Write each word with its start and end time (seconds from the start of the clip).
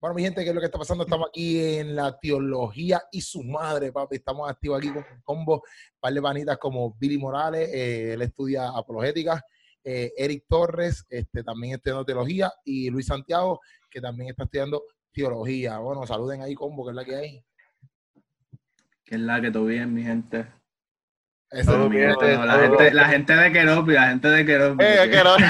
Bueno, 0.00 0.14
mi 0.14 0.22
gente, 0.22 0.44
¿qué 0.44 0.50
es 0.50 0.54
lo 0.54 0.60
que 0.60 0.66
está 0.66 0.78
pasando? 0.78 1.02
Estamos 1.02 1.28
aquí 1.28 1.58
en 1.58 1.96
la 1.96 2.16
teología 2.16 3.02
y 3.10 3.20
su 3.20 3.42
madre, 3.42 3.90
papi. 3.90 4.14
Estamos 4.14 4.48
activos 4.48 4.78
aquí 4.78 4.92
con 4.92 5.04
combo, 5.24 5.54
un 5.54 5.60
par 5.98 6.12
de 6.12 6.22
panitas 6.22 6.56
como 6.56 6.94
Billy 7.00 7.18
Morales, 7.18 7.68
eh, 7.72 8.12
él 8.12 8.22
estudia 8.22 8.68
apologética, 8.68 9.44
eh, 9.82 10.12
Eric 10.16 10.44
Torres, 10.48 11.04
este, 11.08 11.42
también 11.42 11.74
estudiando 11.74 12.04
teología, 12.04 12.52
y 12.64 12.90
Luis 12.90 13.06
Santiago, 13.06 13.58
que 13.90 14.00
también 14.00 14.30
está 14.30 14.44
estudiando 14.44 14.84
teología. 15.10 15.78
Bueno, 15.78 16.06
saluden 16.06 16.42
ahí, 16.42 16.54
combo, 16.54 16.84
que 16.84 16.90
es 16.90 16.96
la 16.96 17.04
que 17.04 17.16
hay. 17.16 17.44
Que 19.04 19.16
es 19.16 19.20
la 19.20 19.40
que 19.40 19.50
todo 19.50 19.64
bien, 19.64 19.92
mi 19.92 20.04
gente. 20.04 20.46
Eso 21.50 21.72
Todo 21.72 21.84
es 21.84 21.90
bien, 21.90 22.08
mi 22.08 22.10
gente. 22.10 22.36
no, 22.36 22.44
la, 22.44 22.58
gente, 22.58 22.92
la 22.92 23.04
gente 23.06 23.34
de 23.34 23.52
Keropi, 23.52 23.92
la 23.92 24.08
gente 24.08 24.28
de 24.28 24.44
Keropi. 24.44 24.84
Eh, 24.84 25.10
que 25.10 25.24
no. 25.24 25.36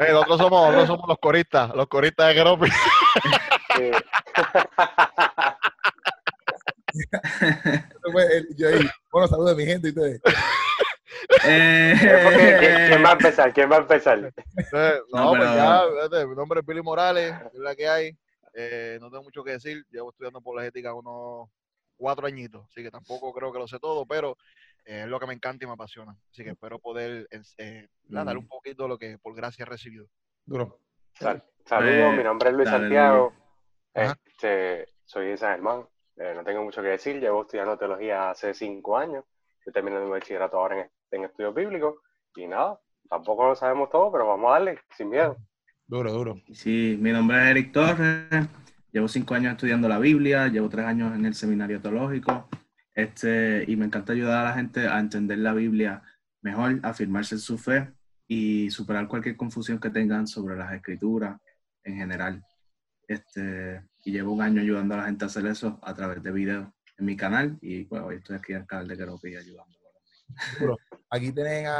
Eh, 0.00 0.12
nosotros, 0.12 0.38
somos, 0.38 0.72
nosotros 0.72 0.86
somos 0.86 1.08
los 1.08 1.18
coristas, 1.18 1.74
los 1.74 1.86
coristas 1.86 2.28
de 2.28 2.34
Keropi. 2.34 2.68
Bueno, 9.12 9.28
saluden, 9.28 9.56
mi 9.56 9.64
gente, 9.64 9.88
y 9.88 9.90
ustedes. 9.90 10.20
Eh, 11.44 11.94
¿Quién, 11.98 12.88
quién 12.88 13.04
va 13.04 13.10
a 13.10 13.12
empezar? 13.12 13.52
¿Quién 13.52 13.70
va 13.70 13.76
a 13.76 13.80
empezar? 13.80 14.18
Eh, 14.18 15.00
no, 15.12 15.24
No, 15.24 15.30
pues 15.30 15.54
ya, 15.54 15.82
fíjate, 15.92 16.26
mi 16.26 16.34
nombre 16.34 16.60
es 16.60 16.66
Billy 16.66 16.82
Morales, 16.82 17.34
es 17.52 17.58
la 17.58 17.74
que 17.74 17.88
hay. 17.88 18.16
Eh, 18.54 18.98
no 19.00 19.10
tengo 19.10 19.24
mucho 19.24 19.44
que 19.44 19.52
decir, 19.52 19.84
llevo 19.90 20.10
estudiando 20.10 20.38
apologética 20.38 20.94
unos 20.94 21.48
cuatro 21.98 22.26
añitos, 22.26 22.64
así 22.70 22.82
que 22.82 22.90
tampoco 22.90 23.32
creo 23.34 23.52
que 23.52 23.58
lo 23.58 23.68
sé 23.68 23.78
todo, 23.78 24.06
pero 24.06 24.36
eh, 24.86 25.02
es 25.02 25.06
lo 25.08 25.20
que 25.20 25.26
me 25.26 25.34
encanta 25.34 25.64
y 25.64 25.66
me 25.68 25.74
apasiona. 25.74 26.16
Así 26.32 26.42
que 26.44 26.50
espero 26.50 26.78
poder 26.78 27.28
eh, 27.58 27.88
nada, 28.08 28.24
dar 28.26 28.36
Mm. 28.36 28.38
un 28.38 28.48
poquito 28.48 28.84
de 28.84 28.88
lo 28.88 28.96
que 28.98 29.18
por 29.18 29.34
gracia 29.34 29.64
he 29.64 29.66
recibido. 29.66 30.06
Duro. 30.46 30.78
Sal- 31.14 31.44
Saludos, 31.66 32.14
Eh, 32.14 32.16
mi 32.16 32.22
nombre 32.24 32.48
es 32.48 32.54
Luis 32.54 32.70
dale, 32.70 32.84
Santiago. 32.84 33.34
Este, 33.92 34.88
soy 35.04 35.26
de 35.26 35.36
San 35.36 35.52
Germán. 35.52 35.86
Eh, 36.16 36.32
no 36.34 36.42
tengo 36.44 36.62
mucho 36.64 36.80
que 36.80 36.88
decir. 36.88 37.20
Llevo 37.20 37.42
estudiando 37.42 37.76
teología 37.76 38.30
hace 38.30 38.54
cinco 38.54 38.96
años. 38.96 39.24
Estoy 39.58 39.72
terminando 39.74 40.06
mi 40.06 40.12
bachillerato 40.12 40.56
ahora 40.58 40.80
en, 40.80 40.90
en 41.10 41.24
estudios 41.24 41.54
bíblicos. 41.54 41.96
Y 42.36 42.46
nada, 42.46 42.80
tampoco 43.10 43.48
lo 43.48 43.54
sabemos 43.54 43.90
todo, 43.90 44.10
pero 44.12 44.26
vamos 44.26 44.48
a 44.48 44.52
darle, 44.54 44.78
sin 44.96 45.10
miedo. 45.10 45.36
Duro, 45.86 46.12
duro. 46.12 46.36
Sí, 46.52 46.96
mi 47.00 47.10
nombre 47.12 47.36
es 47.38 47.50
Eric 47.50 47.72
Torres, 47.72 48.48
llevo 48.92 49.08
cinco 49.08 49.34
años 49.34 49.52
estudiando 49.52 49.88
la 49.88 49.98
Biblia, 49.98 50.48
llevo 50.48 50.68
tres 50.68 50.86
años 50.86 51.14
en 51.14 51.26
el 51.26 51.34
seminario 51.34 51.80
teológico, 51.80 52.48
este, 52.94 53.64
y 53.66 53.76
me 53.76 53.86
encanta 53.86 54.12
ayudar 54.12 54.44
a 54.46 54.48
la 54.50 54.54
gente 54.54 54.86
a 54.88 54.98
entender 54.98 55.38
la 55.38 55.52
Biblia 55.54 56.02
mejor, 56.42 56.80
afirmarse 56.82 57.34
en 57.36 57.40
su 57.40 57.58
fe 57.58 57.92
y 58.26 58.70
superar 58.70 59.08
cualquier 59.08 59.36
confusión 59.36 59.78
que 59.78 59.90
tengan 59.90 60.26
sobre 60.26 60.56
las 60.56 60.72
escrituras 60.72 61.40
en 61.84 61.96
general. 61.96 62.44
Este, 63.06 63.82
y 64.04 64.12
llevo 64.12 64.32
un 64.32 64.42
año 64.42 64.60
ayudando 64.60 64.94
a 64.94 64.98
la 64.98 65.04
gente 65.04 65.24
a 65.24 65.28
hacer 65.28 65.46
eso 65.46 65.78
a 65.82 65.94
través 65.94 66.22
de 66.22 66.30
videos 66.30 66.68
en 66.98 67.06
mi 67.06 67.16
canal 67.16 67.56
y 67.62 67.84
pues, 67.84 68.02
hoy 68.02 68.16
estoy 68.16 68.36
aquí 68.36 68.52
en 68.52 68.58
el 68.60 68.66
canal 68.66 68.88
de 68.88 68.96
Keropi 68.96 69.36
ayudando. 69.36 69.78
Aquí 71.10 71.32
tienen 71.32 71.66
a, 71.66 71.72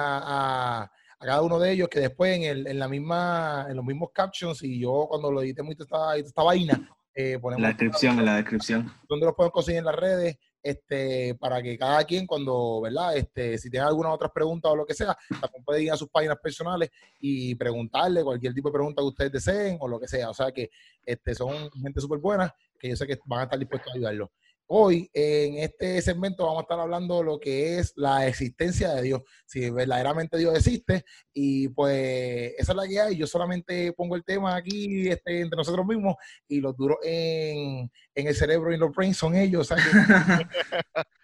a- 0.83 0.83
a 1.21 1.27
cada 1.27 1.43
uno 1.43 1.59
de 1.59 1.73
ellos 1.73 1.89
que 1.89 1.99
después 2.01 2.37
en, 2.37 2.45
el, 2.45 2.67
en 2.69 2.79
la 2.79 2.87
misma, 2.89 3.67
en 3.69 3.75
los 3.77 3.85
mismos 3.85 4.11
captions, 4.15 4.63
y 4.63 4.79
yo 4.79 5.07
cuando 5.09 5.33
lo 5.33 5.43
editemos 5.43 5.73
y 5.73 5.77
toda 5.77 6.17
esta, 6.17 6.29
esta 6.29 6.43
vaina, 6.45 6.89
eh, 7.21 7.37
ponemos 7.41 7.63
la 7.63 7.69
descripción, 7.71 8.17
en 8.21 8.25
la 8.25 8.37
descripción. 8.37 8.93
donde 9.09 9.27
los 9.27 9.35
pueden 9.35 9.51
conseguir 9.51 9.81
en 9.81 9.87
las 9.87 9.97
redes, 9.97 10.39
este, 10.63 11.35
para 11.35 11.61
que 11.61 11.77
cada 11.77 12.05
quien 12.05 12.29
cuando, 12.29 12.81
¿verdad? 12.81 13.17
Este, 13.17 13.59
si 13.59 13.69
tiene 13.69 13.87
alguna 13.87 14.11
otras 14.11 14.31
preguntas 14.31 14.71
o 14.71 14.77
lo 14.77 14.87
que 14.87 14.95
sea, 14.95 15.19
también 15.29 15.65
puede 15.65 15.83
ir 15.83 15.91
a 15.91 15.97
sus 15.97 16.09
páginas 16.11 16.39
personales 16.41 16.91
y 17.19 17.57
preguntarle 17.57 18.23
cualquier 18.23 18.55
tipo 18.55 18.69
de 18.69 18.75
pregunta 18.75 19.03
que 19.03 19.07
ustedes 19.09 19.33
deseen 19.33 19.79
o 19.81 19.89
lo 19.89 19.99
que 19.99 20.07
sea. 20.07 20.31
O 20.31 20.35
sea 20.35 20.53
que 20.53 20.71
este, 21.05 21.35
son 21.35 21.69
gente 21.73 22.01
súper 22.01 22.21
buena 22.21 22.55
que 22.79 22.89
yo 22.89 22.95
sé 22.95 23.05
que 23.05 23.19
van 23.25 23.41
a 23.41 23.43
estar 23.43 23.59
dispuestos 23.59 23.93
a 23.93 23.97
ayudarlos. 23.97 24.29
Hoy, 24.71 25.11
en 25.15 25.57
este 25.59 26.03
segmento, 26.03 26.45
vamos 26.45 26.59
a 26.59 26.63
estar 26.63 26.79
hablando 26.79 27.23
lo 27.23 27.41
que 27.41 27.79
es 27.79 27.95
la 27.97 28.27
existencia 28.27 28.91
de 28.93 29.01
Dios, 29.03 29.23
si 29.47 29.71
verdaderamente 29.71 30.37
Dios 30.37 30.55
existe, 30.55 31.07
y 31.33 31.69
pues 31.69 32.53
esa 32.59 32.73
es 32.73 32.77
la 32.77 32.87
que 32.87 33.01
hay. 33.01 33.17
Yo 33.17 33.27
solamente 33.27 33.95
pongo 33.95 34.15
el 34.15 34.25
tema 34.25 34.55
aquí 34.55 35.09
este, 35.09 35.41
entre 35.41 35.57
nosotros 35.57 35.87
mismos 35.87 36.17
y 36.47 36.61
los 36.61 36.77
duros 36.77 36.99
en, 37.03 37.91
en 38.15 38.27
el 38.27 38.35
cerebro 38.35 38.71
y 38.71 38.75
en 38.75 38.81
los 38.81 38.95
brains 38.95 39.17
son 39.17 39.35
ellos. 39.37 39.71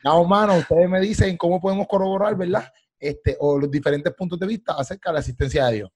No, 0.03 0.25
mano, 0.25 0.56
ustedes 0.56 0.88
me 0.88 1.00
dicen 1.00 1.37
cómo 1.37 1.60
podemos 1.60 1.87
corroborar, 1.87 2.34
¿verdad? 2.37 2.72
Este, 2.99 3.37
o 3.41 3.59
los 3.59 3.71
diferentes 3.71 4.15
puntos 4.15 4.38
de 4.38 4.47
vista 4.47 4.72
acerca 4.72 5.10
de 5.10 5.15
la 5.15 5.21
existencia 5.21 5.66
de 5.66 5.72
Dios. 5.75 5.91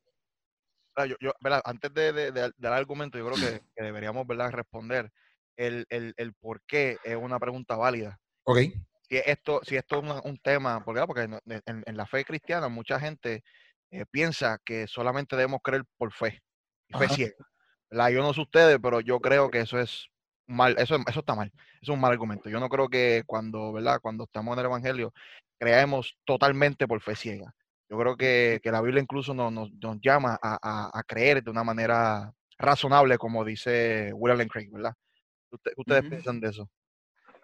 Ah, 0.96 1.06
yo- 1.06 1.16
yo. 1.18 1.32
Antes 1.64 1.94
de, 1.94 2.12
de- 2.12 2.30
de 2.32 2.52
dar 2.58 2.72
argumento, 2.74 3.16
yo 3.16 3.26
creo 3.30 3.36
que, 3.38 3.62
que 3.74 3.82
deberíamos 3.84 4.26
¿verdad? 4.26 4.50
responder 4.50 5.10
el, 5.58 5.86
el, 5.90 6.14
el 6.16 6.32
por 6.32 6.62
qué 6.62 6.96
es 7.04 7.16
una 7.16 7.38
pregunta 7.38 7.76
válida. 7.76 8.18
¿Ok? 8.44 8.58
si 9.10 9.16
esto, 9.16 9.60
si 9.64 9.76
esto 9.76 9.96
es 9.96 10.02
una- 10.04 10.20
un 10.22 10.36
tema, 10.38 10.84
porque, 10.84 11.02
porque 11.06 11.28
no- 11.28 11.40
en, 11.46 11.82
en 11.86 11.96
la 11.96 12.06
fe 12.06 12.24
cristiana 12.24 12.68
mucha 12.68 12.98
gente 13.00 13.42
eh, 13.90 14.04
piensa 14.10 14.58
que 14.64 14.86
solamente 14.86 15.34
debemos 15.36 15.60
creer 15.62 15.84
por 15.96 16.12
fe, 16.12 16.42
y 16.88 16.92
fe 16.98 17.08
ciega. 17.08 17.34
¿verdad? 17.90 18.08
Yo 18.10 18.22
no 18.22 18.34
sé 18.34 18.42
ustedes, 18.42 18.78
pero 18.82 19.00
yo 19.00 19.18
creo 19.20 19.50
que 19.50 19.60
eso 19.60 19.78
es 19.80 20.08
mal, 20.46 20.76
eso, 20.78 20.96
eso 21.08 21.20
está 21.20 21.34
mal, 21.34 21.50
es 21.80 21.88
un 21.88 21.98
mal 22.00 22.12
argumento. 22.12 22.50
Yo 22.50 22.60
no 22.60 22.68
creo 22.68 22.88
que 22.90 23.22
cuando, 23.26 23.72
¿verdad? 23.72 23.98
Cuando 24.02 24.24
estamos 24.24 24.52
en 24.54 24.58
el 24.60 24.66
Evangelio, 24.66 25.12
creemos 25.58 26.16
totalmente 26.26 26.86
por 26.86 27.00
fe 27.00 27.16
ciega. 27.16 27.54
Yo 27.90 27.96
creo 27.98 28.14
que, 28.18 28.60
que 28.62 28.70
la 28.70 28.82
Biblia 28.82 29.00
incluso 29.02 29.32
nos, 29.32 29.50
nos, 29.50 29.72
nos 29.72 29.96
llama 30.02 30.38
a, 30.42 30.58
a- 30.62 30.90
a 30.92 31.02
creer 31.04 31.42
de 31.42 31.50
una 31.50 31.64
manera 31.64 32.30
razonable, 32.58 33.16
como 33.16 33.42
dice 33.42 34.12
William 34.14 34.36
Lane 34.36 34.50
Craig, 34.50 34.68
¿verdad? 34.70 34.92
¿Usted- 35.50 35.72
¿Ustedes 35.76 36.02
piensan 36.04 36.40
de 36.40 36.48
eso? 36.48 36.68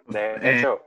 De 0.07 0.35
Eh, 0.43 0.59
hecho, 0.59 0.81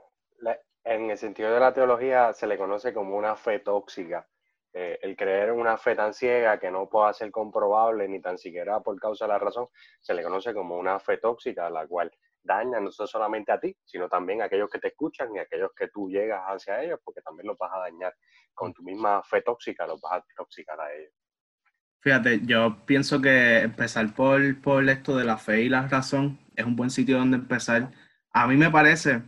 en 0.84 1.10
el 1.10 1.18
sentido 1.18 1.52
de 1.52 1.60
la 1.60 1.72
teología 1.72 2.32
se 2.32 2.46
le 2.46 2.56
conoce 2.56 2.92
como 2.92 3.16
una 3.16 3.36
fe 3.36 3.60
tóxica. 3.60 4.26
Eh, 4.72 4.98
el 5.02 5.16
creer 5.16 5.48
en 5.48 5.58
una 5.58 5.76
fe 5.78 5.94
tan 5.96 6.12
ciega 6.14 6.58
que 6.58 6.70
no 6.70 6.88
pueda 6.88 7.12
ser 7.12 7.30
comprobable 7.30 8.06
ni 8.08 8.20
tan 8.20 8.38
siquiera 8.38 8.80
por 8.80 8.98
causa 9.00 9.24
de 9.24 9.32
la 9.32 9.38
razón, 9.38 9.68
se 10.00 10.14
le 10.14 10.22
conoce 10.22 10.54
como 10.54 10.76
una 10.78 11.00
fe 11.00 11.16
tóxica, 11.18 11.68
la 11.70 11.86
cual 11.86 12.10
daña 12.42 12.78
no 12.78 12.90
solamente 12.90 13.50
a 13.50 13.58
ti, 13.58 13.76
sino 13.84 14.08
también 14.08 14.40
a 14.42 14.44
aquellos 14.44 14.70
que 14.70 14.78
te 14.78 14.88
escuchan 14.88 15.34
y 15.34 15.38
a 15.38 15.42
aquellos 15.42 15.70
que 15.76 15.88
tú 15.88 16.08
llegas 16.08 16.42
hacia 16.46 16.82
ellos, 16.82 17.00
porque 17.04 17.22
también 17.22 17.46
los 17.48 17.58
vas 17.58 17.72
a 17.74 17.78
dañar. 17.80 18.14
Con 18.54 18.72
tu 18.72 18.82
misma 18.82 19.22
fe 19.24 19.42
tóxica 19.42 19.86
los 19.86 20.00
vas 20.00 20.20
a 20.22 20.24
toxicar 20.36 20.80
a 20.80 20.92
ellos. 20.94 21.12
Fíjate, 22.00 22.40
yo 22.44 22.76
pienso 22.86 23.20
que 23.20 23.60
empezar 23.60 24.14
por, 24.14 24.60
por 24.60 24.88
esto 24.88 25.16
de 25.16 25.24
la 25.24 25.36
fe 25.36 25.62
y 25.62 25.68
la 25.68 25.86
razón 25.88 26.38
es 26.58 26.66
un 26.66 26.76
buen 26.76 26.90
sitio 26.90 27.18
donde 27.18 27.36
empezar. 27.38 27.90
A 28.32 28.46
mí 28.46 28.56
me 28.56 28.70
parece 28.70 29.22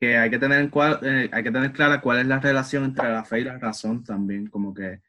que 0.00 0.16
hay 0.16 0.30
que 0.30 0.38
tener, 0.38 0.60
en 0.60 0.70
cua- 0.70 1.00
eh, 1.02 1.28
hay 1.32 1.42
que 1.42 1.50
tener 1.50 1.72
clara 1.72 2.00
cuál 2.00 2.20
es 2.20 2.26
la 2.26 2.38
relación 2.40 2.84
entre 2.84 3.10
la 3.12 3.24
fe 3.24 3.40
y 3.40 3.44
la 3.44 3.58
razón 3.58 4.04
también, 4.04 4.46
como 4.46 4.72
que 4.72 5.02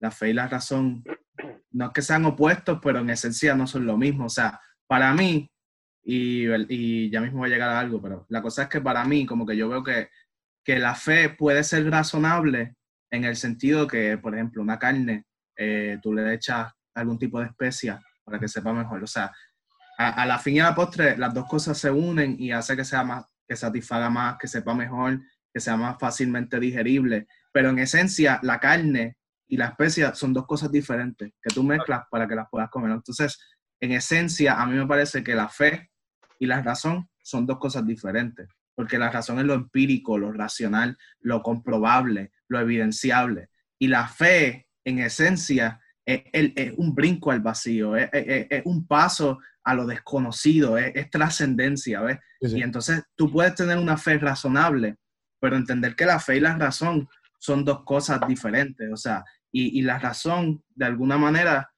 la 0.00 0.10
fe 0.10 0.30
y 0.30 0.32
la 0.32 0.48
razón 0.48 1.04
no 1.72 1.86
es 1.86 1.92
que 1.92 2.02
sean 2.02 2.24
opuestos, 2.24 2.78
pero 2.82 3.00
en 3.00 3.10
esencia 3.10 3.54
no 3.54 3.66
son 3.66 3.86
lo 3.86 3.96
mismo. 3.96 4.24
O 4.26 4.30
sea, 4.30 4.58
para 4.86 5.12
mí, 5.14 5.50
y, 6.02 6.46
y 6.68 7.10
ya 7.10 7.20
mismo 7.20 7.38
voy 7.40 7.50
a 7.50 7.52
llegar 7.52 7.68
a 7.70 7.80
algo, 7.80 8.00
pero 8.00 8.26
la 8.30 8.40
cosa 8.40 8.62
es 8.62 8.68
que 8.68 8.80
para 8.80 9.04
mí, 9.04 9.26
como 9.26 9.44
que 9.46 9.56
yo 9.56 9.68
veo 9.68 9.84
que, 9.84 10.08
que 10.64 10.78
la 10.78 10.94
fe 10.94 11.28
puede 11.28 11.62
ser 11.62 11.88
razonable 11.90 12.76
en 13.10 13.24
el 13.24 13.36
sentido 13.36 13.86
que, 13.86 14.16
por 14.18 14.34
ejemplo, 14.34 14.62
una 14.62 14.78
carne, 14.78 15.26
eh, 15.56 15.98
tú 16.02 16.14
le 16.14 16.32
echas 16.32 16.72
algún 16.94 17.18
tipo 17.18 17.40
de 17.40 17.46
especia 17.46 18.00
para 18.24 18.38
que 18.38 18.48
sepa 18.48 18.72
mejor. 18.72 19.02
O 19.02 19.06
sea, 19.06 19.30
a, 20.00 20.22
a 20.22 20.26
la 20.26 20.38
fin 20.38 20.56
y 20.56 20.60
a 20.60 20.64
la 20.64 20.74
postre, 20.74 21.16
las 21.18 21.34
dos 21.34 21.46
cosas 21.46 21.76
se 21.78 21.90
unen 21.90 22.36
y 22.38 22.52
hace 22.52 22.76
que 22.76 22.84
sea 22.84 23.04
más, 23.04 23.24
que 23.46 23.56
satisfaga 23.56 24.08
más, 24.10 24.36
que 24.38 24.48
sepa 24.48 24.74
mejor, 24.74 25.20
que 25.52 25.60
sea 25.60 25.76
más 25.76 25.96
fácilmente 25.98 26.58
digerible. 26.58 27.26
Pero 27.52 27.70
en 27.70 27.78
esencia, 27.80 28.38
la 28.42 28.58
carne 28.60 29.16
y 29.48 29.56
la 29.56 29.66
especia 29.66 30.14
son 30.14 30.32
dos 30.32 30.46
cosas 30.46 30.70
diferentes 30.70 31.32
que 31.42 31.54
tú 31.54 31.62
mezclas 31.64 32.02
para 32.10 32.26
que 32.28 32.34
las 32.36 32.46
puedas 32.50 32.70
comer. 32.70 32.92
Entonces, 32.92 33.38
en 33.80 33.92
esencia, 33.92 34.60
a 34.60 34.66
mí 34.66 34.76
me 34.76 34.86
parece 34.86 35.22
que 35.24 35.34
la 35.34 35.48
fe 35.48 35.90
y 36.38 36.46
la 36.46 36.62
razón 36.62 37.08
son 37.22 37.46
dos 37.46 37.58
cosas 37.58 37.84
diferentes, 37.86 38.48
porque 38.74 38.98
la 38.98 39.10
razón 39.10 39.38
es 39.38 39.44
lo 39.44 39.54
empírico, 39.54 40.16
lo 40.18 40.32
racional, 40.32 40.96
lo 41.20 41.42
comprobable, 41.42 42.30
lo 42.48 42.60
evidenciable. 42.60 43.48
Y 43.78 43.88
la 43.88 44.06
fe, 44.08 44.66
en 44.84 44.98
esencia, 45.00 45.80
es, 46.06 46.22
el- 46.32 46.52
es 46.56 46.72
un 46.76 46.94
brinco 46.94 47.30
al 47.30 47.40
vacío, 47.40 47.96
es, 47.96 48.08
es- 48.12 48.46
es 48.50 48.62
un 48.64 48.86
paso 48.86 49.40
a 49.64 49.74
lo 49.74 49.86
desconocido, 49.86 50.78
es, 50.78 50.92
es 50.94 51.10
trascendencia, 51.10 52.00
¿ves? 52.00 52.18
Sí, 52.40 52.50
sí. 52.50 52.58
Y 52.58 52.62
entonces 52.62 53.02
tú 53.14 53.30
puedes 53.30 53.54
tener 53.54 53.78
una 53.78 53.96
fe 53.96 54.18
razonable, 54.18 54.96
pero 55.40 55.56
entender 55.56 55.94
que 55.96 56.06
la 56.06 56.20
fe 56.20 56.36
y 56.36 56.40
la 56.40 56.56
razón 56.56 57.08
son 57.38 57.64
dos 57.64 57.84
cosas 57.84 58.20
diferentes, 58.28 58.90
o 58.92 58.96
sea, 58.96 59.24
y, 59.52 59.78
y 59.78 59.82
la 59.82 59.98
razón, 59.98 60.62
de 60.74 60.84
alguna 60.86 61.18
manera, 61.18 61.72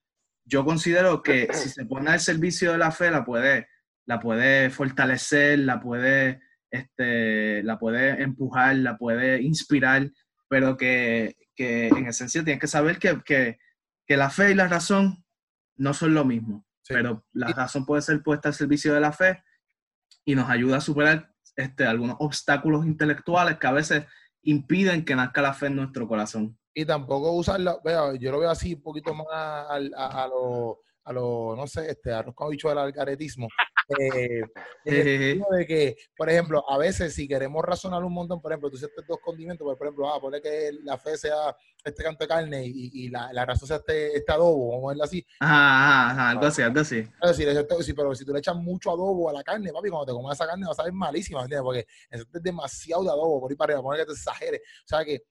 yo 0.44 0.64
considero 0.64 1.23
que 1.23 1.49
si 1.52 1.69
se 1.69 1.84
pone 1.87 2.11
al 2.11 2.20
servicio 2.20 2.73
de 2.73 2.79
la 2.79 2.90
fe, 2.90 3.11
la 3.11 3.25
puede, 3.25 3.69
la 4.06 4.20
puede 4.20 4.70
fortalecer, 4.70 5.61
la 5.61 5.81
puede, 5.81 6.40
este, 6.70 7.62
la 7.62 7.79
puede 7.79 8.23
empujar, 8.23 8.76
la 8.76 8.96
puede 8.96 9.40
inspirar, 9.40 10.11
pero 10.49 10.76
que, 10.76 11.37
que 11.55 11.88
en 11.88 12.06
esencia 12.06 12.44
tienes 12.44 12.61
que 12.61 12.67
saber 12.67 12.99
que, 12.99 13.23
que, 13.25 13.58
que 14.06 14.17
la 14.17 14.31
fe 14.31 14.50
y 14.50 14.55
la 14.55 14.69
razón 14.69 15.25
no 15.76 15.94
son 15.94 16.14
lo 16.14 16.25
mismo. 16.25 16.67
Pero 16.88 17.25
la 17.32 17.49
razón 17.49 17.87
puede 17.87 18.02
ser 18.02 18.23
puesta 18.23 18.49
al 18.49 18.55
servicio 18.55 18.94
de 18.94 19.00
la 19.00 19.12
fe 19.12 19.43
y 20.25 20.34
nos 20.34 20.49
ayuda 20.50 20.79
a 20.79 20.81
superar 20.81 21.32
este, 21.56 21.84
algunos 21.84 22.17
obstáculos 22.19 22.87
intelectuales 22.87 23.58
que 23.58 23.67
a 23.67 23.73
veces 23.73 24.06
impiden 24.43 25.05
que 25.05 25.14
nazca 25.14 25.43
la 25.43 25.55
fe 25.55 25.67
en 25.67 25.76
nuestro 25.76 26.08
corazón. 26.08 26.58
Y 26.75 26.84
tampoco 26.84 27.32
usarla, 27.32 27.79
vea, 27.84 28.14
yo 28.19 28.32
lo 28.32 28.40
veo 28.40 28.50
así 28.50 28.75
un 28.75 28.82
poquito 28.82 29.14
más 29.14 29.26
a, 29.31 29.79
a, 29.96 30.25
a 30.25 30.29
lo, 30.29 30.81
a 31.05 31.12
lo, 31.12 31.55
no 31.56 31.67
sé, 31.67 31.90
este, 31.90 32.12
arroz 32.12 32.34
con 32.34 32.50
dicho 32.50 32.69
del 32.69 32.79
algaretismo. 32.79 33.49
Eh, 33.99 34.43
de 34.85 35.67
que, 35.67 35.97
por 36.17 36.29
ejemplo, 36.29 36.65
a 36.69 36.79
veces 36.79 37.15
si 37.15 37.29
queremos 37.29 37.65
razonar 37.65 38.03
un 38.05 38.12
montón, 38.12 38.41
por 38.41 38.53
ejemplo, 38.53 38.71
tú 38.71 38.77
hiciste 38.77 39.03
dos 39.06 39.19
condimentos, 39.21 39.67
por 39.77 39.87
ejemplo, 39.87 40.09
ah, 40.09 40.21
pone 40.21 40.41
que 40.41 40.71
la 40.83 40.99
fe 40.99 41.17
sea 41.17 41.56
este 41.85 42.03
canto 42.03 42.25
de 42.25 42.29
carne 42.29 42.65
y, 42.65 42.91
y 42.93 43.09
la, 43.09 43.33
la, 43.33 43.44
razón 43.44 43.69
sea 43.69 43.79
este, 43.79 44.17
este 44.17 44.33
adobo, 44.33 44.73
vamos 44.73 44.85
a 44.85 44.89
verlo 44.89 45.05
así. 45.05 45.27
Ajá, 45.41 46.11
ajá, 46.11 46.31
algo 46.31 46.47
así, 46.47 46.62
algo 46.62 46.81
así. 46.81 47.05
sí, 47.83 47.93
pero 47.93 48.15
si 48.15 48.25
tú 48.25 48.33
le 48.33 48.39
echas 48.39 48.56
mucho 48.56 48.91
adobo 48.91 49.29
a 49.29 49.33
la 49.33 49.43
carne, 49.43 49.73
papi, 49.73 49.89
cuando 49.89 50.06
te 50.06 50.12
comas 50.12 50.37
esa 50.37 50.47
carne 50.47 50.67
va 50.67 50.73
a 50.73 50.77
saber 50.77 50.93
malísima, 50.93 51.43
¿entiendes? 51.43 51.65
Porque 51.65 51.87
es 52.11 52.43
demasiado 52.43 53.05
de 53.05 53.11
adobo, 53.11 53.41
por 53.41 53.50
ahí 53.50 53.56
para 53.56 53.73
arriba, 53.73 53.83
poner 53.83 54.00
que 54.00 54.06
te 54.06 54.12
exagere. 54.12 54.59
O 54.59 54.89
sea 54.89 55.05
que 55.05 55.23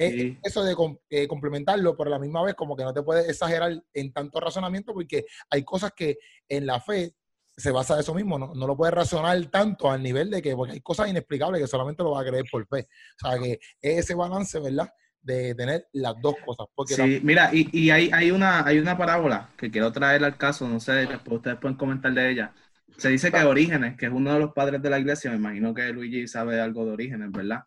eh, 0.00 0.38
eso 0.44 0.62
de 0.62 0.76
eh, 1.10 1.26
complementarlo, 1.26 1.96
pero 1.96 2.08
a 2.08 2.12
la 2.12 2.18
misma 2.20 2.42
vez 2.44 2.54
como 2.54 2.76
que 2.76 2.84
no 2.84 2.94
te 2.94 3.02
puedes 3.02 3.28
exagerar 3.28 3.82
en 3.92 4.12
tanto 4.12 4.38
razonamiento 4.38 4.94
porque 4.94 5.26
hay 5.50 5.64
cosas 5.64 5.92
que 5.92 6.18
en 6.48 6.66
la 6.66 6.80
fe 6.80 7.16
se 7.58 7.72
basa 7.72 7.96
de 7.96 8.02
eso 8.02 8.14
mismo, 8.14 8.38
no, 8.38 8.54
no 8.54 8.66
lo 8.66 8.76
puedes 8.76 8.94
razonar 8.94 9.44
tanto 9.46 9.90
al 9.90 10.00
nivel 10.02 10.30
de 10.30 10.40
que, 10.40 10.54
porque 10.54 10.74
hay 10.74 10.80
cosas 10.80 11.08
inexplicables 11.08 11.60
que 11.60 11.66
solamente 11.66 12.04
lo 12.04 12.12
vas 12.12 12.24
a 12.24 12.28
creer 12.28 12.44
por 12.50 12.66
fe. 12.68 12.86
O 13.22 13.28
sea 13.28 13.38
que 13.38 13.58
es 13.82 13.98
ese 13.98 14.14
balance, 14.14 14.60
¿verdad? 14.60 14.88
De 15.20 15.56
tener 15.56 15.88
las 15.92 16.14
dos 16.22 16.36
cosas. 16.46 16.66
Porque 16.72 16.94
sí, 16.94 17.20
mira, 17.24 17.50
y, 17.52 17.68
y 17.72 17.90
hay, 17.90 18.10
hay, 18.12 18.30
una, 18.30 18.64
hay 18.64 18.78
una 18.78 18.96
parábola 18.96 19.50
que 19.56 19.72
quiero 19.72 19.90
traer 19.90 20.24
al 20.24 20.36
caso, 20.36 20.68
no 20.68 20.78
sé, 20.78 20.92
después 20.92 21.38
ustedes 21.38 21.58
pueden 21.58 21.76
comentar 21.76 22.12
de 22.14 22.30
ella. 22.30 22.54
Se 22.96 23.08
dice 23.08 23.32
que 23.32 23.42
Orígenes, 23.42 23.96
que 23.96 24.06
es 24.06 24.12
uno 24.12 24.32
de 24.32 24.38
los 24.38 24.52
padres 24.52 24.80
de 24.80 24.90
la 24.90 25.00
iglesia, 25.00 25.30
me 25.30 25.36
imagino 25.36 25.74
que 25.74 25.92
Luigi 25.92 26.28
sabe 26.28 26.60
algo 26.60 26.84
de 26.84 26.92
Orígenes, 26.92 27.30
¿verdad? 27.32 27.64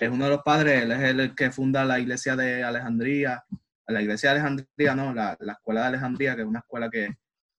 es 0.00 0.10
uno 0.10 0.24
de 0.24 0.30
los 0.30 0.42
padres, 0.42 0.84
él 0.84 0.92
es 0.92 1.00
el 1.00 1.34
que 1.34 1.50
funda 1.50 1.84
la 1.84 2.00
iglesia 2.00 2.34
de 2.34 2.64
Alejandría, 2.64 3.44
la 3.86 4.00
iglesia 4.00 4.30
de 4.30 4.40
Alejandría, 4.40 4.94
no, 4.94 5.12
la, 5.12 5.36
la 5.40 5.52
escuela 5.52 5.82
de 5.82 5.86
Alejandría, 5.88 6.34
que 6.34 6.42
es 6.42 6.48
una 6.48 6.60
escuela 6.60 6.88
que, 6.88 7.10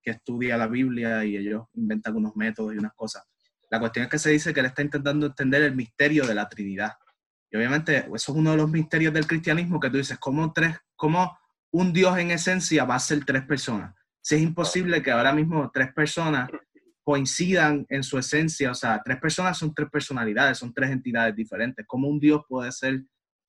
que, 0.03 0.11
estudia 0.11 0.57
la 0.57 0.67
Biblia 0.67 1.23
y 1.25 1.37
ellos 1.37 1.65
inventan 1.73 2.15
unos 2.15 2.35
métodos 2.35 2.73
y 2.73 2.77
unas 2.77 2.93
cosas. 2.93 3.23
La 3.69 3.79
cuestión 3.79 4.05
es 4.05 4.11
que 4.11 4.19
se 4.19 4.29
dice 4.29 4.53
que 4.53 4.59
él 4.59 4.67
está 4.67 4.81
intentando 4.81 5.25
entender 5.25 5.63
el 5.63 5.75
misterio 5.75 6.27
de 6.27 6.35
la 6.35 6.47
Trinidad. 6.47 6.93
Y 7.49 7.57
obviamente 7.57 7.97
eso 7.97 8.13
es 8.13 8.29
uno 8.29 8.51
de 8.51 8.57
los 8.57 8.69
misterios 8.69 9.13
del 9.13 9.27
cristianismo 9.27 9.79
que 9.79 9.89
tú 9.89 9.97
dices, 9.97 10.17
¿cómo, 10.19 10.51
tres, 10.53 10.77
cómo 10.95 11.37
un 11.71 11.93
Dios 11.93 12.17
en 12.17 12.31
esencia 12.31 12.85
va 12.85 12.95
a 12.95 12.99
ser 12.99 13.25
tres 13.25 13.43
personas? 13.45 13.93
Si 14.21 14.35
es 14.35 14.41
imposible 14.41 15.01
que 15.01 15.11
ahora 15.11 15.33
mismo 15.33 15.69
tres 15.73 15.93
personas 15.93 16.49
coincidan 17.03 17.85
en 17.89 18.03
su 18.03 18.17
esencia, 18.17 18.71
o 18.71 18.75
sea, 18.75 19.01
tres 19.03 19.19
personas 19.19 19.57
son 19.57 19.73
tres 19.73 19.89
personalidades, 19.89 20.57
son 20.57 20.73
tres 20.73 20.89
entidades 20.89 21.35
diferentes. 21.35 21.85
¿Cómo 21.87 22.07
un 22.07 22.19
Dios 22.19 22.41
puede 22.47 22.71
ser, 22.71 23.03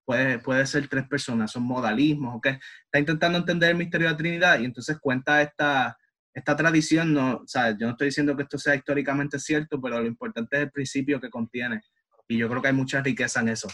puede, 0.04 0.38
puede 0.38 0.66
ser 0.66 0.88
tres 0.88 1.06
personas? 1.06 1.52
Son 1.52 1.62
modalismos, 1.62 2.36
¿ok? 2.36 2.46
Está 2.46 2.98
intentando 2.98 3.38
entender 3.38 3.70
el 3.70 3.76
misterio 3.76 4.08
de 4.08 4.12
la 4.12 4.18
Trinidad 4.18 4.58
y 4.58 4.64
entonces 4.64 4.98
cuenta 4.98 5.40
esta, 5.40 5.96
esta 6.34 6.56
tradición, 6.56 7.12
no, 7.12 7.42
sea, 7.46 7.70
yo 7.70 7.86
no 7.86 7.92
estoy 7.92 8.08
diciendo 8.08 8.36
que 8.36 8.42
esto 8.42 8.58
sea 8.58 8.74
históricamente 8.74 9.38
cierto, 9.38 9.80
pero 9.80 10.00
lo 10.00 10.06
importante 10.06 10.56
es 10.56 10.62
el 10.64 10.70
principio 10.70 11.20
que 11.20 11.30
contiene 11.30 11.80
y 12.28 12.38
yo 12.38 12.48
creo 12.48 12.60
que 12.60 12.68
hay 12.68 12.74
mucha 12.74 13.00
riqueza 13.00 13.40
en 13.40 13.48
eso. 13.48 13.68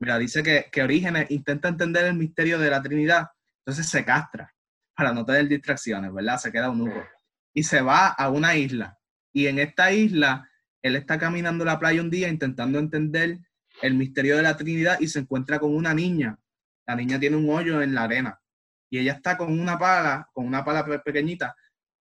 Mira, 0.00 0.18
dice 0.18 0.42
que, 0.42 0.66
que 0.72 0.82
Orígenes 0.82 1.30
intenta 1.30 1.68
entender 1.68 2.06
el 2.06 2.14
misterio 2.14 2.58
de 2.58 2.70
la 2.70 2.82
Trinidad, 2.82 3.26
entonces 3.60 3.88
se 3.88 4.04
castra 4.04 4.52
para 4.94 5.12
no 5.12 5.24
tener 5.24 5.46
distracciones, 5.46 6.12
¿verdad? 6.12 6.38
Se 6.38 6.50
queda 6.50 6.70
un 6.70 6.78
nudo. 6.78 7.04
Y 7.52 7.62
se 7.62 7.82
va 7.82 8.08
a 8.08 8.30
una 8.30 8.56
isla 8.56 8.98
y 9.36 9.48
en 9.48 9.58
esta 9.58 9.92
isla, 9.92 10.50
él 10.80 10.96
está 10.96 11.18
caminando 11.18 11.62
la 11.62 11.78
playa 11.78 12.00
un 12.00 12.08
día 12.08 12.26
intentando 12.26 12.78
entender 12.78 13.38
el 13.82 13.92
misterio 13.92 14.34
de 14.38 14.42
la 14.42 14.56
Trinidad 14.56 14.98
y 14.98 15.08
se 15.08 15.18
encuentra 15.18 15.58
con 15.58 15.76
una 15.76 15.92
niña. 15.92 16.38
La 16.86 16.96
niña 16.96 17.20
tiene 17.20 17.36
un 17.36 17.50
hoyo 17.50 17.82
en 17.82 17.94
la 17.94 18.04
arena 18.04 18.40
y 18.88 18.98
ella 18.98 19.12
está 19.12 19.36
con 19.36 19.60
una 19.60 19.78
pala, 19.78 20.26
con 20.32 20.46
una 20.46 20.64
pala 20.64 20.86
pequeñita, 21.04 21.54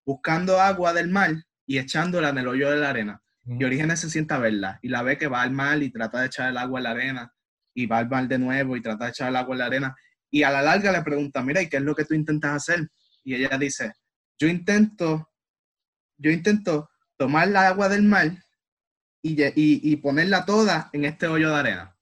buscando 0.06 0.62
agua 0.62 0.94
del 0.94 1.10
mar 1.10 1.31
y 1.66 1.80
echándola 1.80 2.30
en 2.30 2.38
el 2.38 2.48
hoyo 2.48 2.69
de 2.69 2.78
la 2.78 2.90
arena. 2.90 3.22
Y 3.48 3.63
Orígenes 3.63 4.00
se 4.00 4.10
sienta 4.10 4.36
a 4.36 4.40
verla 4.40 4.80
y 4.81 4.90
la 4.90 5.04
ve 5.04 5.18
que 5.18 5.28
va 5.28 5.44
al 5.44 5.52
mar 5.52 5.81
y 5.84 5.92
trata 5.92 6.19
de 6.19 6.28
echar 6.28 6.50
el 6.50 6.57
agua 6.57 6.80
en 6.80 6.84
la 6.84 6.92
arena 6.92 7.34
y 7.75 7.86
va 7.86 8.00
al 8.00 8.10
mar 8.10 8.28
de 8.28 8.40
nuevo 8.40 8.75
y 8.75 8.81
trata 8.81 9.06
de 9.06 9.12
echar 9.12 9.30
el 9.30 9.36
agua 9.36 9.54
en 9.54 9.60
la 9.60 9.66
arena. 9.68 9.96
Y 10.31 10.44
a 10.44 10.50
la 10.50 10.63
larga 10.63 10.92
le 10.92 11.04
pregunta, 11.04 11.44
mira, 11.44 11.62
¿y 11.62 11.69
qué 11.69 11.78
es 11.78 11.84
lo 11.84 11.94
que 11.96 12.06
tú 12.06 12.16
intentas 12.16 12.56
hacer? 12.56 12.90
Y 13.24 13.36
ella 13.36 13.57
dice, 13.57 13.94
yo 14.40 14.48
intento, 14.48 15.30
yo 16.18 16.31
intento 16.31 16.90
tomar 17.18 17.48
la 17.50 17.68
agua 17.68 17.88
del 17.88 18.04
mar 18.04 18.31
y, 19.22 19.36
y, 19.56 19.96
ponerla 19.98 20.46
toda 20.46 20.90
en 20.94 21.06
este 21.06 21.28
hoyo 21.28 21.50
de 21.50 21.56
arena. 21.56 21.98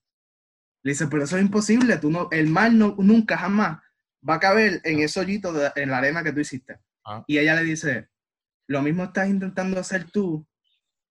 Le 0.82 0.92
dice, 0.92 1.06
pero 1.06 1.24
eso 1.24 1.36
es 1.36 1.42
imposible, 1.42 1.96
tú 1.96 2.10
no, 2.10 2.28
el 2.30 2.48
mar 2.48 2.72
no, 2.72 2.94
nunca 2.98 3.38
jamás 3.38 3.78
va 4.28 4.34
a 4.34 4.40
caber 4.40 4.80
en 4.84 5.00
ese 5.00 5.20
hoyito 5.20 5.52
de, 5.52 5.72
en 5.76 5.90
la 5.90 5.98
arena 5.98 6.22
que 6.22 6.32
tú 6.32 6.40
hiciste. 6.40 6.78
Y 7.26 7.38
ella 7.38 7.54
le 7.54 7.64
dice, 7.64 8.08
lo 8.66 8.82
mismo 8.82 9.04
estás 9.04 9.28
intentando 9.28 9.78
hacer 9.78 10.10
tú 10.10 10.46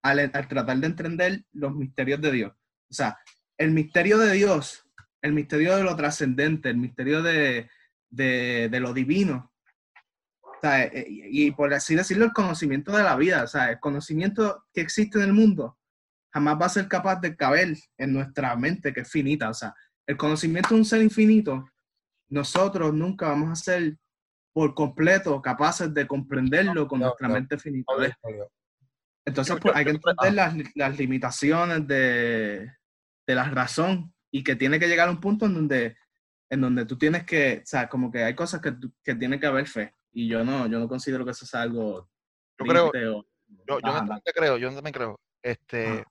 al, 0.02 0.32
tratar 0.32 0.78
de 0.78 0.88
entender 0.88 1.46
los 1.52 1.76
misterios 1.76 2.22
de 2.22 2.32
Dios. 2.32 2.52
O 2.90 2.94
sea, 2.94 3.18
el 3.58 3.72
misterio 3.72 4.18
de 4.18 4.34
Dios, 4.34 4.86
el 5.22 5.34
misterio 5.34 5.76
de 5.78 5.84
lo 5.84 5.96
trascendente, 5.96 6.70
el 6.70 6.78
misterio 6.78 7.22
de, 7.22 7.70
lo 8.12 8.94
divino, 8.94 9.52
eh, 10.64 10.92
eh, 10.94 11.06
y, 11.08 11.52
por 11.52 11.74
así 11.74 11.96
decirlo, 11.96 12.26
el 12.26 12.34
conocimiento 12.34 12.96
de 12.96 13.04
la 13.04 13.16
vida, 13.16 13.46
sea, 13.48 13.72
el 13.72 13.80
conocimiento 13.80 14.66
que 14.74 14.82
existe 14.82 15.18
en 15.18 15.26
el 15.26 15.34
mundo 15.34 15.78
jamás 16.34 16.60
va 16.60 16.66
a 16.66 16.70
ser 16.70 16.88
capaz 16.88 17.20
de 17.20 17.36
caber 17.36 17.78
en 17.98 18.14
nuestra 18.14 18.56
mente, 18.56 18.94
que 18.94 19.02
es 19.02 19.12
finita. 19.12 19.50
O 19.50 19.54
sea, 19.54 19.74
el 20.08 20.18
conocimiento 20.18 20.70
de 20.70 20.76
un 20.76 20.86
ser 20.86 21.02
infinito, 21.02 21.70
nosotros 22.30 22.94
nunca 22.94 23.28
vamos 23.28 23.52
a 23.52 23.56
ser 23.56 23.98
por 24.54 24.76
completo 24.76 25.42
capaces 25.42 25.94
de 25.94 26.08
comprenderlo 26.08 26.88
con 26.88 27.00
nuestra 27.00 27.28
mente 27.28 27.58
finita. 27.58 27.92
Entonces, 29.26 29.58
pues, 29.60 29.76
hay 29.76 29.86
que 29.86 29.92
entender 29.92 30.34
las, 30.34 30.56
las 30.76 30.98
limitaciones 30.98 31.88
de, 31.88 32.72
de, 33.26 33.36
la 33.36 33.46
razón 33.46 34.14
y 34.32 34.44
que 34.44 34.56
tiene 34.56 34.80
que 34.80 34.88
llegar 34.88 35.08
a 35.08 35.12
un 35.12 35.20
punto 35.20 35.46
en 35.46 35.56
donde, 35.56 35.98
en 36.50 36.62
donde 36.62 36.86
tú 36.86 36.98
tienes 36.98 37.24
que, 37.24 37.62
o 37.64 37.66
sea, 37.66 37.90
como 37.90 38.12
que 38.12 38.24
hay 38.24 38.36
cosas 38.36 38.62
que, 38.62 38.76
que 39.04 39.16
tiene 39.16 39.40
que 39.40 39.48
haber 39.48 39.66
fe. 39.68 39.96
Y 40.12 40.28
yo 40.28 40.44
no, 40.44 40.68
yo 40.68 40.80
no 40.80 40.88
considero 40.88 41.26
que 41.26 41.32
eso 41.32 41.46
sea 41.46 41.62
algo. 41.62 42.10
Yo 42.60 42.66
creo. 42.66 42.92
yo, 42.94 43.24
yo 43.68 43.80
también 43.80 44.22
creo, 44.36 44.58
yo 44.58 44.74
también 44.74 44.94
creo. 44.94 45.20
Este, 45.42 46.06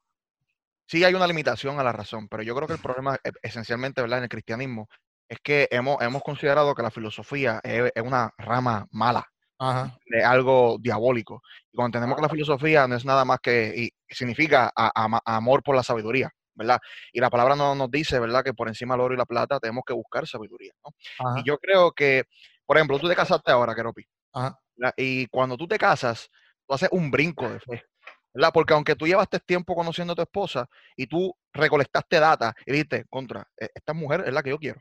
sí 0.87 1.05
hay 1.05 1.15
una 1.15 1.27
limitación 1.27 1.79
a 1.79 1.85
la 1.85 1.93
razón, 1.93 2.29
pero 2.29 2.43
yo 2.43 2.57
creo 2.57 2.67
que 2.67 2.75
el 2.75 2.81
problema 2.81 3.19
esencialmente, 3.43 4.01
¿verdad? 4.01 4.19
En 4.19 4.25
el 4.25 4.31
cristianismo 4.31 4.89
es 5.33 5.39
que 5.43 5.69
hemos, 5.71 6.01
hemos 6.03 6.23
considerado 6.23 6.75
que 6.75 6.83
la 6.83 6.91
filosofía 6.91 7.61
es, 7.63 7.93
una 8.03 8.31
rama 8.39 8.87
mala, 8.91 9.27
de 10.07 10.25
algo 10.25 10.77
diabólico. 10.81 11.43
Y 11.71 11.77
cuando 11.77 11.89
entendemos 11.89 12.17
que 12.17 12.23
la 12.23 12.29
filosofía 12.29 12.87
no 12.87 12.97
es 12.97 13.05
nada 13.05 13.25
más 13.25 13.39
que, 13.41 13.73
y 13.77 14.15
significa 14.15 14.73
amor 14.75 15.63
por 15.63 15.77
la 15.77 15.83
sabiduría, 15.83 16.31
¿verdad? 16.55 16.81
Y 17.13 17.21
la 17.21 17.31
palabra 17.31 17.57
no, 17.57 17.75
nos 17.75 17.91
dice, 17.91 18.19
¿verdad? 18.19 18.45
Que 18.45 18.53
por 18.53 18.69
encima 18.69 18.95
del 18.95 19.03
oro 19.03 19.15
y 19.15 19.17
la 19.17 19.25
plata 19.25 19.59
tenemos 19.59 19.85
que 19.87 19.95
buscar 19.95 20.27
sabiduría, 20.27 20.73
¿no? 20.85 21.37
Y 21.37 21.45
yo 21.45 21.59
creo 21.59 21.93
que 21.93 22.25
por 22.67 22.77
ejemplo, 22.77 22.99
tú 22.99 23.09
te 23.09 23.15
casaste 23.15 23.53
ahora, 23.53 23.75
Keropi. 23.75 24.03
Y 24.97 25.27
cuando 25.27 25.57
tú 25.57 25.69
te 25.69 25.79
casas, 25.79 26.31
tú 26.67 26.75
haces 26.75 26.89
un 26.93 27.11
brinco 27.11 27.49
de 27.49 27.61
fe. 27.61 27.85
¿verdad? 28.35 28.51
Porque 28.51 28.73
aunque 28.73 28.97
tú 28.97 29.07
llevaste 29.07 29.41
tiempo 29.41 29.75
conociendo 29.75 30.15
a 30.15 30.17
tu 30.17 30.23
esposa 30.23 30.67
y 30.97 31.07
tú 31.07 31.37
recolectaste 31.53 32.19
data 32.19 32.55
y 32.65 32.73
dijiste, 32.73 33.05
contra, 33.11 33.47
e, 33.61 33.69
esta 33.75 33.93
mujer 33.93 34.25
es 34.27 34.33
la 34.33 34.43
que 34.43 34.49
yo 34.49 34.59
quiero. 34.59 34.81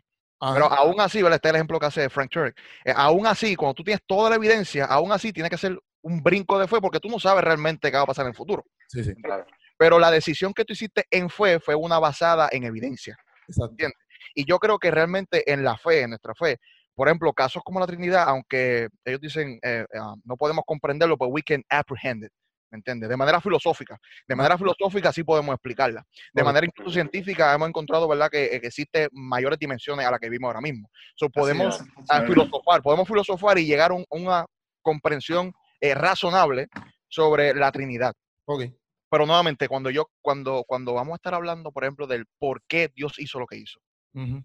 Pero 0.54 0.72
aún 0.72 1.00
así, 1.00 1.22
¿verdad? 1.22 1.36
Este 1.36 1.50
es 1.50 1.52
el 1.52 1.56
ejemplo 1.58 1.80
que 1.80 1.86
hace 1.86 2.10
Frank 2.10 2.32
Turek. 2.32 2.58
Eh, 2.84 2.94
aún 2.96 3.28
así, 3.28 3.56
cuando 3.56 3.76
tú 3.76 3.84
tienes 3.84 4.02
toda 4.08 4.30
la 4.30 4.38
evidencia, 4.38 4.86
aún 4.86 5.12
así 5.12 5.32
tiene 5.32 5.50
que 5.50 5.58
ser 5.58 5.78
un 6.02 6.24
brinco 6.24 6.58
de 6.58 6.68
fe 6.68 6.82
porque 6.82 7.00
tú 7.00 7.10
no 7.10 7.20
sabes 7.20 7.44
realmente 7.44 7.92
qué 7.92 7.98
va 7.98 8.04
a 8.04 8.08
pasar 8.08 8.26
en 8.26 8.30
el 8.30 8.36
futuro. 8.36 8.66
Sí, 8.88 9.04
sí. 9.04 9.14
Claro. 9.22 9.46
Pero 9.78 10.00
la 10.00 10.10
decisión 10.10 10.54
que 10.54 10.66
tú 10.66 10.74
hiciste 10.74 11.06
en 11.12 11.30
fe 11.30 11.60
fue 11.60 11.76
una 11.76 12.00
basada 12.00 12.50
en 12.52 12.64
evidencia. 12.64 13.18
¿Entiendes? 13.48 13.98
Y 14.34 14.46
yo 14.46 14.58
creo 14.60 14.80
que 14.80 14.90
realmente 14.90 15.52
en 15.52 15.64
la 15.64 15.78
fe, 15.78 16.02
en 16.02 16.12
nuestra 16.12 16.34
fe, 16.34 16.58
por 16.96 17.08
ejemplo, 17.08 17.34
casos 17.34 17.64
como 17.64 17.80
la 17.80 17.88
Trinidad, 17.88 18.26
aunque 18.28 18.90
ellos 19.06 19.22
dicen 19.22 19.60
eh, 19.64 19.86
ah, 20.00 20.16
no 20.24 20.38
podemos 20.38 20.64
comprenderlo, 20.66 21.18
pero 21.18 21.30
we 21.30 21.42
can 21.44 21.64
apprehend 21.70 22.26
it. 22.26 22.32
¿Me 22.72 22.78
entiendes? 22.78 23.10
De 23.10 23.18
manera 23.18 23.42
filosófica. 23.42 24.00
De 24.28 24.36
manera 24.36 24.58
filosófica 24.58 25.12
sí 25.12 25.24
podemos 25.24 25.54
explicarla. 25.54 26.06
De 26.34 26.44
manera 26.44 26.66
incluso 26.66 26.92
científica 26.92 27.54
hemos 27.54 27.68
encontrado, 27.68 28.08
¿verdad?, 28.08 28.30
que, 28.30 28.46
existen 28.46 28.72
existe 28.72 29.10
mayores 29.12 29.60
dimensiones 29.60 30.06
a 30.06 30.12
las 30.12 30.20
que 30.20 30.30
vimos 30.30 30.48
ahora 30.48 30.62
mismo. 30.62 30.90
So, 31.16 31.30
podemos 31.30 31.84
ah, 32.10 32.22
filosofar, 32.22 32.82
podemos 32.82 33.08
filosofar 33.08 33.60
y 33.60 33.66
llegar 33.66 33.92
a 33.92 33.98
una 34.10 34.46
comprensión 34.82 35.54
eh, 35.82 35.94
razonable 35.94 36.70
sobre 37.10 37.54
la 37.54 37.72
Trinidad. 37.72 38.14
Okay. 38.46 38.74
Pero 39.10 39.26
nuevamente, 39.26 39.68
cuando 39.68 39.90
yo, 39.90 40.10
cuando, 40.22 40.64
cuando 40.66 40.94
vamos 40.94 41.12
a 41.12 41.16
estar 41.18 41.34
hablando, 41.34 41.74
por 41.74 41.84
ejemplo, 41.84 42.08
del 42.08 42.26
por 42.40 42.62
qué 42.66 42.90
Dios 42.96 43.20
hizo 43.20 43.40
lo 43.40 43.46
que 43.46 43.58
hizo, 43.58 43.80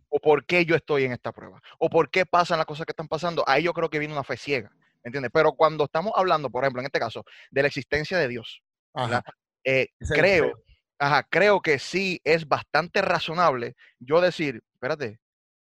o 0.08 0.18
por 0.18 0.44
qué 0.44 0.64
yo 0.64 0.74
estoy 0.74 1.04
en 1.04 1.12
esta 1.12 1.30
prueba, 1.32 1.60
o 1.78 1.88
por 1.88 2.10
qué 2.10 2.26
pasan 2.26 2.58
las 2.58 2.66
cosas 2.66 2.84
que 2.84 2.90
están 2.90 3.06
pasando. 3.06 3.44
Ahí 3.46 3.62
yo 3.62 3.72
creo 3.72 3.88
que 3.88 4.00
viene 4.00 4.12
una 4.12 4.24
fe 4.24 4.36
ciega, 4.36 4.72
entiendes? 5.08 5.30
Pero 5.32 5.52
cuando 5.52 5.84
estamos 5.84 6.12
hablando, 6.16 6.50
por 6.50 6.64
ejemplo, 6.64 6.80
en 6.80 6.86
este 6.86 6.98
caso, 6.98 7.24
de 7.50 7.62
la 7.62 7.68
existencia 7.68 8.18
de 8.18 8.28
Dios, 8.28 8.62
Ajá. 8.94 9.22
eh, 9.64 9.88
creo, 10.08 10.52
ajá, 10.98 11.26
creo 11.30 11.60
que 11.60 11.78
sí 11.78 12.20
es 12.24 12.46
bastante 12.46 13.02
razonable 13.02 13.74
yo 13.98 14.20
decir, 14.20 14.62
espérate, 14.74 15.18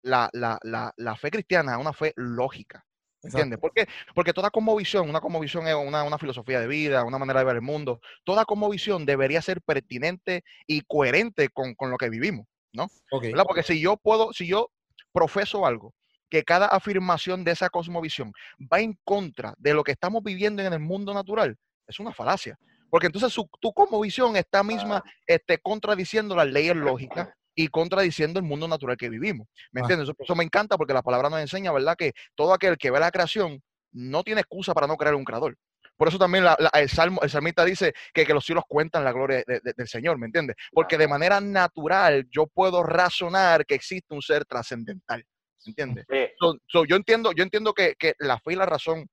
la, 0.02 0.30
la, 0.32 0.58
la, 0.62 0.92
la 0.96 1.16
fe 1.16 1.30
cristiana 1.30 1.72
es 1.72 1.78
una 1.78 1.92
fe 1.92 2.12
lógica. 2.16 2.84
¿Entiendes? 3.20 3.58
Exacto. 3.58 3.60
¿Por 3.60 3.72
qué? 3.72 3.88
Porque 4.14 4.32
toda 4.32 4.48
cosmovisión, 4.48 5.10
una 5.10 5.20
cosmovisión 5.20 5.66
es 5.66 5.74
una, 5.74 6.04
una 6.04 6.18
filosofía 6.18 6.60
de 6.60 6.68
vida, 6.68 7.02
una 7.02 7.18
manera 7.18 7.40
de 7.40 7.46
ver 7.46 7.56
el 7.56 7.62
mundo, 7.62 8.00
toda 8.24 8.44
cosmovisión 8.44 9.04
debería 9.04 9.42
ser 9.42 9.60
pertinente 9.60 10.44
y 10.68 10.82
coherente 10.82 11.48
con, 11.48 11.74
con 11.74 11.90
lo 11.90 11.96
que 11.96 12.10
vivimos. 12.10 12.46
¿verdad? 12.72 13.44
Porque 13.44 13.64
si 13.64 13.80
yo 13.80 13.96
puedo, 13.96 14.32
si 14.32 14.46
yo 14.46 14.70
profeso 15.12 15.66
algo, 15.66 15.94
que 16.28 16.42
cada 16.44 16.66
afirmación 16.66 17.44
de 17.44 17.52
esa 17.52 17.68
cosmovisión 17.70 18.32
va 18.72 18.80
en 18.80 18.98
contra 19.04 19.54
de 19.58 19.74
lo 19.74 19.82
que 19.84 19.92
estamos 19.92 20.22
viviendo 20.22 20.62
en 20.62 20.72
el 20.72 20.80
mundo 20.80 21.12
natural, 21.14 21.56
es 21.86 21.98
una 22.00 22.12
falacia. 22.12 22.56
Porque 22.90 23.06
entonces 23.06 23.32
su- 23.32 23.48
tu 23.60 23.72
cosmovisión 23.72 24.36
está 24.36 24.62
misma 24.62 25.02
este, 25.26 25.58
contradiciendo 25.58 26.34
las 26.34 26.46
leyes 26.46 26.74
lógicas 26.76 27.28
y 27.54 27.68
contradiciendo 27.68 28.38
el 28.40 28.46
mundo 28.46 28.66
natural 28.68 28.96
que 28.96 29.08
vivimos. 29.10 29.46
¿Me 29.72 29.80
entiendes? 29.82 30.08
Eso, 30.08 30.16
eso 30.18 30.34
me 30.34 30.44
encanta 30.44 30.76
porque 30.78 30.94
la 30.94 31.02
palabra 31.02 31.28
nos 31.28 31.40
enseña, 31.40 31.72
¿verdad? 31.72 31.96
Que 31.96 32.12
todo 32.34 32.54
aquel 32.54 32.78
que 32.78 32.90
ve 32.90 33.00
la 33.00 33.10
creación 33.10 33.60
no 33.92 34.22
tiene 34.22 34.40
excusa 34.42 34.72
para 34.74 34.86
no 34.86 34.96
creer 34.96 35.14
en 35.14 35.18
un 35.20 35.24
creador. 35.24 35.56
Por 35.96 36.08
eso 36.08 36.18
también 36.18 36.44
la- 36.44 36.56
la- 36.60 36.70
el, 36.80 36.88
salmo, 36.88 37.20
el 37.22 37.28
salmista 37.30 37.64
dice 37.64 37.92
que, 38.14 38.24
que 38.24 38.32
los 38.32 38.44
cielos 38.44 38.64
cuentan 38.68 39.02
la 39.04 39.12
gloria 39.12 39.42
de- 39.46 39.60
de- 39.60 39.72
del 39.76 39.88
Señor, 39.88 40.16
¿me 40.18 40.26
entiendes? 40.26 40.56
Porque 40.72 40.96
de 40.96 41.08
manera 41.08 41.40
natural 41.40 42.26
yo 42.30 42.46
puedo 42.46 42.84
razonar 42.84 43.66
que 43.66 43.74
existe 43.74 44.14
un 44.14 44.22
ser 44.22 44.44
trascendental, 44.44 45.18
¿me 45.18 45.24
entiendes? 45.68 46.04
Sí, 46.08 46.26
So- 46.38 46.56
so, 46.66 46.84
yo 46.84 46.96
entiendo, 46.96 47.32
yo 47.32 47.42
entiendo 47.42 47.72
que, 47.72 47.94
que 47.98 48.14
la 48.18 48.38
fe 48.38 48.52
y 48.52 48.56
la 48.56 48.66
razón 48.66 49.06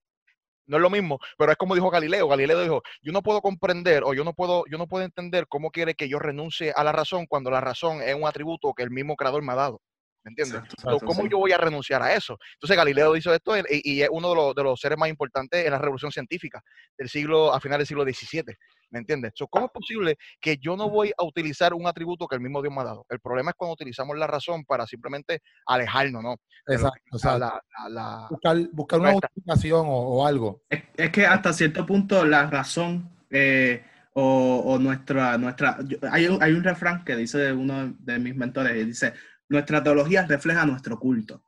no 0.68 0.78
es 0.78 0.82
lo 0.82 0.90
mismo, 0.90 1.20
pero 1.38 1.52
es 1.52 1.58
como 1.58 1.76
dijo 1.76 1.90
Galileo. 1.92 2.28
Galileo 2.28 2.62
dijo, 2.62 2.82
yo 3.02 3.12
no 3.12 3.22
puedo 3.22 3.42
comprender 3.42 4.04
o 4.04 4.14
yo 4.14 4.24
no 4.24 4.34
puedo, 4.34 4.64
yo 4.70 4.78
no 4.78 4.88
puedo 4.88 5.06
entender 5.06 5.46
cómo 5.48 5.70
quiere 5.70 5.94
que 5.94 6.10
yo 6.10 6.18
renuncie 6.20 6.74
a 6.76 6.84
la 6.84 6.92
razón 6.92 7.28
cuando 7.28 7.52
la 7.52 7.62
razón 7.62 8.02
es 8.02 8.16
un 8.16 8.28
atributo 8.28 8.74
que 8.74 8.84
el 8.84 8.90
mismo 8.90 9.16
creador 9.16 9.44
me 9.44 9.54
ha 9.54 9.56
dado. 9.56 9.82
¿Me 10.24 10.30
entiendes? 10.30 10.56
Exacto, 10.62 10.76
So, 10.82 10.88
exacto, 10.90 11.06
¿Cómo 11.06 11.22
sí. 11.22 11.30
yo 11.32 11.38
voy 11.38 11.52
a 11.52 11.58
renunciar 11.60 12.02
a 12.02 12.16
eso? 12.16 12.36
Entonces 12.54 12.76
Galileo 12.76 13.16
hizo 13.16 13.32
esto 13.32 13.56
y, 13.58 13.64
y 13.70 14.02
es 14.02 14.10
uno 14.12 14.30
de 14.30 14.36
los, 14.36 14.56
de 14.56 14.64
los 14.64 14.80
seres 14.80 14.98
más 14.98 15.08
importantes 15.08 15.64
en 15.64 15.72
la 15.72 15.78
revolución 15.78 16.12
científica 16.12 16.64
del 16.98 17.10
siglo, 17.10 17.54
a 17.54 17.60
finales 17.60 17.88
del 17.88 17.88
siglo 17.88 18.04
XVII. 18.04 18.56
¿Me 18.96 19.00
entiendes? 19.00 19.34
So, 19.36 19.46
¿Cómo 19.50 19.66
es 19.66 19.74
posible 19.74 20.18
que 20.40 20.56
yo 20.56 20.78
no 20.78 20.90
voy 20.90 21.12
a 21.18 21.25
utilizar 21.25 21.74
un 21.74 21.86
atributo 21.86 22.28
que 22.30 22.36
el 22.38 22.42
mismo 22.42 22.62
Dios 22.62 22.74
me 22.74 22.80
ha 22.80 22.86
dado? 22.86 23.06
El 23.10 23.20
problema 23.20 23.50
es 23.52 23.56
cuando 23.58 23.74
utilizamos 23.74 24.18
la 24.18 24.25
razón 24.25 24.64
para 24.64 24.88
simplemente 24.88 25.42
alejarnos, 25.68 26.24
¿no? 26.24 26.38
Exacto. 26.66 27.02
que 27.04 27.16
O 27.18 27.20
sea, 27.20 27.38
la- 27.38 27.62
la- 27.84 27.90
la- 27.90 28.28
buscar, 28.30 28.58
buscar 28.72 29.00
una 29.02 29.12
justificación 29.12 29.86
o, 29.86 29.92
o 30.22 30.25
algo. 30.25 30.64
Es, 30.70 30.82
es 30.96 31.10
que 31.12 31.25
hasta 31.28 31.52
cierto 31.52 31.86
punto 31.86 32.24
la 32.24 32.50
razón 32.50 33.10
eh, 33.30 33.84
o, 34.14 34.62
o 34.66 34.80
nuestra, 34.80 35.38
nuestra 35.38 35.78
yo- 35.84 35.98
hay, 36.10 36.28
un, 36.28 36.42
hay 36.42 36.54
un 36.54 36.64
refrán 36.64 37.04
que 37.04 37.18
dice 37.18 37.52
uno 37.52 37.94
de 38.00 38.18
mis 38.18 38.34
mentores, 38.34 38.78
y 38.82 38.86
dice, 38.86 39.14
nuestra 39.50 39.84
teología 39.84 40.25
refleja 40.25 40.66
nuestro 40.66 40.98
culto. 40.98 41.44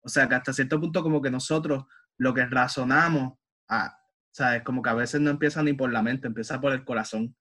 O 0.00 0.08
sea 0.08 0.28
que 0.28 0.36
hasta 0.36 0.52
cierto 0.52 0.78
punto 0.78 1.02
como 1.02 1.20
que 1.20 1.28
nosotros 1.32 1.86
lo 2.18 2.32
que 2.32 2.46
razonamos, 2.46 3.32
ah, 3.68 3.97
¿sabes? 4.38 4.62
Como 4.62 4.82
que 4.82 4.90
a 4.90 4.94
veces 4.94 5.20
no 5.20 5.30
empieza 5.30 5.62
ni 5.62 5.72
por 5.72 5.92
la 5.92 6.00
mente, 6.02 6.26
empieza 6.28 6.60
por 6.60 6.72
el 6.72 6.84
corazón. 6.84 7.34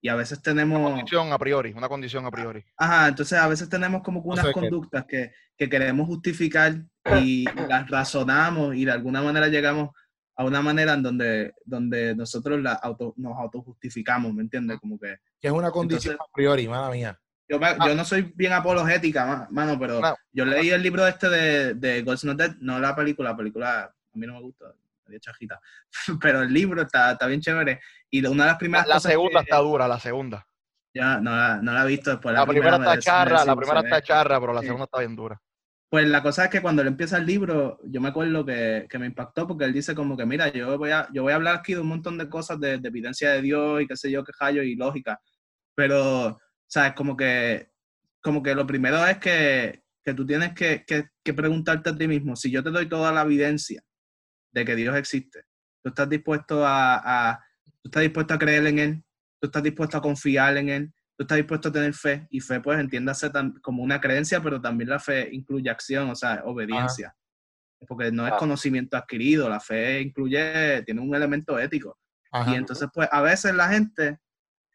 Y 0.00 0.08
a 0.08 0.14
veces 0.14 0.40
tenemos... 0.42 0.90
condición 0.90 1.32
a 1.32 1.38
priori, 1.38 1.72
una 1.72 1.88
condición 1.88 2.24
a 2.26 2.30
priori. 2.30 2.62
Ajá, 2.76 3.08
entonces 3.08 3.38
a 3.38 3.48
veces 3.48 3.68
tenemos 3.68 4.02
como 4.02 4.22
que 4.22 4.28
No 4.28 4.32
unas 4.34 4.46
sé 4.46 4.52
qué. 4.52 4.60
conductas 4.60 5.04
que, 5.06 5.32
que 5.56 5.68
queremos 5.68 6.06
justificar 6.06 6.76
y 7.22 7.44
las 7.68 7.88
razonamos 7.90 8.74
y 8.76 8.84
de 8.84 8.92
alguna 8.92 9.22
manera 9.22 9.48
llegamos 9.48 9.90
a 10.36 10.44
una 10.44 10.60
manera 10.62 10.92
en 10.94 11.02
donde, 11.02 11.54
donde 11.64 12.14
nosotros 12.14 12.60
la 12.60 12.72
auto, 12.74 13.14
nos 13.16 13.36
autojustificamos, 13.38 14.32
¿me 14.34 14.42
entiendes? 14.42 14.78
Como 14.78 14.98
que 14.98 15.16
Que 15.40 15.48
es 15.48 15.52
una 15.54 15.70
condición 15.70 16.12
Entonces- 16.14 16.28
a 16.30 16.34
priori, 16.34 16.68
mala 16.68 16.90
mía. 16.90 17.18
yo, 17.48 17.58
me- 17.58 17.76
yo 17.86 17.94
no 17.94 18.04
soy 18.04 18.32
bien 18.36 18.52
apologética, 18.52 19.24
ma- 19.26 19.48
mano, 19.50 19.78
pero 19.78 20.00
No. 20.00 20.14
yo 20.32 20.44
leí 20.44 20.70
el 20.70 20.82
libro 20.82 21.06
este 21.06 21.28
de, 21.30 21.74
de 21.74 22.02
God's 22.02 22.24
Not 22.24 22.36
Dead, 22.38 22.56
no 22.60 22.78
la 22.78 22.94
película, 22.94 23.30
la 23.30 23.36
película 23.36 23.84
a 23.84 24.18
mí 24.18 24.26
no 24.26 24.34
me 24.34 24.40
gusta, 24.42 24.66
medio 25.06 25.18
chajita, 25.20 25.60
pero 26.20 26.42
el 26.42 26.52
libro 26.52 26.82
está, 26.82 27.12
está 27.12 27.26
bien 27.26 27.40
chévere 27.40 27.80
y 28.10 28.20
una 28.26 28.30
de 28.30 28.36
las 28.36 28.46
La, 28.54 28.58
primeras 28.58 28.86
la 28.86 28.94
cosas 28.94 29.10
segunda 29.12 29.40
que- 29.40 29.44
está 29.44 29.56
dura, 29.58 29.88
la 29.88 29.98
segunda. 30.00 30.46
ya 30.94 31.18
no 31.20 31.30
la, 31.36 31.56
no 31.62 31.72
la 31.72 31.84
he 31.84 31.88
visto 31.88 32.10
después 32.10 32.34
La, 32.34 32.46
primera 32.46 32.78
me 32.78 32.84
está 32.86 32.98
charra, 33.00 33.44
la 33.44 33.56
primera 33.56 33.80
está 33.80 34.02
charra, 34.02 34.40
pero 34.40 34.52
la 34.52 34.60
Sí. 34.60 34.66
segunda 34.66 34.84
está 34.84 34.98
bien 35.00 35.16
dura. 35.16 35.40
Pues 35.90 36.08
la 36.08 36.22
cosa 36.24 36.44
es 36.44 36.50
que 36.50 36.60
cuando 36.60 36.82
él 36.82 36.88
empieza 36.88 37.18
el 37.18 37.26
libro, 37.26 37.78
yo 37.84 38.00
me 38.00 38.08
acuerdo 38.08 38.44
que, 38.44 38.86
que 38.90 38.98
me 38.98 39.06
impactó 39.06 39.46
porque 39.46 39.64
él 39.64 39.72
dice 39.72 39.94
como 39.94 40.16
que, 40.16 40.26
mira, 40.26 40.48
yo 40.52 40.76
voy 40.76 40.90
a, 40.90 41.08
yo 41.12 41.22
voy 41.22 41.32
a 41.32 41.36
hablar 41.36 41.56
aquí 41.56 41.74
de 41.74 41.80
un 41.80 41.86
montón 41.86 42.18
de 42.18 42.28
cosas 42.28 42.58
de, 42.58 42.78
de 42.78 42.88
evidencia 42.88 43.30
de 43.30 43.42
Dios 43.42 43.80
y 43.82 43.86
qué 43.86 43.96
sé 43.96 44.10
yo, 44.10 44.24
qué 44.24 44.32
hallo 44.40 44.62
y 44.64 44.74
lógica, 44.74 45.20
pero, 45.74 46.38
¿sabes? 46.66 46.94
Como 46.94 47.16
que, 47.16 47.70
como 48.20 48.42
que 48.42 48.54
lo 48.56 48.66
primero 48.66 49.06
es 49.06 49.18
que, 49.18 49.84
que 50.02 50.14
tú 50.14 50.26
tienes 50.26 50.52
que, 50.54 50.84
que, 50.84 51.04
que 51.22 51.34
preguntarte 51.34 51.90
a 51.90 51.96
ti 51.96 52.08
mismo, 52.08 52.34
si 52.34 52.50
yo 52.50 52.62
te 52.64 52.70
doy 52.70 52.88
toda 52.88 53.12
la 53.12 53.22
evidencia 53.22 53.80
de 54.54 54.64
que 54.64 54.76
Dios 54.76 54.96
existe, 54.96 55.44
tú 55.82 55.88
estás 55.90 56.08
dispuesto 56.08 56.64
a, 56.66 57.32
a- 57.32 57.44
tú 57.82 57.88
estás 57.88 58.02
dispuesto 58.02 58.32
a 58.34 58.38
creer 58.38 58.66
en 58.66 58.78
Él, 58.78 59.04
tú 59.40 59.48
estás 59.48 59.62
dispuesto 59.62 59.98
a 59.98 60.00
confiar 60.02 60.56
en 60.56 60.68
Él, 60.68 60.92
tú 61.16 61.24
estás 61.24 61.36
dispuesto 61.36 61.68
a 61.68 61.72
tener 61.72 61.92
fe, 61.92 62.26
y 62.30 62.40
fe 62.40 62.60
pues 62.60 62.78
entiéndase 62.80 63.30
como 63.60 63.82
una 63.82 64.00
creencia, 64.00 64.40
pero 64.42 64.60
también 64.60 64.88
la 64.90 64.98
fe 64.98 65.28
incluye 65.32 65.68
acción, 65.68 66.08
o 66.08 66.14
sea, 66.14 66.42
obediencia. 66.44 67.14
Porque 67.86 68.10
no 68.10 68.26
es 68.26 68.32
conocimiento 68.38 68.96
adquirido, 68.96 69.48
la 69.48 69.60
fe 69.60 70.00
incluye, 70.00 70.82
tiene 70.86 71.02
un 71.02 71.14
elemento 71.14 71.58
ético. 71.58 71.98
Ajá. 72.32 72.50
Y 72.50 72.54
entonces, 72.54 72.88
pues, 72.94 73.08
a 73.12 73.20
veces 73.20 73.54
la 73.54 73.68
gente, 73.68 74.18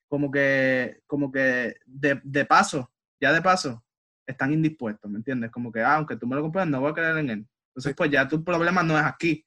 como 0.07 0.29
que, 0.29 1.01
como 1.07 1.31
que 1.31 1.75
de, 1.85 2.21
de 2.23 2.45
paso, 2.45 2.91
ya 3.19 3.33
de 3.33 3.41
paso, 3.41 3.83
están 4.27 4.53
indispuestos, 4.53 5.09
¿me 5.09 5.17
entiendes? 5.17 5.49
Como 5.49 5.71
que, 5.71 5.81
ah, 5.81 5.95
aunque 5.95 6.17
tú 6.17 6.27
me 6.27 6.35
lo 6.35 6.43
compres, 6.43 6.67
no 6.67 6.81
voy 6.81 6.91
a 6.91 6.93
creer 6.93 7.17
en 7.17 7.29
él. 7.31 7.47
Entonces, 7.69 7.95
pues 7.95 8.11
ya 8.11 8.27
tu 8.27 8.43
problema 8.43 8.83
no 8.83 8.97
es 8.97 9.03
aquí, 9.05 9.43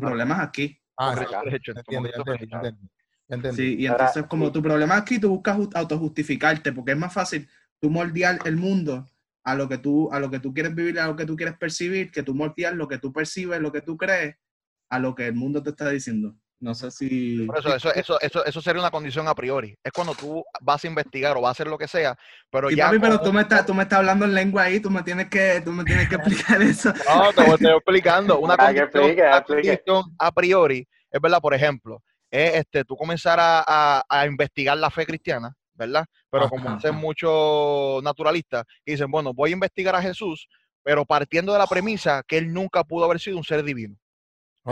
tu 0.00 0.06
problema 0.06 0.34
es 0.36 0.40
aquí. 0.40 0.80
Ah, 0.96 1.14
Correcto. 1.14 1.36
sí, 1.38 1.44
Derecho, 1.44 1.72
ya 1.74 1.82
como 1.82 1.98
entiendo, 2.06 2.24
ya 2.26 2.36
Cristo 2.38 2.46
entendí, 2.46 2.50
ya 2.50 2.56
entendí, 2.68 2.88
ya 3.28 3.34
entendí. 3.36 3.56
Sí, 3.56 3.76
y 3.82 3.86
Ahora, 3.86 4.04
entonces 4.04 4.26
como 4.28 4.46
sí. 4.46 4.52
tu 4.52 4.62
problema 4.62 4.94
es 4.96 5.00
aquí, 5.02 5.18
tú 5.18 5.28
buscas 5.30 5.56
ju- 5.58 5.70
autojustificarte, 5.74 6.72
porque 6.72 6.92
es 6.92 6.98
más 6.98 7.12
fácil 7.12 7.48
tú 7.80 7.90
moldear 7.90 8.38
el 8.44 8.56
mundo 8.56 9.06
a 9.44 9.54
lo 9.54 9.68
que 9.68 9.78
tú, 9.78 10.10
a 10.12 10.18
lo 10.20 10.30
que 10.30 10.40
tú 10.40 10.52
quieres 10.52 10.74
vivir, 10.74 10.98
a 10.98 11.06
lo 11.06 11.16
que 11.16 11.24
tú 11.26 11.36
quieres 11.36 11.56
percibir, 11.56 12.10
que 12.10 12.22
tú 12.22 12.34
moldear 12.34 12.74
lo 12.74 12.88
que 12.88 12.98
tú 12.98 13.12
percibes, 13.12 13.60
lo 13.60 13.70
que 13.72 13.80
tú 13.82 13.96
crees, 13.96 14.36
a 14.90 14.98
lo 14.98 15.14
que 15.14 15.26
el 15.26 15.34
mundo 15.34 15.62
te 15.62 15.70
está 15.70 15.88
diciendo. 15.90 16.36
No 16.60 16.74
sé 16.74 16.90
si... 16.90 17.46
Por 17.46 17.58
eso, 17.58 17.74
eso, 17.74 17.92
eso, 17.94 18.20
eso, 18.20 18.44
eso 18.44 18.60
sería 18.62 18.80
una 18.80 18.90
condición 18.90 19.28
a 19.28 19.34
priori. 19.34 19.76
Es 19.84 19.92
cuando 19.92 20.14
tú 20.14 20.42
vas 20.60 20.82
a 20.82 20.86
investigar 20.86 21.36
o 21.36 21.42
vas 21.42 21.50
a 21.50 21.52
hacer 21.52 21.66
lo 21.66 21.76
que 21.78 21.86
sea, 21.86 22.16
pero 22.50 22.70
Sí, 22.70 22.76
ya. 22.76 22.86
papi, 22.86 22.98
pero 22.98 23.20
tú 23.20 23.32
me, 23.32 23.42
estás, 23.42 23.66
tú 23.66 23.74
me 23.74 23.82
estás 23.82 23.98
hablando 23.98 24.24
en 24.24 24.34
lengua 24.34 24.62
ahí, 24.62 24.80
tú 24.80 24.90
me 24.90 25.02
tienes 25.02 25.28
que, 25.28 25.60
tú 25.64 25.70
me 25.72 25.84
tienes 25.84 26.08
que 26.08 26.14
explicar 26.16 26.62
eso. 26.62 26.92
No, 27.06 27.32
te 27.32 27.46
estoy 27.46 27.72
explicando. 27.76 28.38
Una 28.40 28.56
que 28.56 28.64
condición, 28.64 28.86
explique, 29.04 29.22
una 29.22 29.36
explique. 29.38 29.62
condición 29.84 30.16
a 30.18 30.32
priori, 30.32 30.88
es 31.10 31.20
verdad, 31.20 31.40
por 31.40 31.52
ejemplo, 31.54 32.02
es 32.30 32.54
este, 32.54 32.84
tú 32.84 32.96
comenzar 32.96 33.38
a, 33.38 33.62
a- 33.66 34.04
a 34.08 34.26
investigar 34.26 34.76
la 34.78 34.90
fe 34.90 35.04
cristiana, 35.06 35.54
¿verdad? 35.74 36.06
Pero 36.30 36.48
como 36.48 36.70
hacen 36.70 36.94
muchos 36.94 38.02
naturalistas, 38.02 38.64
que 38.84 38.92
dicen, 38.92 39.10
bueno, 39.10 39.32
voy 39.34 39.50
a 39.50 39.52
investigar 39.52 39.94
a 39.94 40.02
Jesús, 40.02 40.48
pero 40.82 41.04
partiendo 41.04 41.52
de 41.52 41.58
la 41.58 41.66
premisa 41.66 42.22
que 42.26 42.38
él 42.38 42.52
nunca 42.52 42.82
pudo 42.82 43.04
haber 43.04 43.20
sido 43.20 43.36
un 43.36 43.44
ser 43.44 43.62
divino. 43.62 43.96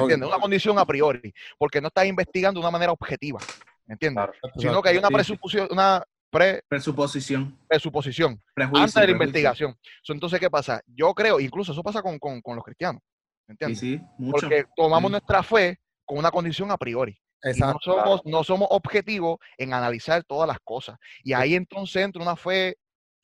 ¿Entiendes? 0.02 0.28
Una 0.28 0.38
condición 0.38 0.78
a 0.78 0.84
priori, 0.84 1.32
porque 1.58 1.80
no 1.80 1.88
estás 1.88 2.06
investigando 2.06 2.60
de 2.60 2.64
una 2.66 2.70
manera 2.70 2.92
objetiva, 2.92 3.38
¿entiendes? 3.86 4.24
Claro. 4.24 4.52
Sino 4.56 4.82
que 4.82 4.88
hay 4.90 4.98
una 4.98 5.08
Sí. 5.08 5.14
presuposición, 5.14 5.68
una 5.70 6.02
pre- 6.30 6.62
Presuposición, 6.68 7.56
presuposición 7.68 8.42
prejuicio. 8.54 8.80
antes 8.82 8.94
de 8.94 9.00
la 9.00 9.06
prejuicio. 9.06 9.26
investigación. 9.26 9.78
Entonces, 10.08 10.40
¿qué 10.40 10.50
pasa? 10.50 10.80
Yo 10.86 11.14
creo, 11.14 11.38
incluso 11.40 11.72
eso 11.72 11.82
pasa 11.82 12.02
con, 12.02 12.18
con- 12.18 12.40
con 12.42 12.56
los 12.56 12.64
cristianos, 12.64 13.02
Sí, 13.02 13.44
¿entiendes? 13.52 13.78
sí, 13.78 14.00
mucho. 14.18 14.40
Porque 14.48 14.64
tomamos 14.76 15.08
Sí. 15.08 15.12
nuestra 15.12 15.42
fe 15.42 15.78
con 16.04 16.18
una 16.18 16.30
condición 16.30 16.70
a 16.70 16.76
priori. 16.76 17.12
Y 17.12 17.46
no 17.46 17.50
Exacto. 17.50 17.78
somos, 17.82 18.20
no 18.24 18.42
somos 18.42 18.68
objetivos 18.70 19.36
en 19.58 19.74
analizar 19.74 20.24
todas 20.24 20.48
las 20.48 20.58
cosas. 20.64 20.96
Y 21.22 21.34
ahí 21.34 21.54
entonces 21.54 22.02
entra 22.02 22.22
una 22.22 22.36
fe 22.36 22.76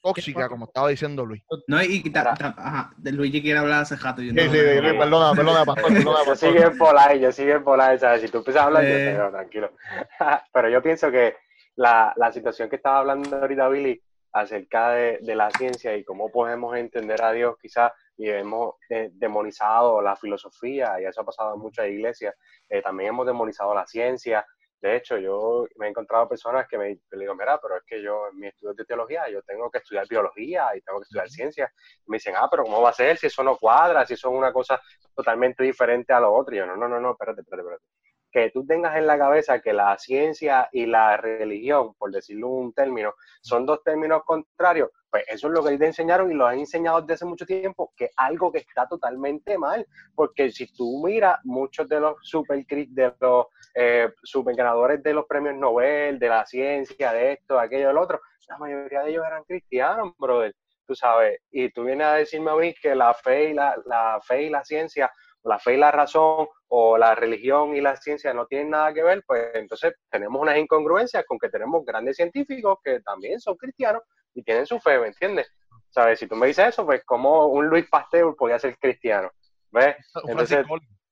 tóxica, 0.02 0.49
como 0.49 0.64
estaba 0.66 0.88
diciendo 0.88 1.25
Luis. 1.26 1.42
No, 1.66 1.83
y, 1.83 2.02
ta- 2.11 2.35
ta- 2.35 2.54
ajá, 2.57 2.92
de 2.97 3.12
Luigi 3.12 3.42
quiere 3.42 3.59
hablar 3.59 3.83
hace 3.83 3.97
jato. 3.97 4.23
yo 4.23 4.30
Sí, 4.30 4.35
no- 4.37 4.42
sí, 4.42 4.49
no- 4.49 4.54
sí, 4.57 4.75
no- 4.76 4.83
Luis, 4.83 4.95
perdona, 4.99 5.33
perdona, 5.35 5.64
pastor, 5.66 5.92
perdona, 5.92 6.02
Yo 6.04 6.25
pastor. 6.26 6.37
sigue 6.37 6.71
por 6.73 6.99
ahí, 6.99 7.21
yo 7.21 7.33
sigue 7.33 7.61
por 7.61 7.80
ahí, 7.80 7.99
¿sabes? 7.99 8.23
Si 8.23 8.28
tú 8.28 8.38
empiezas 8.38 8.62
a 8.62 8.66
hablar, 8.66 8.83
yo 8.85 8.88
Eh. 8.88 8.92
te 8.97 9.12
digo, 9.12 9.30
tranquilo. 9.30 9.71
Pero 10.52 10.69
yo 10.69 10.83
pienso 10.83 11.11
que 11.11 11.37
la, 11.76 12.12
la 12.16 12.33
situación 12.33 12.69
que 12.69 12.76
estaba 12.76 12.99
hablando 12.99 13.37
ahorita 13.37 13.69
Billy 13.69 14.02
acerca 14.33 14.90
de, 14.92 15.19
de 15.23 15.35
la 15.35 15.50
ciencia 15.50 15.97
y 15.97 16.04
cómo 16.04 16.30
podemos 16.30 16.76
entender 16.76 17.21
a 17.23 17.33
Dios 17.33 17.57
quizás 17.61 17.92
y 18.16 18.28
hemos 18.28 18.75
eh, 18.88 19.11
demonizado 19.14 20.00
la 20.02 20.14
filosofía 20.14 21.00
y 21.00 21.04
eso 21.07 21.23
ha 21.23 21.25
pasado 21.25 21.54
en 21.54 21.61
muchas 21.61 21.88
iglesias, 21.88 22.35
eh, 22.69 22.80
también 22.83 23.09
hemos 23.09 23.26
demonizado 23.26 23.75
la 23.75 23.87
ciencia 23.87 24.47
De 24.80 24.96
hecho, 24.96 25.18
yo 25.18 25.66
me 25.76 25.87
he 25.87 25.90
encontrado 25.90 26.26
personas 26.26 26.66
que 26.66 26.78
me 26.78 26.88
le 26.88 27.18
digo, 27.18 27.34
mira, 27.34 27.60
pero 27.60 27.76
es 27.76 27.82
que 27.84 28.02
yo 28.02 28.28
en 28.28 28.38
mi 28.38 28.46
estudio 28.46 28.72
de 28.72 28.84
teología, 28.87 29.28
yo 29.28 29.42
tengo 29.42 29.70
que 29.70 29.78
estudiar 29.78 30.08
biología 30.08 30.75
y 30.75 30.80
tengo 30.80 31.00
que 31.00 31.04
estudiar 31.04 31.28
ciencia. 31.28 31.72
Y 32.06 32.10
me 32.10 32.16
dicen, 32.16 32.34
ah, 32.37 32.49
pero 32.50 32.64
¿cómo 32.64 32.80
va 32.80 32.88
a 32.88 32.94
ser 32.94 33.18
si 33.18 33.26
eso 33.26 33.44
no 33.44 33.56
cuadra, 33.58 34.06
si 34.06 34.14
eso 34.14 34.30
es 34.30 34.34
una 34.34 34.52
cosa 34.52 34.80
totalmente 35.14 35.62
diferente 35.62 36.14
a 36.14 36.20
lo 36.20 36.32
otro? 36.32 36.54
Y 36.54 36.58
yo, 36.58 36.66
no, 36.66 36.76
no, 36.76 36.88
no, 36.88 36.99
no, 36.99 37.12
espérate, 37.12 37.42
espérate, 37.42 37.62
espérate. 37.62 37.84
Que 38.32 38.50
tú 38.50 38.64
tengas 38.64 38.96
en 38.96 39.06
la 39.06 39.18
cabeza 39.18 39.60
que 39.60 39.72
la 39.75 39.99
ciencia 39.99 40.68
y 40.72 40.87
la 40.87 41.16
religión, 41.18 41.94
por 41.94 42.10
decirlo 42.10 42.49
un 42.49 42.72
término, 42.72 43.14
son 43.42 43.66
dos 43.66 43.82
términos 43.82 44.22
contrarios, 44.25 44.90
pues 45.10 45.24
eso 45.28 45.48
es 45.48 45.52
lo 45.52 45.64
que 45.64 45.76
te 45.76 45.86
enseñaron 45.86 46.30
y 46.30 46.34
lo 46.34 46.46
han 46.46 46.58
enseñado 46.58 47.00
desde 47.00 47.14
hace 47.14 47.24
mucho 47.24 47.44
tiempo, 47.44 47.92
que 47.96 48.06
es 48.06 48.12
algo 48.16 48.52
que 48.52 48.58
está 48.58 48.86
totalmente 48.86 49.58
mal, 49.58 49.86
porque 50.14 50.50
si 50.50 50.72
tú 50.72 51.02
miras 51.04 51.38
muchos 51.44 51.88
de 51.88 52.00
los 52.00 52.16
super 52.22 52.64
de 52.66 53.12
los 53.20 53.46
eh, 53.74 54.12
ganadores 54.56 55.02
de 55.02 55.14
los 55.14 55.26
premios 55.26 55.56
Nobel, 55.56 56.18
de 56.18 56.28
la 56.28 56.46
ciencia, 56.46 57.12
de 57.12 57.32
esto, 57.32 57.54
de 57.54 57.62
aquello, 57.62 57.88
del 57.88 57.98
otro, 57.98 58.20
la 58.48 58.58
mayoría 58.58 59.02
de 59.02 59.10
ellos 59.10 59.24
eran 59.26 59.44
cristianos, 59.44 60.12
brother, 60.18 60.54
tú 60.86 60.94
sabes, 60.94 61.40
y 61.50 61.70
tú 61.70 61.84
vienes 61.84 62.06
a 62.06 62.14
decirme 62.14 62.50
a 62.50 62.56
mí 62.56 62.74
que 62.74 62.94
la 62.94 63.14
fe 63.14 63.50
y 63.50 63.54
la, 63.54 63.76
la 63.86 64.20
fe 64.22 64.44
y 64.44 64.50
la 64.50 64.64
ciencia, 64.64 65.10
la 65.44 65.58
fe 65.58 65.74
y 65.74 65.76
la 65.76 65.90
razón, 65.90 66.48
o 66.72 66.96
la 66.96 67.14
religión 67.16 67.74
y 67.74 67.80
la 67.80 67.96
ciencia 67.96 68.32
no 68.32 68.46
tienen 68.46 68.70
nada 68.70 68.94
que 68.94 69.02
ver, 69.02 69.24
pues 69.26 69.50
entonces 69.54 69.94
tenemos 70.08 70.40
unas 70.40 70.56
incongruencias 70.56 71.24
con 71.26 71.38
que 71.38 71.48
tenemos 71.48 71.84
grandes 71.84 72.16
científicos 72.16 72.78
que 72.84 73.00
también 73.00 73.40
son 73.40 73.56
cristianos 73.56 74.02
y 74.34 74.42
tienen 74.42 74.66
su 74.66 74.78
fe, 74.80 74.99
¿me 74.99 75.08
entiendes? 75.08 75.50
¿Sabes? 75.90 76.18
Si 76.20 76.26
tú 76.26 76.37
me 76.37 76.46
dices 76.46 76.68
eso, 76.68 76.84
pues 76.87 77.02
como 77.04 77.46
un 77.46 77.66
Luis 77.66 77.87
Pasteur 77.88 78.34
podía 78.37 78.58
ser 78.58 78.78
cristiano, 78.78 79.30
¿ves? 79.70 79.96
Un 80.22 80.30
Entonces, 80.30 80.64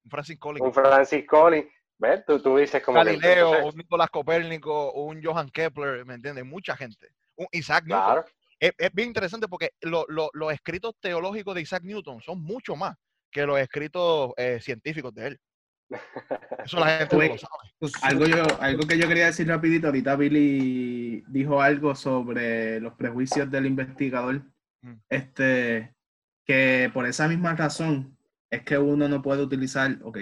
Francis 0.08 0.38
Collins. 0.38 0.66
un 0.66 0.72
Francis 0.72 1.26
Collins, 1.26 1.66
¿ves? 1.98 2.24
Tú, 2.26 2.40
tú 2.40 2.56
dices 2.56 2.82
como 2.82 2.98
Galileo, 2.98 3.66
un 3.66 3.76
Nicolás 3.76 4.08
Copérnico, 4.10 4.92
un 4.92 5.22
Johann 5.22 5.50
Kepler, 5.50 6.04
¿me 6.06 6.14
entiendes? 6.14 6.44
Mucha 6.44 6.76
gente. 6.76 7.08
Un 7.36 7.46
Isaac 7.52 7.84
Newton. 7.86 8.04
claro, 8.04 8.24
Es, 8.60 8.72
es 8.78 8.92
bien 8.92 9.08
interesante 9.08 9.48
porque 9.48 9.70
lo- 9.80 10.04
lo- 10.08 10.30
los 10.32 10.52
escritos 10.52 10.94
teológicos 11.00 11.54
de 11.54 11.62
Isaac 11.62 11.82
Newton 11.84 12.20
son 12.22 12.40
mucho 12.42 12.74
más 12.76 12.96
que 13.30 13.44
los 13.46 13.58
escritos 13.58 14.32
eh, 14.36 14.58
científicos 14.60 15.12
de 15.14 15.26
él. 15.28 15.40
Eso 16.64 16.78
la 16.80 16.98
gente 16.98 17.16
no 17.16 17.20
Oye, 17.22 17.28
lo 17.30 17.38
sabe. 17.38 17.52
Pues, 17.78 17.92
Algo, 18.02 18.26
yo, 18.26 18.44
algo 18.60 18.86
que 18.86 18.98
yo 18.98 19.08
quería 19.08 19.26
decir 19.26 19.46
rapidito, 19.48 19.86
ahorita 19.86 20.16
Billy 20.16 21.24
dijo 21.28 21.62
algo 21.62 21.94
sobre 21.94 22.80
los 22.80 22.94
prejuicios 22.94 23.50
del 23.50 23.66
investigador, 23.66 24.42
Mm. 24.80 24.92
este, 25.08 25.92
que 26.46 26.88
por 26.94 27.04
esa 27.06 27.26
misma 27.26 27.54
razón 27.56 28.16
es 28.48 28.62
que 28.62 28.78
uno 28.78 29.08
no 29.08 29.20
puede 29.22 29.42
utilizar, 29.42 29.98
ok, 30.02 30.18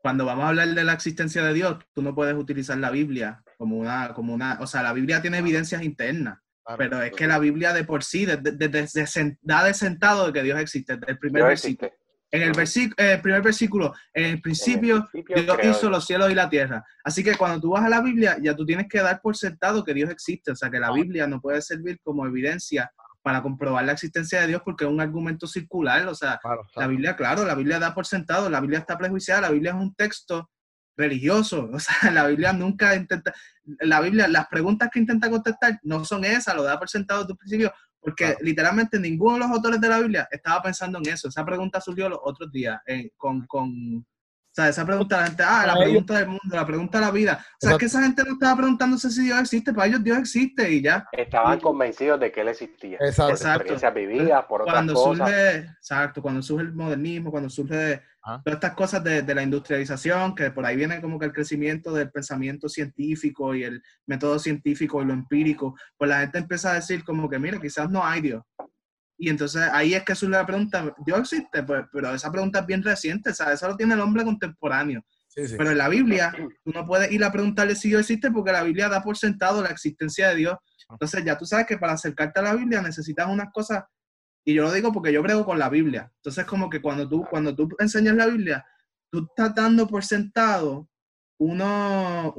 cuando 0.00 0.24
vamos 0.24 0.44
a 0.44 0.48
hablar 0.50 0.68
de 0.68 0.84
la 0.84 0.92
existencia 0.92 1.42
de 1.42 1.52
Dios, 1.52 1.78
tú 1.92 2.02
no 2.02 2.14
puedes 2.14 2.36
utilizar 2.36 2.78
la 2.78 2.90
Biblia 2.90 3.42
como 3.58 3.78
una, 3.78 4.14
como 4.14 4.32
una, 4.32 4.58
o 4.60 4.66
sea, 4.68 4.82
la 4.84 4.92
Biblia 4.92 5.20
tiene 5.22 5.38
evidencias 5.38 5.82
internas, 5.82 6.38
Claro. 6.64 6.78
pero 6.78 7.02
es 7.02 7.12
que 7.12 7.26
la 7.26 7.38
Biblia 7.40 7.72
de 7.72 7.82
por 7.84 8.04
sí, 8.04 8.26
desde, 8.26 8.84
sen- 9.06 9.38
da 9.42 9.64
de 9.64 9.74
sentado 9.74 10.26
de 10.26 10.32
que 10.32 10.42
Dios 10.44 10.60
existe, 10.60 10.96
desde 10.96 11.12
el 11.12 11.18
primer 11.18 11.42
versículo. 11.44 11.90
En 12.36 12.42
el, 12.42 12.68
eh, 12.96 13.18
primer 13.22 13.42
versículo, 13.42 13.94
en 14.12 14.24
el 14.24 14.40
principio 14.40 15.08
principio 15.10 15.56
Dios 15.56 15.76
hizo 15.76 15.90
los 15.90 16.06
cielos 16.06 16.30
y 16.30 16.34
la 16.34 16.48
tierra. 16.48 16.84
Así 17.04 17.22
que 17.24 17.34
cuando 17.36 17.60
tú 17.60 17.70
vas 17.70 17.84
a 17.84 17.88
la 17.88 18.00
Biblia, 18.00 18.36
ya 18.42 18.54
tú 18.54 18.64
tienes 18.64 18.88
que 18.88 19.00
dar 19.00 19.20
por 19.20 19.36
sentado 19.36 19.84
que 19.84 19.94
Dios 19.94 20.10
existe. 20.10 20.50
O 20.52 20.56
sea, 20.56 20.70
que 20.70 20.78
la 20.78 20.92
Biblia 20.92 21.26
no 21.26 21.40
puede 21.40 21.62
servir 21.62 21.98
como 22.02 22.26
evidencia 22.26 22.90
para 23.22 23.42
comprobar 23.42 23.84
la 23.84 23.92
existencia 23.92 24.40
de 24.40 24.46
Dios 24.46 24.62
porque 24.64 24.84
es 24.84 24.90
un 24.90 25.00
argumento 25.00 25.46
circular. 25.46 26.06
O 26.08 26.14
sea, 26.14 26.38
Claro, 26.42 26.62
la. 26.76 26.86
Biblia, 26.86 27.16
claro, 27.16 27.44
la 27.44 27.54
Biblia 27.54 27.78
da 27.78 27.94
por 27.94 28.06
sentado, 28.06 28.48
la 28.48 28.60
Biblia 28.60 28.78
está 28.78 28.96
prejuiciada, 28.96 29.42
la 29.42 29.50
Biblia 29.50 29.72
es 29.72 29.76
un 29.76 29.94
texto 29.94 30.50
religioso. 30.96 31.68
O 31.74 31.80
sea, 31.80 32.10
la 32.10 32.26
Biblia 32.26 32.52
nunca 32.52 32.94
intenta, 32.94 33.34
la 33.80 34.00
Biblia, 34.00 34.28
las 34.28 34.46
preguntas 34.48 34.90
que 34.92 35.00
intenta 35.00 35.30
contestar 35.30 35.78
no 35.82 36.04
son 36.04 36.24
esas, 36.24 36.54
lo 36.54 36.62
da 36.62 36.78
por 36.78 36.88
sentado 36.88 37.20
desde 37.20 37.32
un 37.32 37.38
principio, 37.38 37.72
porque 38.06 38.24
Claro. 38.24 38.38
literalmente 38.42 39.00
ninguno 39.00 39.34
de 39.34 39.40
los 39.40 39.50
autores 39.50 39.80
de 39.80 39.88
la 39.88 39.98
Biblia 39.98 40.28
estaba 40.30 40.62
pensando 40.62 40.98
en 40.98 41.08
eso. 41.08 41.28
Esa 41.28 41.44
pregunta 41.44 41.80
surgió 41.80 42.08
los 42.08 42.20
otros 42.22 42.52
días 42.52 42.80
eh, 42.86 43.10
con, 43.16 43.44
con, 43.48 43.96
o 43.98 44.04
sea, 44.52 44.68
esa 44.68 44.86
pregunta, 44.86 45.20
la 45.20 45.26
gente, 45.26 45.42
ah, 45.42 45.64
la 45.66 45.72
Para 45.74 45.86
ellos- 45.86 46.04
pregunta 46.04 46.14
del 46.14 46.26
mundo, 46.28 46.40
la 46.56 46.64
pregunta 46.66 46.98
de 47.00 47.04
la 47.04 47.10
vida. 47.10 47.44
O 47.54 47.56
sea, 47.58 47.72
es 47.72 47.78
que 47.78 47.86
esa 47.86 48.02
gente 48.02 48.22
no 48.24 48.34
estaba 48.34 48.56
preguntándose 48.56 49.10
si 49.10 49.22
Dios 49.24 49.40
existe, 49.40 49.72
para 49.74 49.88
ellos 49.88 50.04
Dios 50.04 50.18
existe 50.18 50.70
y 50.70 50.82
ya. 50.82 51.04
Estaban 51.10 51.58
convencidos 51.58 52.20
de 52.20 52.30
que 52.30 52.42
él 52.42 52.48
existía. 52.48 52.96
Exacto. 53.00 53.22
Por 53.24 53.30
Exacto. 53.32 53.56
experiencias 53.72 53.94
vividas, 53.94 54.44
por 54.44 54.62
otras 54.62 54.74
cuando 54.76 54.94
cosas. 54.94 55.28
surge, 55.28 55.56
exacto, 55.58 56.22
cuando 56.22 56.42
surge 56.42 56.64
el 56.64 56.72
modernismo, 56.72 57.30
cuando 57.32 57.50
surge 57.50 58.02
Ajá. 58.26 58.42
todas 58.42 58.56
estas 58.56 58.74
cosas 58.74 59.04
de, 59.04 59.22
de 59.22 59.34
la 59.34 59.42
industrialización, 59.42 60.34
que 60.34 60.50
por 60.50 60.66
ahí 60.66 60.76
viene 60.76 61.00
como 61.00 61.18
que 61.18 61.26
el 61.26 61.32
crecimiento 61.32 61.92
del 61.92 62.10
pensamiento 62.10 62.68
científico 62.68 63.54
y 63.54 63.62
el 63.62 63.80
método 64.06 64.38
científico 64.38 65.00
y 65.00 65.04
lo 65.04 65.12
empírico, 65.12 65.76
pues 65.96 66.10
la 66.10 66.20
gente 66.20 66.38
empieza 66.38 66.72
a 66.72 66.74
decir 66.74 67.04
como 67.04 67.30
que, 67.30 67.38
mira, 67.38 67.60
quizás 67.60 67.88
no 67.88 68.04
hay 68.04 68.20
Dios. 68.20 68.42
Y 69.18 69.30
entonces 69.30 69.62
ahí 69.72 69.94
es 69.94 70.02
que 70.02 70.14
surge 70.14 70.32
la 70.32 70.46
pregunta, 70.46 70.94
¿Dios 71.04 71.20
existe? 71.20 71.62
Pues, 71.62 71.84
pero 71.92 72.14
esa 72.14 72.30
pregunta 72.30 72.60
es 72.60 72.66
bien 72.66 72.82
reciente, 72.82 73.32
¿sabes? 73.32 73.54
Eso 73.54 73.68
lo 73.68 73.76
tiene 73.76 73.94
el 73.94 74.00
hombre 74.00 74.24
contemporáneo. 74.24 75.02
Sí, 75.28 75.48
sí. 75.48 75.54
Pero 75.56 75.70
en 75.70 75.78
la 75.78 75.88
Biblia, 75.88 76.32
tú 76.64 76.72
no 76.72 76.84
puedes 76.84 77.10
ir 77.12 77.24
a 77.24 77.32
preguntarle 77.32 77.76
si 77.76 77.88
Dios 77.88 78.00
existe 78.00 78.30
porque 78.30 78.52
la 78.52 78.62
Biblia 78.62 78.88
da 78.88 79.02
por 79.02 79.16
sentado 79.16 79.62
la 79.62 79.70
existencia 79.70 80.28
de 80.30 80.36
Dios. 80.36 80.56
Entonces 80.90 81.24
ya 81.24 81.36
tú 81.36 81.46
sabes 81.46 81.66
que 81.66 81.78
para 81.78 81.94
acercarte 81.94 82.40
a 82.40 82.42
la 82.42 82.54
Biblia 82.54 82.82
necesitas 82.82 83.26
unas 83.28 83.52
cosas, 83.52 83.84
y 84.46 84.54
yo 84.54 84.62
lo 84.62 84.72
digo 84.72 84.92
porque 84.92 85.12
yo 85.12 85.22
brego 85.22 85.44
con 85.44 85.58
la 85.58 85.68
Biblia. 85.68 86.10
Entonces 86.16 86.44
como 86.44 86.70
que 86.70 86.80
cuando 86.80 87.08
tú, 87.08 87.26
cuando 87.28 87.54
tú 87.54 87.68
enseñas 87.80 88.14
la 88.14 88.26
Biblia, 88.26 88.64
tú 89.10 89.26
estás 89.28 89.52
dando 89.54 89.88
por 89.88 90.04
sentado 90.04 90.88
unos, 91.38 92.32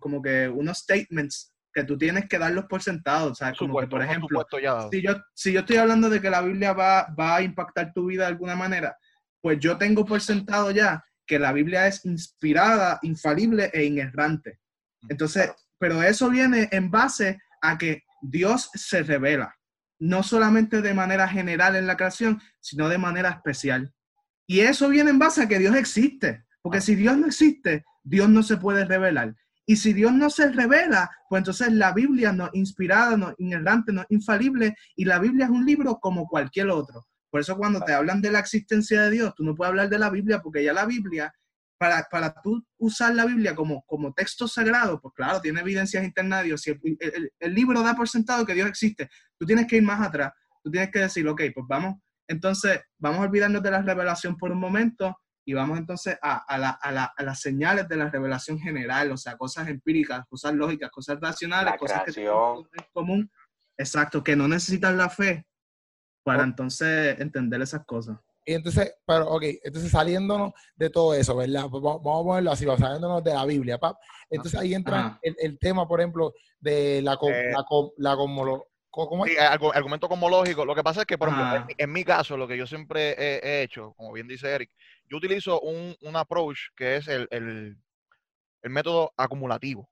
como 0.00 0.20
que 0.20 0.48
unos 0.48 0.78
statements 0.78 1.54
que 1.72 1.82
tú 1.82 1.96
tienes 1.96 2.28
que 2.28 2.38
darlos 2.38 2.66
por 2.66 2.82
sentado. 2.82 3.32
O 3.32 3.34
sea, 3.34 3.48
Un 3.48 3.54
como 3.54 3.80
que, 3.80 3.86
por 3.86 4.02
ejemplo, 4.02 4.28
supuesto 4.28 4.58
si 4.92 5.00
yo, 5.00 5.14
si 5.34 5.52
yo 5.52 5.60
estoy 5.60 5.78
hablando 5.78 6.10
de 6.10 6.20
que 6.20 6.28
la 6.28 6.42
Biblia 6.42 6.74
va, 6.74 7.08
va 7.18 7.36
a 7.36 7.42
impactar 7.42 7.94
tu 7.94 8.06
vida 8.06 8.24
de 8.24 8.28
alguna 8.28 8.54
manera, 8.54 8.96
pues 9.40 9.58
yo 9.58 9.78
tengo 9.78 10.04
por 10.04 10.20
sentado 10.20 10.70
ya 10.72 11.02
que 11.26 11.38
la 11.38 11.52
Biblia 11.52 11.86
es 11.86 12.04
inspirada, 12.04 12.98
infalible 13.00 13.70
e 13.72 13.84
inerrante. 13.84 14.60
Entonces, 15.08 15.50
pero 15.78 16.02
eso 16.02 16.28
viene 16.28 16.68
en 16.70 16.90
base 16.90 17.40
a 17.62 17.78
que 17.78 18.04
Dios 18.20 18.70
se 18.74 19.02
revela, 19.02 19.56
no 20.04 20.22
solamente 20.22 20.82
de 20.82 20.92
manera 20.92 21.26
general 21.26 21.76
en 21.76 21.86
la 21.86 21.96
creación, 21.96 22.38
sino 22.60 22.90
de 22.90 22.98
manera 22.98 23.30
especial. 23.30 23.94
Y 24.46 24.60
eso 24.60 24.90
viene 24.90 25.08
en 25.08 25.18
base 25.18 25.42
a 25.42 25.48
que 25.48 25.58
Dios 25.58 25.74
existe, 25.76 26.44
porque 26.60 26.82
si 26.82 26.94
Dios 26.94 27.16
no 27.16 27.26
existe, 27.26 27.86
Dios 28.02 28.28
no 28.28 28.42
se 28.42 28.58
puede 28.58 28.84
revelar. 28.84 29.34
Y 29.64 29.76
si 29.76 29.94
Dios 29.94 30.12
no 30.12 30.28
se 30.28 30.52
revela, 30.52 31.10
pues 31.30 31.40
entonces 31.40 31.72
la 31.72 31.94
Biblia 31.94 32.32
no 32.32 32.46
es 32.46 32.50
inspirada, 32.52 33.16
no 33.16 33.30
es 33.30 33.36
inerrante, 33.38 33.92
no 33.92 34.02
es 34.02 34.06
infalible, 34.10 34.76
y 34.94 35.06
la 35.06 35.18
Biblia 35.18 35.46
es 35.46 35.50
un 35.50 35.64
libro 35.64 35.98
como 35.98 36.28
cualquier 36.28 36.68
otro. 36.68 37.06
Por 37.30 37.40
eso 37.40 37.56
cuando 37.56 37.80
te 37.80 37.94
hablan 37.94 38.20
de 38.20 38.30
la 38.30 38.40
existencia 38.40 39.00
de 39.04 39.10
Dios, 39.10 39.34
tú 39.34 39.42
no 39.42 39.54
puedes 39.54 39.70
hablar 39.70 39.88
de 39.88 39.98
la 39.98 40.10
Biblia, 40.10 40.40
porque 40.42 40.62
ya 40.62 40.74
la 40.74 40.84
Biblia, 40.84 41.34
para, 41.78 42.06
para 42.10 42.34
tú 42.42 42.64
usar 42.78 43.14
la 43.14 43.24
Biblia 43.26 43.54
como, 43.54 43.82
como 43.86 44.12
texto 44.14 44.46
sagrado, 44.48 45.00
pues 45.00 45.12
claro, 45.14 45.40
tiene 45.40 45.60
evidencias 45.60 46.04
internas 46.04 46.40
de 46.40 46.46
Dios. 46.46 46.62
Si 46.62 46.70
el, 46.70 46.80
el- 47.00 47.32
el 47.38 47.54
libro 47.54 47.82
da 47.82 47.94
por 47.94 48.08
sentado 48.08 48.46
que 48.46 48.54
Dios 48.54 48.68
existe, 48.68 49.08
tú 49.38 49.44
tienes 49.46 49.66
que 49.66 49.76
ir 49.76 49.82
más 49.82 50.00
atrás. 50.06 50.32
Tú 50.62 50.70
tienes 50.70 50.90
que 50.90 51.00
decir, 51.00 51.26
ok, 51.28 51.42
pues 51.54 51.66
vamos, 51.68 51.96
entonces 52.28 52.80
vamos 52.98 53.20
a 53.20 53.22
olvidarnos 53.24 53.62
de 53.62 53.70
la 53.70 53.82
revelación 53.82 54.36
por 54.36 54.50
un 54.52 54.58
momento 54.60 55.14
y 55.46 55.52
vamos 55.52 55.76
entonces 55.78 56.16
a, 56.22 56.36
a 56.48 56.56
la- 56.56 56.70
a 56.70 56.90
la- 56.90 57.12
a 57.16 57.22
las 57.22 57.40
señales 57.40 57.86
de 57.88 57.96
la 57.96 58.08
revelación 58.08 58.58
general, 58.58 59.10
o 59.12 59.16
sea, 59.18 59.36
cosas 59.36 59.68
empíricas, 59.68 60.24
cosas 60.28 60.54
lógicas, 60.54 60.90
cosas 60.90 61.18
racionales, 61.20 61.72
La 61.72 61.76
cosas 61.78 61.98
que 62.04 62.12
creación. 62.12 62.54
tienen 62.64 62.70
en 62.78 62.86
común. 62.94 63.30
Exacto, 63.76 64.22
que 64.24 64.36
no 64.36 64.48
necesitan 64.48 64.96
la 64.96 65.10
fe 65.10 65.46
para 66.22 66.44
entonces 66.44 67.20
entender 67.20 67.60
esas 67.60 67.84
cosas. 67.84 68.16
Y 68.44 68.52
entonces, 68.54 68.94
pero 69.06 69.28
ok, 69.28 69.42
entonces 69.64 69.90
saliéndonos 69.90 70.52
de 70.76 70.90
todo 70.90 71.14
eso, 71.14 71.34
¿verdad? 71.36 71.66
Pues 71.70 71.82
va- 71.82 71.96
vamos 71.96 72.20
a 72.20 72.24
ponerlo 72.24 72.50
así, 72.52 72.64
va, 72.66 72.76
saliéndonos 72.76 73.24
de 73.24 73.32
la 73.32 73.44
Biblia, 73.46 73.78
pap. 73.78 73.96
Entonces 74.28 74.60
ahí 74.60 74.74
entra 74.74 75.18
el, 75.22 75.36
el 75.38 75.58
tema, 75.58 75.88
por 75.88 76.00
ejemplo, 76.00 76.34
de 76.60 77.00
la, 77.02 77.16
co- 77.16 77.30
Eh, 77.30 77.50
la, 77.52 77.64
co- 77.64 77.94
la 77.96 78.14
comolo- 78.16 78.66
co- 78.90 79.08
¿cómo 79.08 79.24
es? 79.24 79.32
Sí, 79.32 79.38
argu- 79.38 79.72
argumento 79.74 80.08
cosmológico. 80.08 80.64
Lo 80.64 80.74
que 80.74 80.82
pasa 80.82 81.00
es 81.00 81.06
que, 81.06 81.16
por 81.16 81.28
ejemplo, 81.28 81.56
en, 81.56 81.66
mi- 81.66 81.74
en 81.78 81.92
mi 81.92 82.04
caso, 82.04 82.36
lo 82.36 82.46
que 82.46 82.56
yo 82.58 82.66
siempre 82.66 83.10
he, 83.18 83.40
he 83.42 83.62
hecho, 83.62 83.94
como 83.96 84.12
bien 84.12 84.28
dice 84.28 84.50
Eric, 84.50 84.70
yo 85.08 85.16
utilizo 85.16 85.60
un, 85.60 85.96
un 86.02 86.16
approach 86.16 86.58
que 86.76 86.96
es 86.96 87.08
el, 87.08 87.26
el- 87.30 87.76
el 88.62 88.70
método 88.70 89.12
acumulativo. 89.16 89.88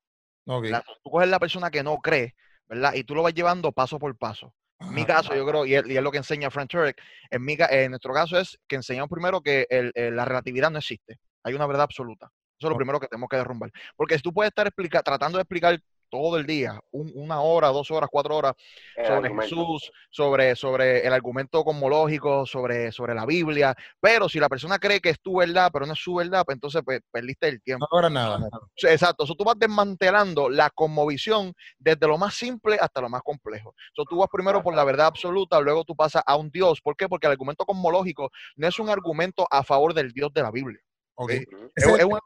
Tú 1.03 1.11
coges 1.11 1.29
la 1.29 1.39
persona 1.39 1.71
que 1.71 1.83
no 1.83 1.97
cree, 1.99 2.35
¿verdad? 2.67 2.95
Y 2.95 3.05
tú 3.05 3.15
lo 3.15 3.23
vas 3.23 3.35
llevando 3.35 3.73
paso 3.73 3.99
por 3.99 4.17
paso. 4.17 4.55
En 4.89 4.95
mi 4.95 5.05
caso, 5.07 5.35
yo 5.35 5.47
creo, 5.47 5.65
y 5.65 5.75
es, 5.75 5.85
y 5.87 5.97
es 5.97 6.03
lo 6.03 6.11
que 6.11 6.19
enseña 6.19 6.51
Frank 6.51 6.69
Turek, 6.71 7.01
en, 7.31 7.45
mi, 7.45 7.57
en 7.59 7.91
nuestro 7.91 8.13
caso 8.13 8.39
es 8.39 8.59
que 8.69 8.77
enseñamos 8.77 9.09
primero 9.11 9.41
que 9.41 9.67
el- 9.71 9.93
el- 9.95 10.17
la 10.17 10.25
relatividad 10.25 10.71
no 10.71 10.79
existe. 10.79 11.19
Hay 11.45 11.55
una 11.55 11.67
verdad 11.67 11.85
absoluta. 11.85 12.27
Eso 12.59 12.69
es 12.69 12.71
lo 12.71 12.77
primero 12.77 13.01
que 13.01 13.09
tenemos 13.09 13.29
que 13.29 13.37
derrumbar. 13.37 13.71
Porque 13.97 14.17
si 14.17 14.23
tú 14.23 14.33
puedes 14.33 14.51
estar 14.51 14.67
explica- 14.67 15.03
tratando 15.03 15.39
de 15.39 15.43
explicar 15.43 15.81
todo 16.13 16.37
el 16.37 16.45
día, 16.47 16.79
un- 16.91 17.11
una 17.15 17.41
hora, 17.41 17.69
dos 17.69 17.91
horas, 17.91 18.11
cuatro 18.13 18.37
horas, 18.37 18.53
El 18.97 19.07
sobre 19.07 19.29
argumento. 19.29 19.57
Jesús, 19.57 19.91
sobre, 20.11 20.55
sobre 20.55 21.07
el 21.07 21.13
argumento 21.13 21.65
cosmológico, 21.65 22.45
sobre, 22.45 22.93
sobre 22.93 23.15
la 23.15 23.25
Biblia, 23.25 23.75
pero 23.99 24.29
si 24.29 24.39
la 24.39 24.51
persona 24.51 24.79
cree 24.79 25.01
que 25.01 25.09
es 25.09 25.21
tu 25.21 25.39
verdad, 25.39 25.71
pero 25.73 25.87
no 25.87 25.95
es 25.95 25.99
su 25.99 26.15
verdad, 26.15 26.45
pues 26.45 26.57
entonces 26.57 26.83
pues, 26.85 27.01
perdiste 27.11 27.49
el 27.49 27.63
tiempo. 27.63 27.87
No 27.91 28.11
nada. 28.11 28.39
Exacto, 28.83 29.27
so, 29.27 29.35
tú 29.35 29.45
vas 29.45 29.59
desmantelando 29.59 30.51
la 30.51 30.69
cosmovisión 30.69 31.55
desde 31.79 32.07
lo 32.07 32.19
más 32.19 32.35
simple 32.35 32.77
hasta 32.79 33.01
lo 33.01 33.09
más 33.09 33.23
complejo. 33.23 33.75
So, 33.95 34.05
tú 34.05 34.19
vas 34.19 34.29
primero 34.31 34.63
por 34.63 34.75
la 34.75 34.85
verdad 34.85 35.07
absoluta, 35.07 35.59
luego 35.61 35.85
tú 35.85 35.97
pasas 35.97 36.23
a 36.27 36.37
un 36.37 36.51
Dios. 36.51 36.81
¿Por 36.83 36.95
qué? 36.95 37.09
Porque 37.09 37.27
el 37.27 37.33
argumento 37.33 37.65
cosmológico 37.65 38.31
no 38.57 38.69
es 38.69 38.79
un 38.79 38.91
argumento 38.91 39.47
a 39.51 39.63
favor 39.63 39.95
del 39.95 40.13
Dios 40.13 40.31
de 40.35 40.43
la 40.43 40.51
Biblia. 40.51 40.81
Ok. 41.15 41.31
Sí. 41.33 41.45
Es, 41.77 41.87
es 41.87 42.05
un 42.05 42.19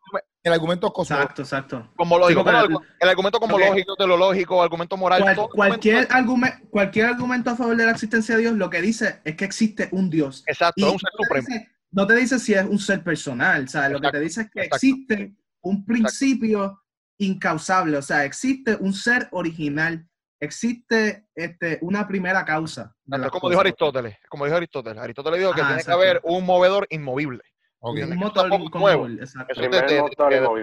el 0.43 0.53
argumento 0.53 0.93
cosmológico. 0.93 1.43
Exacto, 1.43 1.43
exacto. 1.43 1.93
cosmológico. 1.97 2.43
Sí, 2.45 2.49
el, 2.51 2.77
el 3.01 3.09
argumento 3.09 3.41
cosmológico, 3.41 3.97
teleológico, 3.97 4.63
argumento 4.63 4.97
moral. 4.97 5.23
Cual- 5.23 5.35
todo 5.35 5.49
cualquier, 5.49 5.97
argumento- 6.09 6.15
argumento, 6.17 6.69
cualquier 6.71 7.07
argumento 7.07 7.51
a 7.51 7.57
favor 7.57 7.77
de 7.77 7.85
la 7.85 7.91
existencia 7.91 8.37
de 8.37 8.43
Dios 8.43 8.55
lo 8.55 8.71
que 8.71 8.81
dice 8.81 9.21
es 9.25 9.35
que 9.35 9.45
existe 9.45 9.89
un 9.91 10.09
Dios. 10.09 10.45
Exacto, 10.47 10.81
Y 10.81 10.85
es 10.87 10.93
un 10.93 10.99
ser 11.01 11.11
no, 11.13 11.19
te 11.19 11.25
supremo. 11.25 11.47
dice, 11.49 11.69
no 11.91 12.07
te 12.07 12.15
dice 12.15 12.39
si 12.39 12.55
es 12.55 12.65
un 12.65 12.79
ser 12.79 13.03
personal, 13.03 13.69
¿sabes? 13.69 13.91
Lo 13.91 14.01
que 14.01 14.07
Exacto, 14.07 14.19
te 14.19 14.25
dice 14.25 14.41
es 14.43 14.51
que 14.53 14.61
exacto. 14.61 14.77
existe 14.77 15.35
un 15.63 15.85
principio 15.85 16.81
incausable, 17.19 17.97
o 17.97 18.03
sea, 18.03 18.25
existe 18.25 18.77
un 18.79 18.93
ser 18.93 19.29
original, 19.33 20.07
existe 20.41 21.27
este, 21.35 21.79
una 21.83 22.07
primera 22.07 22.45
causa. 22.45 22.95
Exacto, 23.07 23.31
como 23.31 23.41
cosas. 23.41 23.51
dijo 23.51 23.61
Aristóteles, 23.63 24.17
como 24.29 24.45
dijo 24.45 24.57
Aristóteles. 24.57 25.03
Aristóteles 25.03 25.41
dijo 25.41 25.53
que 25.53 25.61
Ajá, 25.61 25.71
tiene 25.71 25.83
que 25.83 25.91
exacto. 25.91 26.01
haber 26.03 26.21
un 26.23 26.45
movedor 26.47 26.87
inmovible. 26.91 27.43
Ok. 27.87 27.99
¿Entiendes? 27.99 28.19
Un 28.19 28.25
motor 28.25 28.81
nuevo. 28.81 29.07
exacto. 29.07 29.55
Primer 29.55 29.87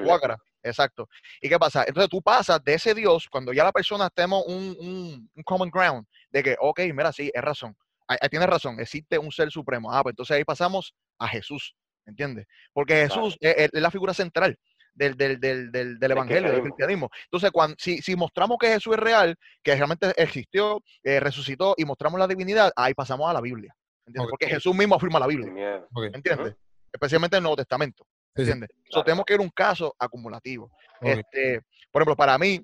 motor. 0.02 1.08
¿Y 1.42 1.50
qué 1.50 1.58
pasa? 1.58 1.86
Entonces 1.88 2.10
tú 2.10 2.22
pasas 2.22 2.62
de 2.64 2.74
ese 2.74 2.94
Dios, 2.94 3.28
cuando 3.30 3.54
ya 3.54 3.64
la 3.64 3.72
persona 3.72 4.10
tenemos 4.10 4.44
un, 4.46 4.76
un, 4.78 5.30
un 5.34 5.44
common 5.44 5.70
ground, 5.70 6.06
de 6.32 6.44
que, 6.44 6.58
ok, 6.60 6.82
mira, 6.94 7.14
sí, 7.14 7.32
es 7.34 7.42
razón. 7.42 7.76
Ahí, 8.08 8.18
ahí 8.20 8.30
tienes 8.30 8.50
razón, 8.50 8.78
existe 8.80 9.18
un 9.18 9.32
ser 9.32 9.50
supremo. 9.52 9.92
Ah, 9.92 10.04
pues 10.04 10.12
entonces 10.14 10.36
ahí 10.36 10.44
pasamos 10.44 10.94
a 11.18 11.28
Jesús, 11.30 11.76
¿entiendes? 12.06 12.46
Porque 12.74 12.96
Jesús 12.96 13.38
es, 13.40 13.70
es 13.72 13.82
la 13.82 13.90
figura 13.92 14.14
central 14.14 14.60
del, 14.94 15.16
del, 15.16 15.40
del, 15.40 15.72
del, 15.72 15.98
del 15.98 16.12
evangelio, 16.12 16.52
del 16.52 16.62
cristianismo. 16.62 17.10
Entonces, 17.26 17.52
cuando, 17.52 17.78
si, 17.80 18.02
si 18.02 18.18
mostramos 18.18 18.58
que 18.60 18.68
Jesús 18.68 18.94
es 18.94 19.00
real, 19.00 19.36
que 19.64 19.76
realmente 19.76 20.12
existió, 20.18 20.84
eh, 21.04 21.22
resucitó 21.22 21.74
y 21.78 21.86
mostramos 21.86 22.20
la 22.20 22.28
divinidad, 22.28 22.72
ahí 22.76 22.94
pasamos 22.94 23.30
a 23.30 23.34
la 23.34 23.42
Biblia. 23.42 23.74
¿entiendes? 24.06 24.30
Porque 24.30 24.48
Jesús 24.48 24.76
mismo 24.76 24.96
afirma 24.96 25.20
la 25.20 25.28
Biblia. 25.28 25.86
¿entiendes? 26.14 26.56
Especialmente 26.94 27.36
en 27.36 27.40
el 27.40 27.44
Nuevo 27.44 27.58
Testamento. 27.58 28.06
Sí, 28.06 28.46
sí. 28.46 28.52
¿entiendes? 28.52 28.70
So, 28.90 29.04
tenemos 29.04 29.26
que 29.26 29.34
ir 29.34 29.40
a 29.40 29.44
un 29.44 29.50
caso 29.50 29.94
acumulativo. 30.00 30.72
Este, 31.02 31.62
por 31.92 32.02
ejemplo, 32.02 32.16
para 32.16 32.38
mí, 32.38 32.62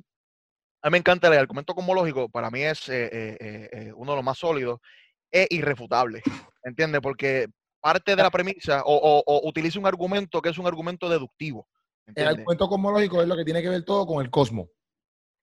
a 0.82 0.88
mí 0.88 0.92
me 0.92 0.98
encanta 1.00 1.28
el 1.28 1.34
argumento 1.34 1.76
cosmológico, 1.76 2.30
para 2.30 2.50
mí 2.50 2.62
es 2.62 2.88
eh, 2.90 3.10
eh, 3.12 3.70
eh, 3.72 3.94
uno 3.96 4.12
de 4.12 4.16
los 4.18 4.24
más 4.24 4.38
sólidos, 4.38 4.80
es 5.32 5.48
irrefutable, 5.50 6.22
¿entiendes? 6.64 7.02
Porque 7.02 7.48
parte 7.82 8.16
de 8.16 8.24
la 8.24 8.32
premisa, 8.32 8.84
o, 8.86 8.96
o- 8.96 9.24
o 9.26 9.48
utiliza 9.48 9.80
un 9.80 9.86
argumento 9.88 10.42
que 10.42 10.50
es 10.50 10.58
un 10.58 10.68
argumento 10.68 11.10
deductivo, 11.10 11.68
El 12.16 12.28
argumento 12.28 12.68
cosmológico 12.68 13.22
es 13.22 13.28
lo 13.28 13.36
que 13.38 13.46
tiene 13.46 13.62
que 13.62 13.70
ver 13.70 13.84
todo 13.84 14.06
con 14.08 14.24
el 14.24 14.32
cosmos. 14.32 14.68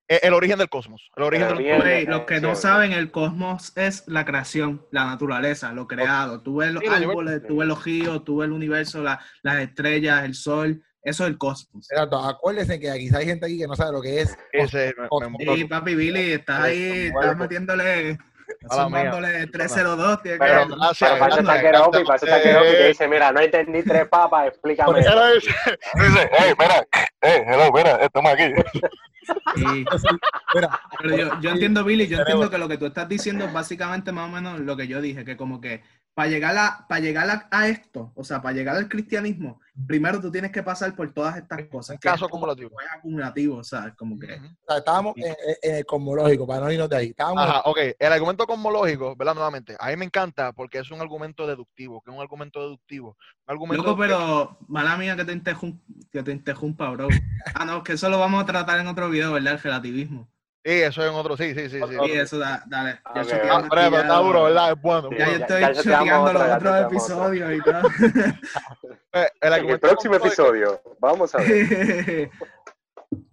Eh, 0.09 0.21
El, 0.23 0.35
origen 0.35 0.59
del 0.59 0.69
cosmos, 0.69 1.11
el 1.17 1.23
origen 1.25 1.49
del 1.49 2.07
los 2.07 2.21
que 2.23 2.41
no 2.41 2.55
saben, 2.55 2.93
el 2.93 3.11
cosmos 3.11 3.73
es 3.77 4.05
la 4.07 4.25
creación, 4.25 4.87
la 4.93 5.05
naturaleza, 5.07 5.73
lo 5.73 5.89
creado. 5.89 6.43
Tú 6.43 6.57
ves 6.57 6.73
los 6.73 6.83
Sí, 6.85 6.89
árboles, 6.89 7.43
tú 7.47 7.57
ves 7.57 7.67
los 7.69 7.85
ríos, 7.85 8.25
tú 8.25 8.37
ves 8.39 8.47
el 8.47 8.53
universo, 8.53 9.03
la- 9.03 9.19
las 9.43 9.59
estrellas, 9.59 10.25
el 10.25 10.35
sol. 10.35 10.83
Eso 11.03 11.25
es 11.25 11.31
el 11.31 11.39
cosmos. 11.39 11.89
Exacto. 11.91 12.19
Acuérdense 12.19 12.79
que 12.81 12.93
quizá 12.99 13.19
hay 13.19 13.27
gente 13.27 13.47
aquí 13.47 13.59
que 13.59 13.67
no 13.67 13.75
sabe 13.77 13.93
lo 13.93 14.03
que 14.03 14.21
es. 14.23 14.37
Ese, 14.53 14.93
Sí, 15.39 15.65
papi 15.65 15.95
Billy, 15.95 16.33
estás 16.33 16.61
ahí, 16.65 17.07
estás 17.13 17.37
metiéndole, 17.37 18.19
sumándole 18.71 19.47
302. 19.49 20.23
tiene 20.23 20.39
Pero- 20.39 20.67
que- 20.69 20.75
gracias, 20.75 21.11
Pero 21.11 21.19
para 21.21 21.33
eso 21.33 21.41
está 21.41 21.53
gracias, 21.55 21.73
Keropi, 21.73 22.05
para 22.05 22.17
eso 22.17 22.27
está 22.27 22.39
gracias. 22.39 22.55
Keropi 22.63 22.77
que 22.77 22.89
dice, 22.89 23.09
mira, 23.09 23.33
no 23.33 23.41
entendí 23.41 23.83
tres 23.83 24.09
papas, 24.09 24.49
explícame. 24.49 25.01
eso". 25.01 25.11
Era 25.13 25.33
ese. 25.33 25.51
Dice, 25.95 26.31
hey, 26.39 26.53
mira, 26.59 26.87
hey, 27.23 27.43
hello, 27.47 27.73
mira, 27.73 27.97
estamos 27.97 28.33
aquí. 28.33 28.53
Mira, 30.55 30.81
Pero 31.01 31.17
yo, 31.17 31.41
yo 31.41 31.51
entiendo, 31.51 31.83
Billy, 31.83 32.07
yo 32.07 32.19
entiendo 32.19 32.49
que 32.49 32.59
lo 32.59 32.69
que 32.69 32.79
tú 32.79 32.87
estás 32.87 33.09
diciendo 33.09 33.45
es 33.45 33.53
básicamente 33.53 34.13
más 34.13 34.29
o 34.29 34.33
menos 34.33 34.61
lo 34.61 34.77
que 34.77 34.87
yo 34.87 35.01
dije, 35.01 35.25
que 35.25 35.37
como 35.37 35.61
que 35.61 35.83
para 36.17 36.31
llegar 36.31 36.57
a, 36.57 36.87
para 36.89 36.99
llegar 37.03 37.29
a, 37.29 37.47
a 37.51 37.69
esto, 37.69 38.11
o 38.15 38.25
sea, 38.25 38.41
para 38.41 38.55
llegar 38.55 38.75
al 38.75 38.89
cristianismo, 38.89 39.61
primero 39.87 40.19
tú 40.19 40.31
tienes 40.33 40.51
que 40.51 40.63
pasar 40.63 40.97
por 40.97 41.13
todas 41.13 41.37
estas 41.37 41.65
cosas. 41.65 41.97
Es 41.97 42.01
caso 42.01 42.27
como- 42.27 42.47
acumulativo. 42.47 42.81
Es 42.81 42.89
acumulativo, 42.91 43.57
o 43.59 43.63
sea, 43.63 43.95
como 43.95 44.19
que... 44.19 44.35
Ujú. 44.35 44.47
o 44.47 44.65
sea, 44.67 44.79
estábamos 44.79 45.15
en, 45.19 45.37
el 45.61 45.85
cosmológico, 45.85 46.47
para 46.47 46.61
no 46.61 46.73
irnos 46.73 46.89
de 46.89 46.97
ahí. 46.97 47.07
Estábamos 47.09 47.43
Ajá, 47.45 47.61
ok. 47.67 47.79
El 47.99 48.13
argumento 48.15 48.47
cosmológico, 48.47 49.15
¿verdad? 49.15 49.35
Nuevamente, 49.35 49.77
a 49.79 49.89
mí 49.91 49.97
me 49.97 50.07
encanta 50.07 50.55
porque 50.55 50.79
es 50.79 50.91
un 50.91 51.03
argumento 51.03 51.47
deductivo, 51.47 52.01
que 52.01 52.11
es 52.11 52.17
un 52.17 52.23
argumento 52.23 52.63
deductivo. 52.63 53.19
Un 53.47 53.53
argumento 53.53 53.85
Loco, 53.85 53.99
pero 54.01 54.57
mala 54.69 54.97
mía 54.97 55.17
que 55.17 55.25
te, 55.27 55.35
interrump- 55.37 55.83
que 56.11 56.23
te 56.23 56.33
interrumpa, 56.33 56.89
bro. 56.93 57.09
Ah, 57.55 57.67
no, 57.67 57.83
que 57.83 57.93
eso 57.93 58.09
lo 58.09 58.19
vamos 58.19 58.43
a 58.43 58.47
tratar 58.47 58.81
en 58.81 58.87
otro 58.87 59.11
video, 59.11 59.35
¿verdad? 59.35 59.53
El 59.53 59.61
relativismo. 59.61 60.31
Sí, 60.67 60.73
eso 60.83 61.01
es 61.05 61.09
en 61.11 61.15
otro, 61.15 61.37
sí, 61.37 61.55
sí, 61.55 61.71
sí. 61.71 61.79
sí. 61.81 61.97
Sí, 62.07 62.13
eso, 62.13 62.39
da- 62.39 62.61
dale. 62.67 62.99
Ya 63.15 63.21
Ok. 63.23 63.29
choteamos 63.29 63.65
Ah, 63.65 63.69
pero 63.71 63.99
está 64.01 64.17
duro, 64.17 64.43
¿verdad? 64.43 64.73
Es 64.73 64.83
bueno. 64.83 65.09
Sí, 65.11 65.17
Ya 65.17 65.27
yo 65.27 65.33
estoy 65.37 65.65
otra, 66.11 66.49
los 66.49 66.57
otros 66.57 66.81
episodios 66.93 67.53
y 67.55 67.63
todo. 67.63 67.83
Eh, 69.13 69.31
El 69.41 69.53
En 69.53 69.71
el 69.71 69.81
próximo 69.81 70.17
episodio, 70.17 70.83
vamos 70.99 71.33
a 71.35 71.39
ver. 71.39 71.49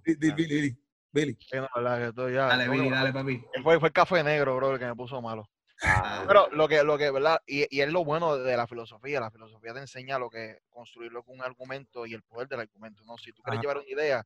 Billy, 0.06 0.32
Billy, 0.32 0.78
Billy. 1.12 1.38
Sí, 1.42 1.58
no, 1.58 1.68
verdad, 1.76 1.98
que 1.98 2.08
esto 2.10 2.30
ya- 2.30 2.46
dale, 2.48 2.70
Billy, 2.70 2.90
dale, 2.90 3.12
papi. 3.12 3.44
Fue, 3.64 3.80
fue 3.80 3.88
el 3.90 3.94
café 3.94 4.24
negro, 4.24 4.56
bro, 4.56 4.74
el 4.74 4.80
que 4.80 4.86
me 4.86 4.96
puso 4.96 5.20
malo. 5.22 5.50
Ah, 5.82 6.24
Pero 6.28 6.48
lo 6.52 6.68
que, 6.68 6.84
lo 6.84 6.98
que, 6.98 7.10
¿verdad? 7.12 7.42
Y, 7.48 7.66
y 7.76 7.82
es 7.82 7.90
lo 7.92 8.06
bueno 8.06 8.38
de 8.38 8.56
la 8.56 8.68
filosofía. 8.68 9.20
La 9.20 9.32
filosofía 9.32 9.74
te 9.74 9.80
enseña 9.80 10.18
lo 10.20 10.30
que 10.30 10.60
construirlo 10.70 11.24
con 11.24 11.36
un 11.40 11.44
argumento 11.44 12.06
y 12.06 12.14
el 12.14 12.22
poder 12.22 12.48
del 12.48 12.62
argumento, 12.62 13.04
¿no? 13.06 13.18
Si 13.18 13.34
tú 13.34 13.42
quieres 13.42 13.58
Ajá. 13.58 13.62
llevar 13.64 13.78
una 13.80 13.90
idea, 13.90 14.26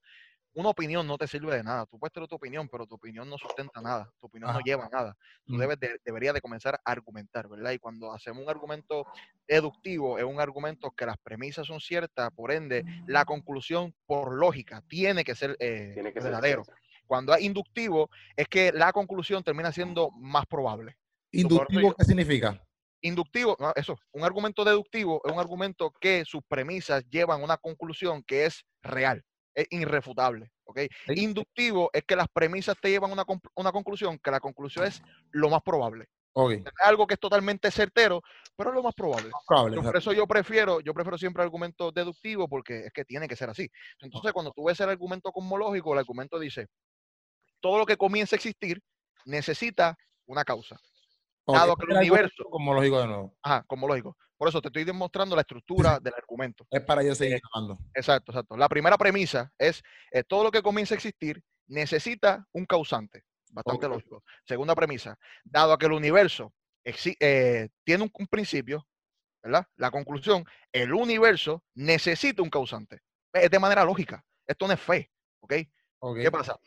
una 0.58 0.70
opinión 0.70 1.06
no 1.06 1.20
te 1.20 1.28
sirve 1.28 1.56
de 1.56 1.64
nada. 1.64 1.86
Tú 1.86 2.00
puedes 2.00 2.12
tener 2.12 2.28
tu 2.28 2.36
opinión, 2.36 2.68
pero 2.68 2.88
tu 2.88 2.96
opinión 2.96 3.30
no 3.30 3.38
sustenta 3.38 3.80
nada. 3.80 4.12
Tu 4.20 4.26
opinión 4.26 4.52
no 4.52 4.60
lleva 4.60 4.86
a 4.86 4.90
nada. 4.90 5.16
Tú 5.46 5.54
Mm. 5.54 5.60
debes 5.60 5.80
de, 5.80 6.00
deberías 6.04 6.34
de 6.34 6.42
comenzar 6.42 6.82
a 6.84 6.92
argumentar, 6.92 7.48
¿verdad? 7.48 7.72
Y 7.72 7.78
cuando 7.78 8.12
hacemos 8.12 8.44
un 8.44 8.50
argumento 8.50 9.06
deductivo, 9.48 10.18
es 10.18 10.24
un 10.24 10.42
argumento 10.42 10.90
que 10.90 11.06
las 11.06 11.18
premisas 11.20 11.68
son 11.68 11.80
ciertas, 11.80 12.32
por 12.32 12.52
ende, 12.52 12.84
la 13.06 13.24
conclusión, 13.24 13.94
por 14.08 14.34
lógica, 14.34 14.82
tiene 14.88 15.24
que 15.24 15.36
ser 15.36 15.56
eh, 15.60 15.92
tiene 15.94 16.12
que 16.12 16.22
ser 16.22 16.32
verdadero. 16.32 16.64
Cuando 17.06 17.36
es 17.36 17.42
inductivo, 17.44 18.10
es 18.36 18.48
que 18.48 18.72
la 18.74 18.92
conclusión 18.92 19.44
termina 19.44 19.72
siendo 19.72 20.10
más 20.12 20.48
probable. 20.48 20.98
¿Inductivo 21.32 21.94
qué 21.94 22.04
significa? 22.04 22.60
Inductivo, 23.02 23.56
no, 23.60 23.72
eso, 23.76 23.96
un 24.12 24.24
argumento 24.24 24.66
deductivo 24.66 25.22
es 25.24 25.32
un 25.32 25.40
argumento 25.40 25.92
que 26.02 26.26
sus 26.26 26.42
premisas 26.48 27.08
llevan 27.12 27.42
a 27.42 27.44
una 27.44 27.58
conclusión 27.58 28.24
que 28.24 28.46
es 28.48 28.66
real, 28.82 29.24
es 29.58 29.68
irrefutable, 29.72 30.52
¿ok? 30.66 30.82
Sí. 31.08 31.14
Inductivo 31.24 31.90
es 31.92 32.04
que 32.04 32.16
las 32.16 32.28
premisas 32.28 32.76
te 32.80 32.90
llevan 32.92 33.10
a 33.10 33.14
una, 33.14 33.26
una 33.56 33.72
conclusión, 33.72 34.20
que 34.20 34.30
la 34.30 34.40
conclusión 34.40 34.86
es 34.86 35.02
lo 35.32 35.50
más 35.50 35.64
probable. 35.64 36.06
Ok. 36.34 36.52
Es 36.52 36.64
algo 36.84 37.08
que 37.08 37.16
es 37.16 37.20
totalmente 37.20 37.72
certero, 37.72 38.22
pero 38.56 38.70
es 38.70 38.76
lo 38.76 38.84
más 38.84 38.94
probable. 38.94 39.32
Probable. 39.48 39.82
Por 39.82 39.98
eso 39.98 40.14
yo 40.14 40.28
prefiero, 40.28 40.80
yo 40.82 40.94
prefiero 40.94 41.18
siempre 41.18 41.42
el 41.42 41.48
argumento 41.48 41.92
deductivo 41.92 42.48
porque 42.48 42.86
es 42.86 42.94
que 42.94 43.04
tiene 43.04 43.28
que 43.28 43.36
ser 43.36 43.50
así. 43.50 43.68
Entonces, 44.00 44.32
cuando 44.32 44.52
tú 44.52 44.66
ves 44.66 44.80
el 44.80 44.90
argumento 44.90 45.32
cosmológico, 45.32 45.94
el 45.94 46.00
argumento 46.00 46.38
dice, 46.38 46.68
todo 47.60 47.80
lo 47.80 47.86
que 47.88 47.98
comienza 47.98 48.36
a 48.36 48.38
existir 48.38 48.80
necesita 49.26 49.98
una 50.28 50.44
causa. 50.44 50.78
Ok, 51.46 51.56
dado 51.58 51.76
que 51.78 51.86
el 51.92 51.98
universo- 51.98 52.44
Cosmológico 52.48 53.00
de 53.00 53.08
nuevo. 53.08 53.36
Ajá, 53.42 53.64
cosmológico. 53.66 54.16
Por 54.38 54.50
eso 54.50 54.62
te 54.62 54.68
estoy 54.68 54.84
demostrando 54.84 55.36
la 55.36 55.42
estructura 55.42 56.00
del 56.02 56.14
argumento. 56.14 56.66
Es 56.70 56.82
para 56.82 57.04
yo 57.04 57.16
seguir 57.16 57.40
hablando. 57.54 57.80
Exacto, 57.94 58.32
exacto. 58.32 58.56
La 58.56 58.70
primera 58.70 58.98
premisa 58.98 59.52
es 59.58 59.84
eh, 60.12 60.24
todo 60.24 60.44
lo 60.44 60.52
que 60.52 60.62
comienza 60.62 60.94
a 60.94 60.98
existir 60.98 61.44
necesita 61.68 62.46
un 62.54 62.66
causante. 62.66 63.24
Bastante 63.50 63.88
lógico. 63.88 64.24
Segunda 64.46 64.76
premisa, 64.76 65.18
dado 65.44 65.74
a 65.74 65.78
que 65.78 65.86
el 65.86 65.94
universo 65.94 66.54
eh, 66.84 67.70
tiene 67.84 68.04
un, 68.04 68.12
un 68.14 68.28
principio, 68.28 68.86
¿verdad? 69.42 69.66
La 69.78 69.90
conclusión, 69.90 70.46
el 70.72 70.94
universo 70.94 71.64
necesita 71.74 72.42
un 72.42 72.50
causante. 72.50 73.00
Es 73.34 73.50
de 73.50 73.60
manera 73.60 73.84
lógica. 73.84 74.24
Esto 74.46 74.68
no 74.68 74.74
es 74.74 74.80
fe, 74.80 75.12
¿ok? 75.40 75.54
Ok. 76.00 76.18
¿Qué 76.22 76.32
pasa? 76.32 76.58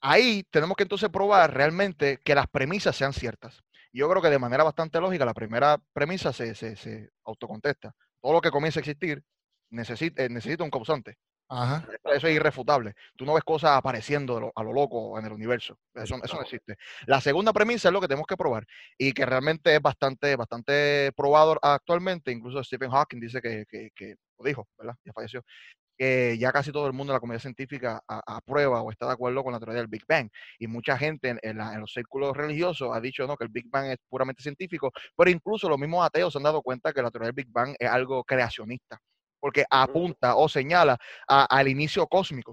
Ahí 0.00 0.44
tenemos 0.50 0.76
que 0.76 0.84
entonces 0.84 1.08
probar 1.08 1.52
realmente 1.52 2.18
que 2.18 2.34
las 2.34 2.46
premisas 2.46 2.94
sean 2.94 3.12
ciertas. 3.12 3.62
Yo 3.92 4.08
creo 4.08 4.22
que 4.22 4.30
de 4.30 4.38
manera 4.38 4.64
bastante 4.64 5.00
lógica 5.00 5.24
la 5.24 5.34
primera 5.34 5.78
premisa 5.92 6.32
se, 6.32 6.54
se, 6.54 6.76
se 6.76 7.10
autocontesta. 7.24 7.92
Todo 8.20 8.34
lo 8.34 8.40
que 8.40 8.50
comienza 8.50 8.80
a 8.80 8.82
existir 8.82 9.22
necesita, 9.70 10.24
eh, 10.24 10.28
necesita 10.28 10.64
un 10.64 10.70
causante. 10.70 11.16
Ajá. 11.50 11.88
Eso 12.12 12.26
es 12.26 12.34
irrefutable. 12.34 12.92
Tú 13.16 13.24
no 13.24 13.32
ves 13.32 13.42
cosas 13.42 13.70
apareciendo 13.70 14.38
lo- 14.38 14.52
a 14.54 14.62
lo 14.62 14.72
loco 14.72 15.18
en 15.18 15.24
el 15.24 15.32
universo. 15.32 15.78
Eso, 15.94 16.16
eso 16.22 16.36
no 16.36 16.42
existe. 16.42 16.76
La 17.06 17.22
segunda 17.22 17.54
premisa 17.54 17.88
es 17.88 17.92
lo 17.94 18.00
que 18.02 18.08
tenemos 18.08 18.26
que 18.26 18.36
probar 18.36 18.66
y 18.98 19.12
que 19.12 19.24
realmente 19.24 19.74
es 19.74 19.80
bastante, 19.80 20.36
bastante 20.36 21.10
probado 21.16 21.58
actualmente. 21.62 22.30
Incluso 22.32 22.62
Stephen 22.62 22.90
Hawking 22.90 23.20
dice 23.20 23.40
que, 23.40 23.64
que- 23.66 23.90
que 23.94 24.16
lo 24.38 24.44
dijo, 24.44 24.68
¿verdad? 24.76 24.94
Ya 25.04 25.12
falleció. 25.14 25.42
Que 25.98 26.38
ya 26.38 26.52
casi 26.52 26.70
todo 26.70 26.86
el 26.86 26.92
mundo 26.92 27.12
de 27.12 27.16
la 27.16 27.20
comunidad 27.20 27.42
científica 27.42 28.00
aprueba 28.06 28.80
o 28.82 28.90
está 28.92 29.06
de 29.06 29.12
acuerdo 29.12 29.42
con 29.42 29.52
la 29.52 29.58
teoría 29.58 29.78
del 29.80 29.88
Big 29.88 30.04
Bang. 30.08 30.30
Y 30.58 30.68
mucha 30.68 30.96
gente 30.96 31.28
en, 31.30 31.40
en 31.42 31.58
la- 31.58 31.74
en 31.74 31.80
los 31.80 31.92
círculos 31.92 32.36
religiosos 32.36 32.90
ha 32.94 33.00
dicho 33.00 33.26
no, 33.26 33.36
que 33.36 33.44
el 33.44 33.50
Big 33.50 33.68
Bang 33.68 33.86
es 33.90 33.98
puramente 34.08 34.42
científico, 34.42 34.92
pero 35.16 35.28
incluso 35.30 35.68
los 35.68 35.78
mismos 35.78 36.06
ateos 36.06 36.32
se 36.32 36.38
han 36.38 36.44
dado 36.44 36.62
cuenta 36.62 36.92
que 36.92 37.02
la 37.02 37.10
teoría 37.10 37.26
del 37.26 37.34
Big 37.34 37.48
Bang 37.50 37.74
es 37.78 37.88
algo 37.90 38.22
creacionista, 38.24 38.98
porque 39.40 39.64
apunta 39.68 40.36
o 40.36 40.48
señala 40.48 40.96
a- 41.28 41.44
al 41.44 41.68
inicio 41.68 42.06
cósmico. 42.06 42.52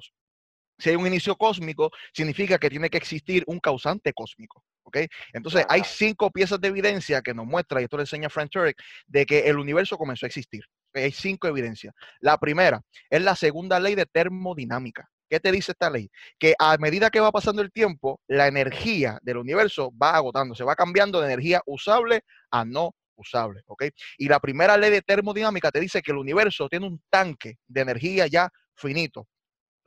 Si 0.78 0.90
hay 0.90 0.96
un 0.98 1.08
inicio 1.08 1.36
cósmico, 1.38 1.90
significa 2.14 2.58
que 2.58 2.70
tiene 2.70 2.90
que 2.90 2.98
existir 2.98 3.44
un 3.48 3.60
causante 3.60 4.12
cósmico. 4.12 4.64
¿ok? 4.84 4.98
Entonces, 5.34 5.66
hay 5.70 5.82
cinco 5.86 6.30
piezas 6.30 6.60
de 6.62 6.68
evidencia 6.68 7.22
que 7.22 7.34
nos 7.34 7.46
muestra, 7.46 7.80
y 7.82 7.86
esto 7.86 7.98
le 7.98 8.04
enseña 8.04 8.30
Frank 8.30 8.50
Turek, 8.52 8.78
de 9.08 9.26
que 9.26 9.40
el 9.48 9.58
universo 9.58 9.98
comenzó 9.98 10.26
a 10.26 10.28
existir. 10.28 10.64
Hay 11.04 11.12
cinco 11.12 11.48
evidencias. 11.48 11.94
La 12.20 12.38
primera 12.38 12.82
es 13.10 13.22
la 13.22 13.36
segunda 13.36 13.80
ley 13.80 13.96
de 13.96 14.06
termodinámica. 14.06 15.10
¿Qué 15.30 15.40
te 15.40 15.52
dice 15.52 15.72
esta 15.72 15.90
ley? 15.90 16.10
Que 16.38 16.54
a 16.60 16.78
medida 16.78 17.10
que 17.10 17.20
va 17.20 17.32
pasando 17.32 17.62
el 17.62 17.72
tiempo, 17.72 18.22
la 18.28 18.48
energía 18.48 19.20
del 19.22 19.38
universo 19.38 19.92
va 20.02 20.16
agotándose, 20.16 20.64
va 20.64 20.76
cambiando 20.76 21.20
de 21.20 21.28
energía 21.28 21.62
usable 21.66 22.22
a 22.52 22.64
no 22.64 22.92
usable. 23.16 23.62
¿ok? 23.68 23.86
Y 24.18 24.28
la 24.28 24.40
primera 24.40 24.78
ley 24.78 24.92
de 24.92 25.02
termodinámica 25.02 25.72
te 25.72 25.80
dice 25.80 26.02
que 26.02 26.12
el 26.12 26.18
universo 26.18 26.68
tiene 26.70 26.88
un 26.88 27.02
tanque 27.10 27.56
de 27.68 27.82
energía 27.82 28.28
ya 28.28 28.50
finito. 28.76 29.28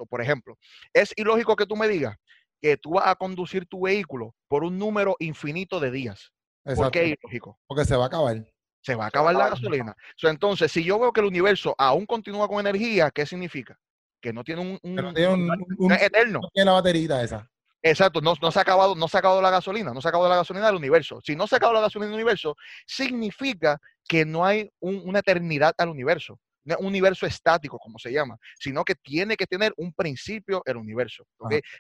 Por 0.08 0.20
ejemplo, 0.20 0.56
es 0.92 1.12
ilógico 1.16 1.56
que 1.56 1.66
tú 1.66 1.76
me 1.76 1.88
digas 1.88 2.16
que 2.60 2.76
tú 2.76 2.92
vas 2.92 3.06
a 3.06 3.14
conducir 3.14 3.66
tu 3.66 3.82
vehículo 3.82 4.34
por 4.48 4.64
un 4.64 4.78
número 4.78 5.16
infinito 5.20 5.80
de 5.80 5.90
días. 5.90 6.32
¿Por 6.64 6.90
qué 6.90 7.04
es 7.04 7.18
ilógico? 7.20 7.58
Porque 7.66 7.84
se 7.84 7.96
va 7.96 8.04
a 8.04 8.06
acabar. 8.08 8.44
Se 8.80 8.94
va 8.94 9.04
a 9.04 9.08
acabar 9.08 9.34
la 9.34 9.48
gasolina. 9.50 9.94
So, 10.16 10.28
entonces, 10.28 10.70
si 10.72 10.84
yo 10.84 10.98
veo 10.98 11.12
que 11.12 11.20
el 11.20 11.26
universo 11.26 11.74
aún 11.78 12.06
continúa 12.06 12.48
con 12.48 12.60
energía, 12.60 13.10
¿qué 13.10 13.26
significa? 13.26 13.78
Que 14.20 14.32
no 14.32 14.42
tiene 14.44 14.62
un, 14.62 14.78
no 14.96 15.12
tiene, 15.14 15.34
un- 15.34 15.92
eterno. 15.92 16.40
no 16.42 16.48
tiene 16.52 16.66
la 16.66 16.72
baterita 16.72 17.22
esa. 17.22 17.48
Exacto, 17.82 18.20
no, 18.20 18.34
no 18.42 18.50
se 18.50 18.58
ha 18.58 18.62
acabado, 18.62 18.94
no 18.96 19.06
se 19.06 19.16
ha 19.16 19.20
acabado 19.20 19.40
la 19.40 19.50
gasolina, 19.50 19.92
no 19.94 20.00
se 20.00 20.08
ha 20.08 20.10
acabado 20.10 20.28
la 20.30 20.36
gasolina 20.36 20.66
del 20.66 20.76
universo. 20.76 21.20
Si 21.22 21.36
no 21.36 21.46
se 21.46 21.54
ha 21.54 21.58
acabado 21.58 21.74
la 21.74 21.82
gasolina 21.86 22.06
del 22.08 22.14
universo, 22.16 22.56
significa 22.86 23.78
que 24.08 24.24
no 24.24 24.44
hay 24.44 24.70
un- 24.80 25.02
una 25.04 25.20
eternidad 25.20 25.74
al 25.78 25.88
universo, 25.90 26.38
un 26.64 26.86
universo 26.86 27.24
estático, 27.26 27.78
como 27.78 27.98
se 27.98 28.12
llama, 28.12 28.36
sino 28.58 28.84
que 28.84 28.94
tiene 28.96 29.36
que 29.36 29.46
tener 29.46 29.72
un 29.76 29.92
principio 29.92 30.62
el 30.66 30.76
universo. 30.76 31.24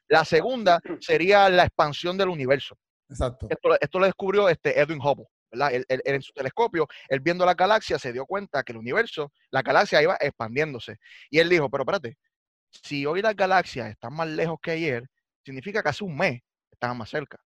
La 0.08 0.24
segunda 0.24 0.80
sería 1.00 1.48
la 1.48 1.64
expansión 1.64 2.16
del 2.16 2.28
universo. 2.28 2.76
Exacto. 3.08 3.46
Esto, 3.50 3.76
esto 3.80 3.98
lo 3.98 4.06
descubrió 4.06 4.48
este 4.48 4.78
Edwin 4.78 5.00
Hubble. 5.00 5.26
¿Verdad? 5.50 5.72
Él- 5.72 5.84
él- 5.88 6.02
él 6.04 6.14
en 6.16 6.22
su 6.22 6.32
telescopio, 6.32 6.86
él 7.08 7.20
viendo 7.20 7.44
la 7.46 7.54
galaxia, 7.54 7.98
se 7.98 8.12
dio 8.12 8.26
cuenta 8.26 8.62
que 8.62 8.72
el 8.72 8.78
universo, 8.78 9.32
la 9.50 9.62
galaxia 9.62 10.02
iba 10.02 10.16
expandiéndose. 10.20 10.96
Y 11.30 11.38
él 11.38 11.48
dijo, 11.48 11.68
pero 11.70 11.82
espérate, 11.82 12.18
si 12.70 13.06
hoy 13.06 13.22
las 13.22 13.36
galaxias 13.36 13.90
están 13.90 14.14
más 14.14 14.28
lejos 14.28 14.58
que 14.62 14.72
ayer, 14.72 15.04
significa 15.44 15.82
que 15.82 15.88
hace 15.88 16.04
un 16.04 16.16
mes 16.16 16.40
estaban 16.70 16.98
más 16.98 17.10
cerca. 17.10 17.38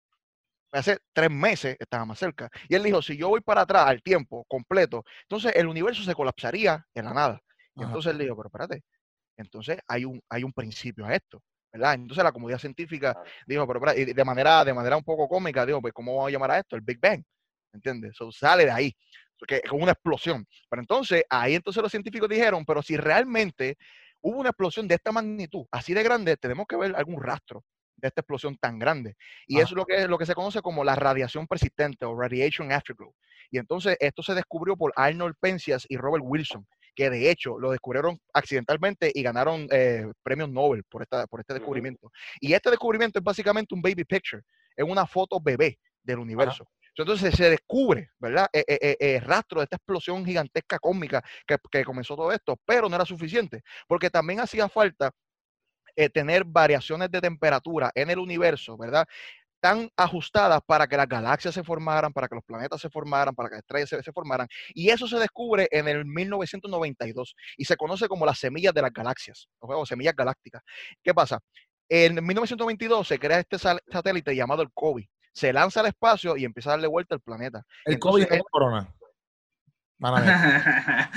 Hace 0.72 0.98
tres 1.12 1.30
meses 1.30 1.76
estaban 1.80 2.06
más 2.08 2.18
cerca. 2.18 2.48
Y 2.68 2.74
él 2.76 2.82
dijo, 2.84 3.02
si 3.02 3.16
yo 3.16 3.28
voy 3.28 3.40
para 3.40 3.62
atrás 3.62 3.86
al 3.86 4.02
tiempo 4.02 4.44
completo, 4.48 5.04
entonces 5.22 5.52
el 5.56 5.66
universo 5.66 6.02
se 6.04 6.14
colapsaría 6.14 6.86
en 6.94 7.04
la 7.04 7.12
nada. 7.12 7.40
Y 7.74 7.80
Ajá. 7.82 7.86
entonces 7.90 8.12
él 8.12 8.18
dijo, 8.18 8.36
pero 8.36 8.48
espérate, 8.48 8.84
entonces 9.36 9.78
hay 9.88 10.04
un, 10.04 10.20
hay 10.28 10.44
un 10.44 10.52
principio 10.52 11.06
a 11.06 11.14
esto. 11.14 11.42
¿verdad? 11.72 11.94
Entonces 11.94 12.24
la 12.24 12.32
comunidad 12.32 12.58
científica 12.58 13.16
dijo, 13.46 13.66
pero 13.66 13.78
espérate, 13.78 14.00
y 14.02 14.12
de 14.12 14.24
manera, 14.24 14.64
de 14.64 14.74
manera 14.74 14.96
un 14.96 15.04
poco 15.04 15.28
cómica, 15.28 15.64
dijo, 15.66 15.80
pues 15.80 15.92
¿cómo 15.92 16.14
vamos 16.16 16.28
a 16.28 16.32
llamar 16.32 16.50
a 16.52 16.58
esto? 16.58 16.76
El 16.76 16.82
Big 16.82 17.00
Bang. 17.00 17.22
¿Entiendes? 17.72 18.16
So, 18.16 18.32
sale 18.32 18.64
de 18.64 18.70
ahí, 18.70 18.96
que, 19.46 19.60
con 19.62 19.82
una 19.82 19.92
explosión. 19.92 20.46
Pero 20.68 20.82
entonces, 20.82 21.24
ahí 21.28 21.54
entonces 21.54 21.82
los 21.82 21.90
científicos 21.90 22.28
dijeron, 22.28 22.64
pero 22.64 22.82
si 22.82 22.96
realmente 22.96 23.76
hubo 24.20 24.38
una 24.38 24.50
explosión 24.50 24.86
de 24.88 24.96
esta 24.96 25.12
magnitud, 25.12 25.66
así 25.70 25.94
de 25.94 26.02
grande, 26.02 26.36
tenemos 26.36 26.66
que 26.66 26.76
ver 26.76 26.94
algún 26.96 27.22
rastro 27.22 27.64
de 27.96 28.08
esta 28.08 28.22
explosión 28.22 28.56
tan 28.56 28.78
grande. 28.78 29.14
Y 29.46 29.56
Ajá. 29.56 29.64
eso 29.64 29.74
es 29.74 29.76
lo 29.76 29.84
que, 29.84 30.08
lo 30.08 30.18
que 30.18 30.26
se 30.26 30.34
conoce 30.34 30.62
como 30.62 30.84
la 30.84 30.94
radiación 30.94 31.46
persistente 31.46 32.04
o 32.04 32.18
radiation 32.18 32.72
afterglow. 32.72 33.14
Y 33.50 33.58
entonces 33.58 33.96
esto 34.00 34.22
se 34.22 34.34
descubrió 34.34 34.76
por 34.76 34.92
Arnold 34.96 35.34
Penzias 35.40 35.84
y 35.88 35.96
Robert 35.96 36.24
Wilson, 36.26 36.66
que 36.94 37.10
de 37.10 37.30
hecho 37.30 37.58
lo 37.58 37.70
descubrieron 37.70 38.18
accidentalmente 38.32 39.10
y 39.12 39.22
ganaron 39.22 39.66
eh, 39.70 40.06
premios 40.22 40.50
Nobel 40.50 40.84
por, 40.84 41.02
esta, 41.02 41.26
por 41.26 41.40
este 41.40 41.54
descubrimiento. 41.54 42.10
Y 42.40 42.52
este 42.52 42.70
descubrimiento 42.70 43.18
es 43.18 43.24
básicamente 43.24 43.74
un 43.74 43.82
baby 43.82 44.04
picture, 44.04 44.42
es 44.76 44.84
una 44.84 45.06
foto 45.06 45.40
bebé 45.40 45.78
del 46.02 46.18
universo. 46.18 46.68
Entonces 46.96 47.34
se 47.34 47.50
descubre, 47.50 48.10
¿verdad? 48.18 48.48
Eh, 48.52 48.64
eh, 48.66 48.78
eh, 48.80 48.96
eh, 49.00 49.20
rastro 49.20 49.60
de 49.60 49.64
esta 49.64 49.76
explosión 49.76 50.24
gigantesca 50.24 50.78
cósmica 50.78 51.22
que, 51.46 51.84
comenzó 51.84 52.16
todo 52.16 52.32
esto, 52.32 52.58
pero 52.64 52.88
no 52.88 52.96
era 52.96 53.04
suficiente, 53.04 53.62
porque 53.86 54.10
también 54.10 54.40
hacía 54.40 54.68
falta 54.68 55.12
eh, 55.96 56.08
tener 56.08 56.44
variaciones 56.44 57.10
de 57.10 57.20
temperatura 57.20 57.90
en 57.94 58.10
el 58.10 58.18
universo, 58.18 58.76
¿verdad? 58.76 59.06
Tan 59.60 59.90
ajustadas 59.96 60.60
para 60.66 60.86
que 60.86 60.96
las 60.96 61.08
galaxias 61.08 61.54
se 61.54 61.62
formaran, 61.62 62.12
para 62.12 62.28
que 62.28 62.36
los 62.36 62.44
planetas 62.44 62.80
se 62.80 62.88
formaran, 62.88 63.34
para 63.34 63.48
que 63.48 63.56
las 63.56 63.62
estrellas 63.62 64.04
se, 64.04 64.12
formaran. 64.12 64.48
Y 64.74 64.90
eso 64.90 65.06
se 65.06 65.18
descubre 65.18 65.68
en 65.70 65.88
el 65.88 66.06
1992 66.06 67.34
y 67.56 67.64
se 67.64 67.76
conoce 67.76 68.08
como 68.08 68.24
las 68.24 68.38
semillas 68.38 68.72
de 68.72 68.82
las 68.82 68.92
galaxias, 68.92 69.48
o 69.58 69.86
semillas 69.86 70.14
galácticas. 70.16 70.62
¿Qué 71.02 71.12
pasa? 71.12 71.40
En 71.88 72.24
1922 72.24 73.06
se 73.06 73.18
crea 73.18 73.40
este 73.40 73.58
satélite 73.58 74.34
llamado 74.34 74.62
el 74.62 74.70
COBE. 74.72 75.10
Se 75.40 75.54
lanza 75.54 75.80
al 75.80 75.86
espacio 75.86 76.36
y 76.36 76.44
empieza 76.44 76.68
a 76.68 76.72
darle 76.72 76.86
vuelta 76.86 77.14
al 77.14 77.22
planeta. 77.22 77.64
El 77.86 77.94
Entonces, 77.94 78.26
COVID 78.26 78.30
no 78.30 78.36
es 78.36 78.50
corona. 78.50 78.94
Mala 79.98 80.20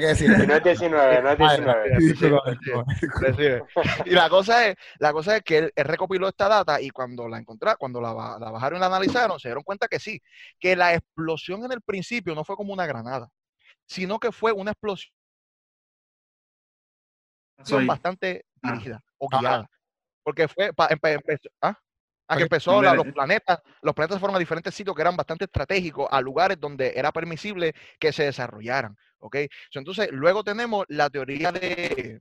que 0.00 0.06
decir. 0.06 0.30
no 0.30 0.54
es 0.54 0.64
19, 0.64 1.22
no 1.22 1.30
es 1.30 1.38
19. 1.38 1.98
Disculpa, 1.98 2.50
disculpa. 2.50 2.92
Recibe. 3.20 3.62
Y 4.04 4.10
la 4.10 4.28
cosa 4.28 4.66
es, 4.66 4.76
la 4.98 5.12
cosa 5.12 5.36
es 5.36 5.42
que 5.44 5.58
él, 5.58 5.72
él 5.76 5.84
recopiló 5.84 6.26
esta 6.28 6.48
data 6.48 6.80
y 6.80 6.90
cuando 6.90 7.28
la 7.28 7.38
encontraron, 7.38 7.76
cuando 7.78 8.00
la, 8.00 8.12
ba- 8.12 8.38
la 8.40 8.50
bajaron 8.50 8.78
y 8.78 8.80
la 8.80 8.86
analizaron, 8.86 9.38
se 9.38 9.46
dieron 9.48 9.62
cuenta 9.62 9.86
que 9.86 10.00
sí, 10.00 10.20
que 10.58 10.74
la 10.74 10.94
explosión 10.94 11.64
en 11.64 11.70
el 11.72 11.82
principio 11.82 12.34
no 12.34 12.42
fue 12.44 12.56
como 12.56 12.72
una 12.72 12.86
granada, 12.86 13.28
sino 13.86 14.18
que 14.18 14.32
fue 14.32 14.50
una 14.52 14.72
explosión 14.72 15.12
Soy. 17.62 17.86
bastante 17.86 18.44
Ah. 18.62 18.72
dirigida 18.72 19.00
o 19.18 19.28
Ajá. 19.32 19.40
guiada. 19.40 19.70
Porque 20.24 20.48
fue, 20.48 20.72
pa- 20.72 20.88
empe- 20.90 21.38
¿ah? 21.62 21.76
Ah, 22.28 22.36
que 22.36 22.42
empezó 22.44 22.82
la- 22.82 22.94
los 22.94 23.06
planetas, 23.14 23.60
los 23.82 23.94
planetas 23.94 24.20
fueron 24.20 24.36
a 24.36 24.38
diferentes 24.38 24.74
sitios 24.74 24.94
que 24.94 25.00
eran 25.02 25.16
bastante 25.16 25.44
estratégicos, 25.46 26.06
a 26.10 26.20
lugares 26.20 26.60
donde 26.60 26.92
era 26.94 27.10
permisible 27.10 27.74
que 27.98 28.12
se 28.12 28.24
desarrollaran, 28.24 28.96
¿ok? 29.18 29.36
So, 29.70 29.78
entonces, 29.78 30.08
luego 30.12 30.44
tenemos 30.44 30.84
la 30.88 31.08
teoría 31.08 31.50
de, 31.52 32.20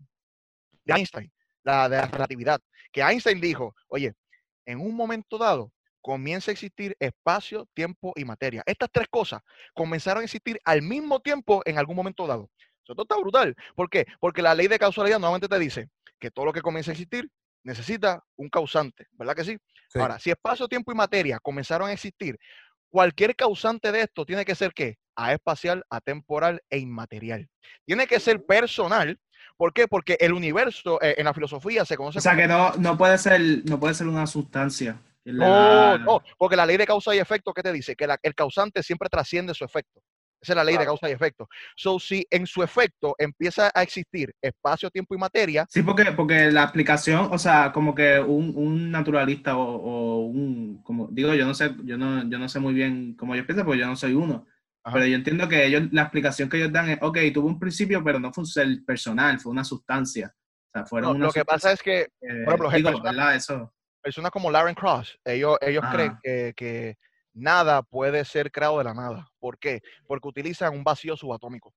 de 0.86 0.94
Einstein, 0.94 1.32
la 1.64 1.90
de 1.90 1.98
la 1.98 2.08
relatividad, 2.08 2.62
que 2.92 3.02
Einstein 3.02 3.42
dijo, 3.42 3.76
oye, 3.90 4.14
en 4.66 4.80
un 4.80 4.96
momento 4.96 5.38
dado 5.38 5.74
comienza 6.02 6.52
a 6.52 6.54
existir 6.54 6.96
espacio, 7.00 7.68
tiempo 7.74 8.14
y 8.16 8.24
materia. 8.24 8.64
Estas 8.66 8.90
tres 8.90 9.08
cosas 9.10 9.42
comenzaron 9.74 10.22
a 10.22 10.24
existir 10.24 10.58
al 10.64 10.82
mismo 10.82 11.20
tiempo 11.20 11.62
en 11.66 11.78
algún 11.78 11.98
momento 11.98 12.26
dado. 12.26 12.50
Eso 12.82 12.94
esto 12.94 13.02
está 13.02 13.18
brutal. 13.18 13.54
¿Por 13.76 13.90
qué? 13.90 14.06
Porque 14.22 14.42
la 14.42 14.56
ley 14.56 14.68
de 14.68 14.80
causalidad 14.80 15.20
nuevamente 15.20 15.50
te 15.50 15.60
dice 15.60 15.90
que 16.18 16.32
todo 16.32 16.46
lo 16.46 16.54
que 16.54 16.62
comienza 16.62 16.92
a 16.92 16.94
existir 16.94 17.30
necesita 17.64 18.24
un 18.38 18.48
causante, 18.50 19.08
¿verdad 19.12 19.36
que 19.36 19.44
sí? 19.44 19.58
Sí. 19.88 20.00
Ahora, 20.00 20.20
si 20.20 20.30
espacio, 20.30 20.68
tiempo 20.68 20.92
y 20.92 20.96
materia 20.96 21.40
comenzaron 21.40 21.90
a 21.90 21.94
existir, 21.94 22.38
cualquier 22.90 23.36
causante 23.36 23.92
de 23.92 24.02
esto 24.02 24.26
tiene 24.26 24.46
que 24.46 24.56
ser 24.56 24.74
¿qué? 24.74 24.98
Aespacial, 25.16 25.84
atemporal 25.90 26.62
e 26.70 26.78
inmaterial. 26.78 27.48
Tiene 27.86 28.06
que 28.08 28.20
ser 28.20 28.46
personal. 28.46 29.20
¿Por 29.58 29.74
qué? 29.74 29.88
Porque 29.88 30.18
el 30.20 30.34
universo 30.34 31.02
eh, 31.02 31.16
en 31.18 31.26
la 31.26 31.34
filosofía 31.34 31.84
se 31.86 31.98
conoce 31.98 32.20
O 32.20 32.22
sea 32.22 32.34
como- 32.34 32.42
que 32.44 32.48
no, 32.48 32.72
no 32.78 32.98
puede 32.98 33.18
ser, 33.18 33.42
no 33.66 33.80
puede 33.80 33.94
ser 33.96 34.08
una 34.08 34.28
sustancia. 34.28 35.02
No, 35.26 35.98
no, 35.98 36.22
porque 36.38 36.56
la 36.56 36.66
ley 36.66 36.78
de 36.78 36.86
causa 36.86 37.14
y 37.14 37.20
efecto, 37.20 37.54
¿qué 37.54 37.62
te 37.62 37.74
dice? 37.74 37.96
Que 37.96 38.08
la- 38.08 38.18
el 38.22 38.34
causante 38.34 38.82
siempre 38.84 39.10
trasciende 39.10 39.54
su 39.54 39.66
efecto. 39.66 40.02
Esa 40.40 40.54
es 40.54 40.56
la 40.56 40.64
ley 40.64 40.74
de 40.74 40.80
Claro. 40.80 40.92
causa 40.92 41.10
y 41.10 41.14
efecto. 41.14 41.48
So, 41.76 42.00
si 42.00 42.26
en 42.30 42.46
su 42.46 42.62
efecto 42.62 43.16
empieza 43.18 43.72
a 43.74 43.82
existir 43.82 44.34
espacio, 44.42 44.90
tiempo 44.90 45.16
y 45.16 45.18
materia, 45.18 45.66
Sí, 45.70 45.82
porque, 45.82 46.12
porque 46.12 46.52
la 46.52 46.64
explicación, 46.64 47.30
o 47.32 47.38
sea, 47.38 47.72
como 47.72 47.96
que 47.96 48.20
un, 48.20 48.54
un 48.56 48.92
naturalista 48.92 49.58
o, 49.58 49.64
o 49.64 50.20
un, 50.28 50.82
como 50.84 51.08
digo, 51.12 51.34
yo 51.34 51.46
no 51.46 51.54
sé, 51.54 51.76
yo 51.84 51.98
no, 51.98 52.30
yo 52.30 52.38
no 52.38 52.48
sé 52.48 52.60
muy 52.60 52.74
bien 52.74 53.16
cómo 53.16 53.34
ellos 53.34 53.46
piensan, 53.48 53.66
porque 53.66 53.80
yo 53.80 53.88
no 53.88 53.96
soy 53.96 54.14
uno. 54.14 54.46
Ajá. 54.84 54.94
Pero 54.94 55.08
yo 55.08 55.16
entiendo 55.16 55.50
que 55.50 55.66
ellos, 55.66 55.84
la 55.92 56.04
explicación 56.04 56.48
que 56.50 56.58
ellos 56.58 56.72
dan 56.72 56.90
es, 56.90 57.00
ok, 57.02 57.18
tuvo 57.34 57.48
un 57.48 57.60
principio, 57.60 58.04
pero 58.04 58.20
no 58.20 58.32
fue 58.32 58.44
un 58.44 58.48
ser 58.48 58.68
personal, 58.86 59.40
fue 59.40 59.52
una 59.52 59.64
sustancia. 59.64 60.34
O 60.34 60.70
sea, 60.72 60.86
fueron 60.86 61.10
no, 61.12 61.16
una 61.16 61.26
lo 61.26 61.32
que 61.34 61.44
pasa 61.46 61.72
es 61.72 61.82
que 61.82 62.08
sustancia, 62.22 62.46
por 62.46 62.68
ejemplo, 62.68 62.72
eh, 62.72 62.76
digo, 62.94 63.04
personas-. 63.04 63.36
Eso. 63.36 63.74
personas 64.02 64.32
como 64.32 64.52
Lauren 64.52 64.76
Cross, 64.76 65.18
ellos, 65.26 65.58
ellos 65.62 65.84
creen 65.92 66.18
que, 66.22 66.54
que 66.56 66.98
nada 67.38 67.82
puede 67.84 68.26
ser 68.26 68.52
creado 68.52 68.78
de 68.80 68.84
la 68.86 68.94
nada. 68.94 69.28
¿Por 69.40 69.58
qué? 69.60 69.82
Porque 70.08 70.28
utilizan 70.28 70.74
un 70.74 70.84
vacío 70.84 71.16
subatómico. 71.16 71.74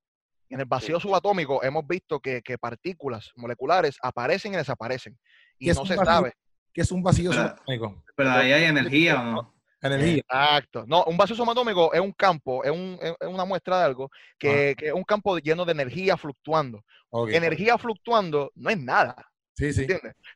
En 0.49 0.59
el 0.61 0.67
vacío 0.67 0.97
Sí. 0.99 1.03
subatómico 1.03 1.63
hemos 1.63 1.87
visto 1.87 2.19
que, 2.19 2.43
que 2.43 2.59
partículas 2.59 3.31
moleculares 3.37 3.97
aparecen 4.03 4.55
y 4.55 4.57
desaparecen. 4.57 5.17
Y 5.59 5.67
¿Qué 5.67 5.71
es 5.71 5.77
no 5.77 5.83
un 5.83 5.89
se 5.89 5.97
vacío? 5.97 6.13
sabe. 6.13 6.33
Que 6.73 6.81
es 6.83 6.91
un 6.93 7.03
vacío 7.03 7.31
Pero- 7.31 7.43
subatómico. 7.43 8.05
Pero 8.17 8.31
ahí 8.31 8.53
hay 8.53 8.65
energía 8.65 9.21
o 9.21 9.25
no. 9.25 9.55
Energía. 9.83 10.19
Exacto. 10.19 10.85
No, 10.87 11.05
un 11.05 11.17
vacío 11.17 11.35
subatómico 11.37 11.93
es 11.95 12.01
un 12.01 12.13
campo, 12.13 12.63
es, 12.65 12.71
un- 12.71 12.99
es- 13.01 13.15
una 13.29 13.45
muestra 13.45 13.79
de 13.79 13.85
algo 13.85 14.11
que, 14.39 14.75
que 14.77 14.89
es 14.89 14.93
un 14.93 15.05
campo 15.05 15.39
lleno 15.39 15.65
de 15.65 15.73
energía 15.73 16.17
fluctuando. 16.17 16.83
Energía 17.29 17.79
fluctuando 17.79 18.51
no 18.57 18.71
es 18.71 18.79
nada, 18.79 19.15
Sí, 19.57 19.73
sí. 19.73 19.87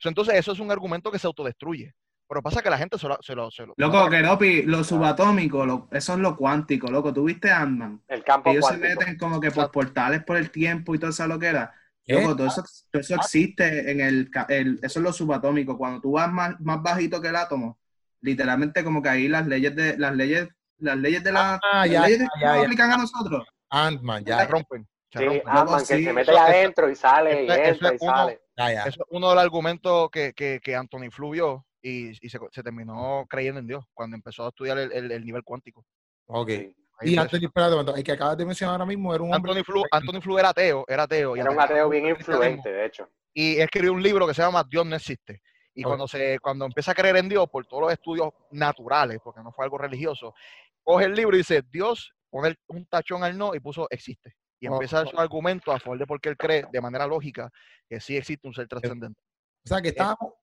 Entonces 0.05 0.35
eso 0.35 0.53
es 0.53 0.59
un 0.61 0.71
argumento 0.71 1.11
que 1.11 1.19
se 1.19 1.27
autodestruye. 1.27 1.93
Pero 2.29 2.43
pasa 2.43 2.63
que 2.63 2.71
la 2.71 2.79
gente 2.79 2.99
se 2.99 3.07
lo... 3.07 3.19
Se 3.21 3.35
lo, 3.35 3.51
se 3.51 3.67
lo- 3.67 3.75
Loco, 3.77 4.09
Keropi, 4.09 4.63
lo 4.63 4.83
subatómico, 4.83 5.65
lo- 5.67 5.89
eso 5.93 6.15
es 6.15 6.19
lo 6.19 6.37
cuántico, 6.37 6.91
loco. 6.91 7.13
¿Tú 7.13 7.25
viste 7.25 7.51
Ant-Man? 7.51 8.03
El 8.09 8.25
campo 8.25 8.51
Ellos 8.51 8.67
se 8.67 8.77
meten 8.79 9.17
como 9.19 9.41
que 9.41 9.51
por 9.51 9.71
portales 9.71 10.25
por 10.25 10.37
el 10.37 10.51
tiempo 10.51 10.95
y 10.95 10.99
todo 10.99 11.11
eso 11.11 11.27
lo 11.27 11.39
que 11.39 11.47
era. 11.49 11.73
Loco, 12.07 12.37
todo 12.37 12.47
eso, 12.49 12.63
todo 12.91 13.01
eso 13.01 13.15
existe 13.15 13.91
en 13.91 14.01
el, 14.01 14.31
eso 14.83 14.99
es 14.99 15.03
lo 15.03 15.13
subatómico. 15.13 15.79
Cuando 15.79 16.01
tú 16.01 16.13
vas 16.13 16.31
más, 16.31 16.59
más 16.61 16.83
bajito 16.83 17.21
que 17.21 17.29
el 17.29 17.37
átomo, 17.37 17.79
literalmente 18.21 18.83
como 18.85 19.03
que 19.03 19.09
ahí 19.11 19.29
las 19.29 19.47
leyes 19.47 19.75
de 19.77 19.97
las 19.99 20.15
leyes 20.15 20.49
las 20.79 20.97
leyes 20.99 21.23
de 21.23 21.33
la 21.33 21.55
Ah, 21.63 21.87
las 21.87 21.91
ya, 21.91 22.03
leyes 22.03 22.19
ya, 22.21 22.29
que 22.35 22.41
ya, 22.41 22.61
aplican 22.63 22.93
a 22.93 22.97
nosotros. 22.99 23.47
Ant-Man, 23.71 24.25
ya, 24.25 24.45
rompen. 24.47 24.87
Se 25.11 25.19
Sí, 25.21 25.25
rompen. 25.25 25.43
Ant-Man 25.47 25.81
que 25.81 25.97
sí, 25.97 26.05
se 26.05 26.13
mete 26.13 26.31
eso- 26.33 26.41
ahí 26.41 26.51
eso- 26.51 26.59
adentro 26.59 26.91
y 26.91 26.95
sale 26.97 27.45
y 27.45 27.51
entra 27.51 27.89
y 27.95 27.97
uno- 28.01 28.13
sale. 28.17 28.41
ya, 28.57 28.73
ya. 28.73 28.81
Eso 28.83 29.01
es 29.03 29.07
uno 29.11 29.29
de 29.31 29.35
los 29.37 29.45
argumentos 29.45 30.11
que, 30.11 30.33
que, 30.35 30.61
que 30.63 30.75
Anthony 30.77 31.11
Flew 31.11 31.31
vio 31.31 31.67
y, 31.87 32.09
y 32.27 32.29
se, 32.31 32.39
se 32.51 32.63
terminó 32.63 33.27
creyendo 33.29 33.61
en 33.61 33.67
Dios 33.67 33.85
cuando 33.93 34.17
empezó 34.17 34.45
a 34.47 34.49
estudiar 34.49 34.79
el, 34.79 34.91
el- 34.93 35.13
el 35.13 35.25
nivel 35.25 35.43
cuántico. 35.45 35.85
Ok. 36.27 36.49
Ahí 36.49 37.15
Y 37.15 37.17
Anthony, 37.19 37.45
espérate, 37.45 37.73
un 37.73 37.79
momento, 37.81 37.97
el 37.97 38.03
que 38.05 38.13
acabas 38.13 38.37
de 38.39 38.47
mencionar 38.47 38.75
ahora 38.75 38.87
mismo 38.87 39.15
era 39.15 39.23
un 39.23 39.35
hombre. 39.35 39.53
Anthony 39.53 39.65
Flew, 39.65 39.83
Anthony 39.91 40.21
Flew 40.23 40.39
era 40.39 40.49
ateo, 40.51 40.85
era 40.89 41.03
ateo. 41.03 41.37
y 41.37 41.41
Era 41.41 41.51
un 41.51 41.61
ateo 41.61 41.89
bien 41.91 42.07
influente, 42.07 42.73
de 42.73 42.87
hecho. 42.87 43.09
y 43.35 43.57
escribió 43.61 43.93
un 43.93 44.03
libro 44.03 44.27
que 44.27 44.33
se 44.35 44.41
llama 44.43 44.65
Dios 44.69 44.87
no 44.87 44.97
existe. 44.97 45.43
Y 45.75 45.83
cuando 45.83 46.07
se 46.09 46.39
cuando 46.41 46.65
empieza 46.67 46.93
a 46.93 46.95
creer 46.95 47.17
en 47.17 47.29
Dios 47.29 47.49
por 47.51 47.67
todos 47.67 47.83
los 47.83 47.93
estudios 47.93 48.29
naturales, 48.53 49.19
porque 49.23 49.41
no 49.43 49.51
fue 49.53 49.65
algo 49.65 49.77
religioso, 49.77 50.33
coge 50.85 51.07
el 51.07 51.15
libro 51.15 51.35
y 51.35 51.39
dice, 51.41 51.63
Dios, 51.69 52.13
pone 52.31 52.55
un 52.69 52.87
tachón 52.87 53.25
al 53.25 53.37
no 53.37 53.55
y 53.57 53.61
puso 53.61 53.89
existe. 53.91 54.35
Y 54.61 54.69
Oh, 54.69 54.75
empieza 54.75 55.05
su 55.05 55.19
argumento 55.19 55.73
a 55.73 55.81
favor 55.81 55.99
de 55.99 56.07
por 56.07 56.21
qué 56.21 56.29
él 56.31 56.37
cree 56.37 56.65
de 56.73 56.81
manera 56.81 57.07
lógica 57.09 57.51
que 57.89 58.01
sí 58.01 58.17
existe 58.17 58.47
un 58.47 58.55
ser 58.55 58.69
trascendente. 58.69 59.21
O 59.65 59.69
sea, 59.69 59.83
que 59.83 59.89
estábamos. 59.89 60.35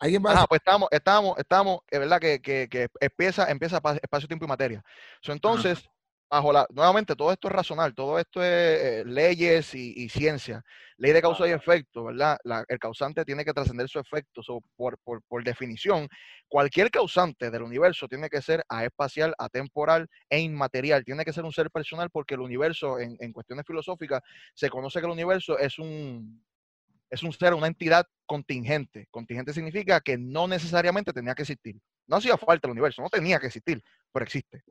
Alguien 0.00 0.22
va 0.24 0.30
a 0.30 0.32
Ajá, 0.32 0.34
decir, 0.34 0.48
pues 0.48 0.60
estamos, 0.60 0.88
estamos, 0.92 1.38
estamos, 1.38 1.80
es 1.90 1.98
verdad 2.00 2.20
que, 2.20 2.40
que, 2.40 2.68
que 2.70 2.88
empieza, 3.00 3.50
empieza 3.50 3.80
pa- 3.80 3.96
espacio, 4.02 4.28
tiempo 4.28 4.44
y 4.46 4.48
materia. 4.48 4.82
So, 5.22 5.32
entonces, 5.32 5.88
bajo 6.30 6.52
la, 6.52 6.66
nuevamente, 6.70 7.16
todo 7.16 7.32
esto 7.32 7.48
es 7.48 7.54
racional, 7.54 7.94
todo 7.94 8.18
esto 8.18 8.42
es 8.42 8.48
eh, 8.48 9.04
leyes 9.06 9.74
y, 9.74 9.92
y 9.96 10.08
ciencia, 10.08 10.62
ley 10.98 11.12
de 11.12 11.20
causa 11.22 11.48
y 11.48 11.52
efecto, 11.52 12.04
¿verdad? 12.04 12.38
La- 12.44 12.64
el 12.68 12.78
causante 12.78 13.24
tiene 13.24 13.44
que 13.44 13.52
trascender 13.52 13.88
su 13.88 13.98
efecto, 13.98 14.42
so, 14.42 14.60
por, 14.76 14.98
por, 15.04 15.22
por 15.28 15.42
definición, 15.44 16.08
cualquier 16.48 16.90
causante 16.90 17.50
del 17.50 17.62
universo 17.62 18.08
tiene 18.08 18.28
que 18.30 18.40
ser 18.42 18.62
aespacial, 18.68 19.34
atemporal 19.38 20.06
e 20.28 20.40
inmaterial, 20.40 21.04
tiene 21.04 21.24
que 21.24 21.32
ser 21.32 21.44
un 21.44 21.52
ser 21.52 21.70
personal 21.70 22.10
porque 22.10 22.34
el 22.34 22.40
universo, 22.40 22.98
en, 23.00 23.16
en 23.20 23.32
cuestiones 23.32 23.66
filosóficas, 23.66 24.20
se 24.54 24.70
conoce 24.70 25.00
que 25.00 25.06
el 25.06 25.12
universo 25.12 25.58
es 25.58 25.78
un, 25.78 26.44
es 27.10 27.22
un 27.22 27.32
ser, 27.32 27.54
una 27.54 27.66
entidad 27.66 28.06
contingente. 28.26 29.06
Contingente 29.10 29.52
significa 29.52 30.00
que 30.00 30.16
no 30.16 30.46
necesariamente 30.46 31.12
tenía 31.12 31.34
que 31.34 31.42
existir. 31.42 31.76
No 32.06 32.16
hacía 32.16 32.36
falta 32.38 32.66
el 32.68 32.72
universo, 32.72 33.02
no 33.02 33.08
tenía 33.08 33.38
que 33.40 33.46
existir, 33.46 33.82
pero 34.12 34.24
existe. 34.24 34.62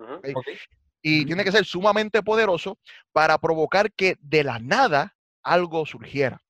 Y 1.01 1.25
tiene 1.25 1.43
que 1.43 1.51
ser 1.51 1.65
sumamente 1.65 2.21
poderoso 2.23 2.77
para 3.11 3.37
provocar 3.37 3.91
que 3.93 4.17
de 4.21 4.43
la 4.43 4.59
nada 4.59 5.15
algo 5.43 5.85
surgiera. 5.85 6.41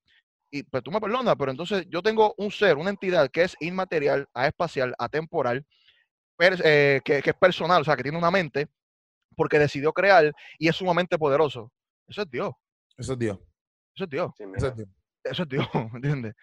Y 0.52 0.64
pues 0.64 0.82
tú 0.82 0.90
me 0.90 1.00
perdonas, 1.00 1.36
pero 1.36 1.52
entonces 1.52 1.86
yo 1.88 2.02
tengo 2.02 2.34
un 2.36 2.50
ser, 2.50 2.76
una 2.76 2.90
entidad 2.90 3.30
que 3.30 3.42
es 3.42 3.56
inmaterial, 3.60 4.28
aespacial, 4.34 4.94
atemporal, 4.98 5.64
per- 6.36 6.60
eh, 6.64 7.00
que, 7.04 7.22
que 7.22 7.30
es 7.30 7.36
personal, 7.36 7.82
o 7.82 7.84
sea, 7.84 7.96
que 7.96 8.02
tiene 8.02 8.18
una 8.18 8.32
mente, 8.32 8.66
porque 9.36 9.60
decidió 9.60 9.92
crear 9.92 10.32
y 10.58 10.66
es 10.68 10.74
sumamente 10.74 11.16
poderoso. 11.18 11.72
Eso 12.08 12.22
es 12.22 12.30
Dios, 12.30 12.52
Eso 12.96 13.12
es 13.12 13.18
Dios. 13.18 13.38
eso 13.94 14.04
es 14.04 14.10
Dios, 14.10 14.32
Sí, 14.36 14.44
Eso 14.56 14.66
es 14.68 14.76
Dios. 14.76 14.88
Eso 15.24 15.42
es 15.42 15.48
Dios, 15.48 15.66
¿entiendes? 15.94 16.34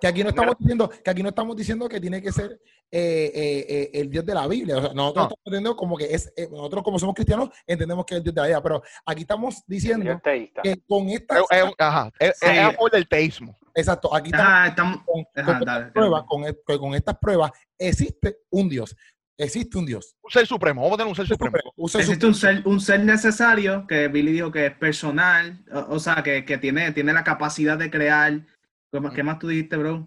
Que 0.00 0.08
aquí 0.08 0.22
no 0.22 0.30
estamos 0.30 0.56
diciendo 0.58 0.88
que 0.90 1.10
aquí 1.10 1.22
no 1.22 1.28
estamos 1.30 1.56
diciendo 1.56 1.88
que 1.88 2.00
tiene 2.00 2.20
que 2.20 2.30
ser 2.32 2.60
eh, 2.90 3.32
eh, 3.34 3.66
eh, 3.68 3.90
el 3.94 4.10
Dios 4.10 4.24
de 4.26 4.34
la 4.34 4.46
Biblia. 4.46 4.76
O 4.76 4.80
sea, 4.82 4.92
nosotros 4.92 5.14
No. 5.16 5.22
estamos 5.22 5.34
entendiendo 5.44 5.76
como 5.76 5.96
que 5.96 6.04
es, 6.12 6.32
eh, 6.36 6.48
nosotros 6.50 6.82
como 6.82 6.98
somos 6.98 7.14
cristianos 7.14 7.48
entendemos 7.66 8.04
que 8.04 8.14
es 8.14 8.18
el 8.18 8.24
Dios 8.24 8.34
de 8.34 8.40
la 8.40 8.46
Biblia, 8.48 8.62
pero 8.62 8.82
aquí 9.06 9.22
estamos 9.22 9.62
diciendo 9.66 10.20
que 10.62 10.82
con 10.86 11.08
estas, 11.08 11.38
Es- 11.38 11.58
es 11.58 11.64
un- 11.64 11.74
ajá, 11.78 12.10
es, 12.18 12.38
Sí. 12.38 12.46
del 12.92 13.08
teísmo. 13.08 13.56
exacto, 13.74 14.14
aquí 14.14 14.28
estamos 14.30 14.52
Ajá, 14.52 14.66
estamos, 14.68 14.96
con, 15.06 15.20
ajá, 15.20 15.44
con 15.44 15.54
estas 15.54 15.66
dale, 15.66 15.92
pruebas, 15.92 16.22
con, 16.28 16.44
e- 16.44 16.56
que 16.66 16.78
con 16.78 16.94
estas 16.94 17.18
pruebas 17.18 17.50
existe 17.78 18.38
un 18.50 18.68
Dios, 18.68 18.94
existe 19.38 19.78
un 19.78 19.86
Dios. 19.86 20.16
Un 20.22 20.30
ser 20.30 20.46
supremo, 20.46 20.82
vamos 20.82 20.94
a 20.94 20.98
tener 20.98 21.10
un 21.10 21.16
ser 21.16 21.26
supremo. 21.26 21.56
Un 21.76 21.88
ser 21.88 22.00
Existe 22.02 22.26
un 22.26 22.34
ser, 22.34 22.62
un 22.66 22.80
ser 22.80 23.00
necesario 23.00 23.86
que 23.86 24.08
Billy 24.08 24.32
dijo 24.32 24.50
que 24.52 24.66
es 24.66 24.74
personal, 24.76 25.64
o, 25.72 25.94
o 25.94 25.98
sea, 25.98 26.22
que, 26.22 26.44
que 26.44 26.58
tiene, 26.58 26.92
tiene 26.92 27.12
la 27.12 27.24
capacidad 27.24 27.76
de 27.78 27.90
crear. 27.90 28.40
¿Qué 28.92 29.00
más, 29.00 29.12
qué 29.12 29.22
más 29.22 29.38
tú 29.38 29.48
dijiste, 29.48 29.76
bro? 29.76 30.06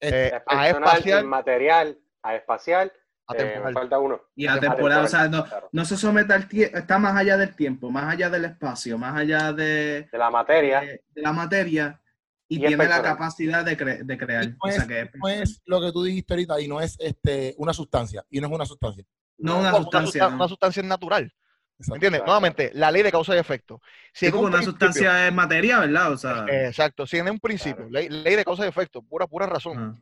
Eh, 0.00 0.32
Es 0.34 0.42
a 0.46 0.68
espacial, 0.68 1.24
inmaterial, 1.24 1.98
a 2.22 2.34
espacial. 2.34 2.92
a 3.28 3.34
eh, 3.36 3.62
falta 3.72 3.98
uno. 3.98 4.20
Y 4.34 4.46
Atemporal, 4.46 5.04
o 5.04 5.08
sea, 5.08 5.28
no, 5.28 5.44
no 5.72 5.84
se 5.84 5.96
somete 5.96 6.34
al 6.34 6.48
tiempo, 6.48 6.76
está 6.76 6.98
más 6.98 7.16
allá 7.16 7.36
del 7.36 7.54
tiempo, 7.54 7.90
más 7.90 8.12
allá 8.12 8.28
del 8.28 8.44
espacio, 8.44 8.98
más 8.98 9.16
allá 9.16 9.52
de, 9.52 10.08
De 10.10 10.18
la 10.18 10.30
materia. 10.30 10.80
de, 10.80 11.04
de 11.14 11.22
la 11.22 11.32
materia 11.32 12.00
y, 12.48 12.56
Y 12.60 12.64
es 12.64 12.68
tiene 12.68 12.86
la 12.86 13.02
capacidad 13.02 13.64
de, 13.64 13.76
cre- 13.78 14.02
de 14.04 14.18
crear. 14.18 14.48
No 14.48 14.56
O 14.60 14.68
es, 14.68 14.74
sea, 14.76 14.86
que 14.86 15.10
no 15.14 15.28
es 15.28 15.62
lo 15.66 15.80
que 15.80 15.92
tú 15.92 16.02
dijiste 16.04 16.34
ahorita 16.34 16.60
y 16.60 16.68
no 16.68 16.80
es 16.80 16.96
este 17.00 17.54
una 17.58 17.72
sustancia 17.72 18.24
y 18.30 18.40
no 18.40 18.48
es 18.48 18.52
una 18.52 18.66
sustancia. 18.66 19.04
no 19.38 19.58
una 19.60 19.70
No, 19.70 19.76
sustancia. 19.78 20.22
sustan- 20.26 20.30
¿no? 20.30 20.36
una 20.36 20.48
sustancia 20.48 20.82
natural. 20.82 21.32
Exacto. 21.76 21.94
¿Entiendes? 21.96 22.20
Claro. 22.20 22.26
Nuevamente, 22.26 22.70
la 22.74 22.90
ley 22.92 23.02
de 23.02 23.10
causa 23.10 23.34
y 23.34 23.38
efecto. 23.38 23.80
Si 24.12 24.26
porque 24.30 24.44
un 24.46 24.54
una 24.54 24.62
sustancia 24.62 25.26
es 25.26 25.34
materia, 25.34 25.80
¿verdad? 25.80 26.12
O 26.12 26.16
sea, 26.16 26.46
Eh, 26.48 26.66
Exacto, 26.68 27.04
si 27.06 27.16
en 27.16 27.28
un 27.30 27.40
principio, 27.40 27.88
ley, 27.90 28.08
ley 28.08 28.36
de 28.36 28.44
causa 28.44 28.64
y 28.64 28.68
efecto, 28.68 29.02
pura, 29.02 29.26
pura 29.26 29.46
razón. 29.46 30.00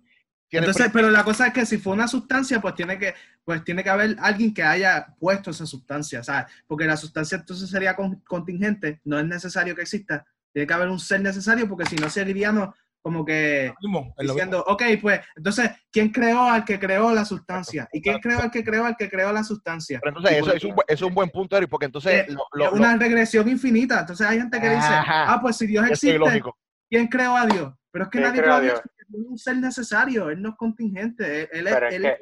Entonces, 0.51 0.91
pero 0.93 1.11
la 1.11 1.25
cosa 1.25 1.47
es 1.47 1.55
que 1.55 1.65
si 1.65 1.79
fue 1.79 1.95
una 1.95 2.07
sustancia, 2.07 2.61
pues 2.61 2.75
tiene 2.75 2.99
que, 2.99 3.15
pues 3.43 3.65
tiene 3.65 3.83
que 3.83 3.89
haber 3.89 4.17
alguien 4.21 4.53
que 4.53 4.63
haya 4.63 5.07
puesto 5.19 5.51
esa 5.51 5.65
sustancia, 5.65 6.23
¿sabes? 6.23 6.53
Porque 6.67 6.85
la 6.85 6.99
sustancia 6.99 7.39
entonces 7.39 7.71
sería 7.71 7.97
con- 7.97 8.17
contingente, 8.21 9.01
no 9.05 9.19
es 9.19 9.25
necesario 9.25 9.75
que 9.75 9.81
exista. 9.81 10.27
Tiene 10.53 10.67
que 10.67 10.75
haber 10.75 10.89
un 10.89 10.99
ser 11.01 11.21
necesario, 11.21 11.69
porque 11.69 11.87
si 11.87 11.97
no 11.97 12.09
seguiríamos 12.11 12.75
como 13.01 13.25
que 13.25 13.75
mismo, 13.81 14.15
es 14.17 14.29
diciendo, 14.29 14.63
ok, 14.65 14.83
pues, 15.01 15.21
entonces, 15.35 15.71
¿quién 15.91 16.11
creó 16.11 16.43
al 16.45 16.65
que 16.65 16.79
creó 16.79 17.13
la 17.13 17.25
sustancia? 17.25 17.89
¿Y 17.93 18.01
quién 18.01 18.21
creó 18.21 18.41
al 18.41 18.51
que 18.51 18.63
creó 18.63 18.85
al 18.85 18.97
que 18.97 19.11
creó 19.11 19.33
la 19.33 19.43
sustancia? 19.43 19.99
Pero 20.01 20.17
entonces, 20.17 20.39
eso 20.39 20.55
es 20.55 20.65
un, 20.65 20.75
es 20.87 21.03
un 21.03 21.13
buen 21.13 21.29
punto, 21.31 21.57
Eric, 21.57 21.69
porque 21.69 21.87
entonces 21.87 22.13
Eh, 22.13 22.27
lo, 22.29 22.45
lo- 22.53 22.67
es 22.67 22.71
lo- 22.73 22.77
una 22.79 22.97
regresión 22.97 23.49
infinita. 23.49 24.01
Entonces 24.01 24.25
hay 24.25 24.39
gente 24.39 24.61
que 24.61 24.69
dice, 24.69 24.87
Ajá. 24.87 25.33
ah, 25.33 25.41
pues 25.43 25.57
si 25.57 25.67
Dios 25.67 25.85
es 25.87 25.91
existe. 25.93 26.43
¿quién 26.89 27.09
creó 27.09 27.37
a 27.37 27.47
Dios? 27.47 27.75
Pero 27.91 28.05
es 28.05 28.11
que 28.11 28.19
¿Quién 28.19 28.29
nadie 28.31 28.41
creó 28.43 28.55
a 28.55 28.61
Dios. 28.61 28.81
Es 28.81 29.07
un 29.11 29.37
ser 29.39 29.57
necesario, 29.57 30.31
él 30.31 30.41
no 30.41 30.51
es 30.51 30.55
contingente. 30.57 31.43
Él, 31.43 31.49
él 31.53 31.67
es- 31.67 31.75
es 31.83 31.95
él 31.95 32.03
que- 32.03 32.19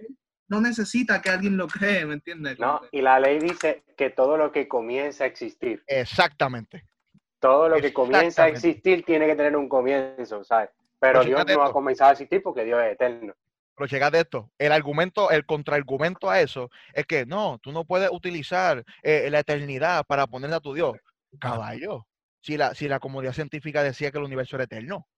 no 0.49 0.61
necesita 0.63 1.21
que 1.21 1.29
alguien 1.31 1.57
lo 1.59 1.69
cree, 1.69 2.07
¿me 2.07 2.15
entiendes? 2.15 2.59
¿no? 2.59 2.81
Y 2.91 3.03
la 3.03 3.21
ley 3.21 3.39
dice 3.39 3.85
que 3.99 4.09
todo 4.11 4.37
lo 4.39 4.51
que 4.51 4.67
comienza 4.67 5.25
a 5.25 5.27
existir, 5.27 5.85
Exactamente. 5.87 6.87
Todo 7.41 7.69
lo 7.69 7.81
que 7.81 7.93
comienza 7.93 8.45
a 8.45 8.49
existir 8.49 9.05
tiene 9.05 9.27
que 9.27 9.35
tener 9.35 9.57
un 9.57 9.69
comienzo, 9.69 10.45
¿sabes? 10.45 10.71
Pero 10.99 11.25
Dios 11.25 11.45
no 11.47 11.63
ha 11.63 11.65
esto. 11.65 11.73
comenzado 11.73 12.11
a 12.11 12.13
existir 12.13 12.43
porque 12.43 12.65
Dios 12.65 12.81
es 12.83 12.93
eterno. 12.93 13.33
Pero 13.75 13.89
checate 13.89 14.21
esto, 14.21 14.51
el 14.59 14.73
argumento, 14.73 15.31
el 15.31 15.47
contraargumento 15.47 16.29
a 16.29 16.41
eso 16.41 16.71
es 16.93 17.07
que 17.07 17.25
no, 17.25 17.59
tú 17.63 17.73
no 17.73 17.87
puedes 17.87 18.11
utilizar 18.13 18.85
eh, 19.03 19.29
la 19.31 19.39
eternidad 19.39 20.05
para 20.07 20.27
ponerle 20.27 20.57
a 20.57 20.61
tu 20.61 20.75
Dios. 20.75 20.93
Caballo, 21.41 22.07
si 22.41 22.59
la, 22.59 22.75
si 22.75 22.89
la 22.89 22.99
comodidad 22.99 23.33
científica 23.33 23.83
decía 23.83 24.11
que 24.11 24.19
el 24.19 24.25
universo 24.25 24.57
era 24.57 24.65
eterno, 24.65 25.09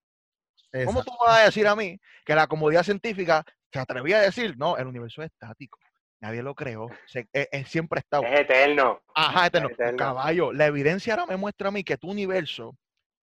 ¿cómo 0.84 1.02
tú 1.02 1.10
vas 1.20 1.40
a 1.40 1.44
decir 1.46 1.66
a 1.66 1.74
mí 1.74 1.98
que 2.24 2.34
la 2.34 2.46
comodidad 2.46 2.84
científica 2.84 3.44
se 3.72 3.78
atrevía 3.78 4.18
a 4.18 4.22
decir, 4.22 4.56
no, 4.56 4.76
el 4.76 4.86
universo 4.86 5.22
es 5.22 5.30
estático, 5.32 5.78
nadie 6.22 6.42
lo 6.42 6.54
creó, 6.54 6.88
se- 7.06 7.28
eh, 7.34 7.48
eh, 7.52 7.64
siempre 7.66 7.98
ha 7.98 8.00
estado. 8.00 8.22
Es 8.24 8.40
eterno. 8.40 9.02
Ajá, 9.14 9.46
eterno. 9.46 9.68
eterno. 9.68 9.96
Caballo, 9.98 10.52
la 10.52 10.66
evidencia 10.66 11.12
ahora 11.14 11.26
me 11.26 11.36
muestra 11.36 11.68
a 11.68 11.70
mí 11.72 11.84
que 11.84 11.98
tu 11.98 12.10
universo 12.10 12.74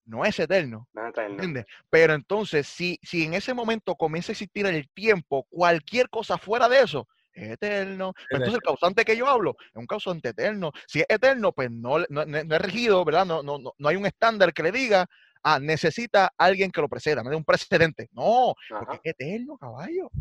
no 0.05 0.23
es 0.25 0.37
eterno. 0.39 0.87
No 0.93 1.03
es 1.03 1.09
eterno. 1.09 1.31
¿Entiendes? 1.31 1.65
Pero 1.89 2.13
entonces, 2.13 2.67
si, 2.67 2.99
si 3.01 3.23
en 3.23 3.33
ese 3.33 3.53
momento 3.53 3.95
comienza 3.95 4.31
a 4.31 4.33
existir 4.33 4.65
el 4.67 4.87
tiempo, 4.89 5.45
cualquier 5.49 6.09
cosa 6.09 6.37
fuera 6.37 6.67
de 6.69 6.81
eso, 6.81 7.07
es 7.33 7.51
eterno. 7.51 8.13
Pero 8.29 8.37
Entonces, 8.37 8.55
el 8.55 8.61
causante 8.61 9.05
que 9.05 9.15
yo 9.17 9.27
hablo 9.27 9.55
es 9.59 9.75
un 9.75 9.87
causante 9.87 10.29
eterno. 10.29 10.71
Si 10.87 10.99
es 10.99 11.05
eterno, 11.07 11.53
pues 11.53 11.71
no, 11.71 11.99
no, 12.09 12.25
no- 12.25 12.37
es 12.37 12.61
regido, 12.61 13.03
¿verdad? 13.05 13.25
No, 13.25 13.41
no, 13.41 13.57
no, 13.57 13.73
no 13.77 13.89
hay 13.89 13.95
un 13.95 14.05
estándar 14.05 14.53
que 14.53 14.63
le 14.63 14.71
diga, 14.71 15.05
ah, 15.41 15.57
necesita 15.59 16.33
alguien 16.37 16.69
que 16.69 16.81
lo 16.81 16.89
preceda, 16.89 17.23
me 17.23 17.29
dé 17.29 17.35
un 17.37 17.45
precedente. 17.45 18.09
No, 18.11 18.53
porque 18.85 18.99
es 19.03 19.15
eterno, 19.15 19.57
caballo. 19.57 20.11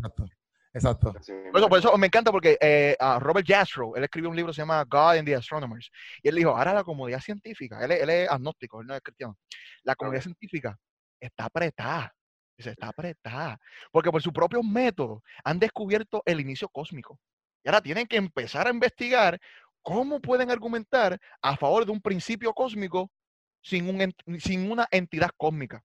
Exacto. 0.73 1.13
Por 1.13 1.21
eso, 1.59 1.69
por 1.69 1.79
eso 1.79 1.97
me 1.97 2.07
encanta 2.07 2.31
porque 2.31 2.57
eh, 2.61 2.95
a 2.99 3.17
Robert 3.19 3.45
Jastrow, 3.47 3.95
él 3.95 4.03
escribió 4.03 4.29
un 4.29 4.35
libro 4.35 4.51
que 4.51 4.55
se 4.55 4.61
llama 4.61 4.83
God 4.83 5.17
and 5.17 5.25
the 5.25 5.35
Astronomers. 5.35 5.89
Y 6.21 6.29
él 6.29 6.35
dijo, 6.35 6.51
ahora 6.55 6.73
la 6.73 6.83
comodidad 6.83 7.19
científica, 7.21 7.83
él, 7.83 7.91
es- 7.91 8.01
él 8.03 8.09
es 8.11 8.29
agnóstico, 8.29 8.81
él 8.81 8.87
no 8.87 8.95
es 8.95 9.01
cristiano. 9.01 9.35
La 9.83 9.95
comodidad 9.95 10.19
Ok. 10.19 10.23
científica 10.25 10.77
está 11.19 11.45
apretada. 11.45 12.13
Dice, 12.57 12.71
está 12.71 12.89
apretada. 12.89 13.57
Porque 13.91 14.11
por 14.11 14.21
sus 14.21 14.33
propios 14.33 14.63
métodos 14.63 15.21
han 15.43 15.59
descubierto 15.59 16.21
el 16.25 16.39
inicio 16.39 16.69
cósmico. 16.69 17.19
ahora 17.65 17.81
tienen 17.81 18.05
que 18.07 18.17
empezar 18.17 18.67
a 18.67 18.69
investigar 18.71 19.39
cómo 19.81 20.19
pueden 20.21 20.49
argumentar 20.51 21.19
a 21.41 21.55
favor 21.57 21.85
de 21.85 21.91
un 21.91 22.01
principio 22.01 22.53
cósmico 22.53 23.09
sin, 23.61 23.87
un, 23.89 24.13
sin 24.39 24.69
una 24.71 24.87
entidad 24.91 25.29
cósmica. 25.37 25.81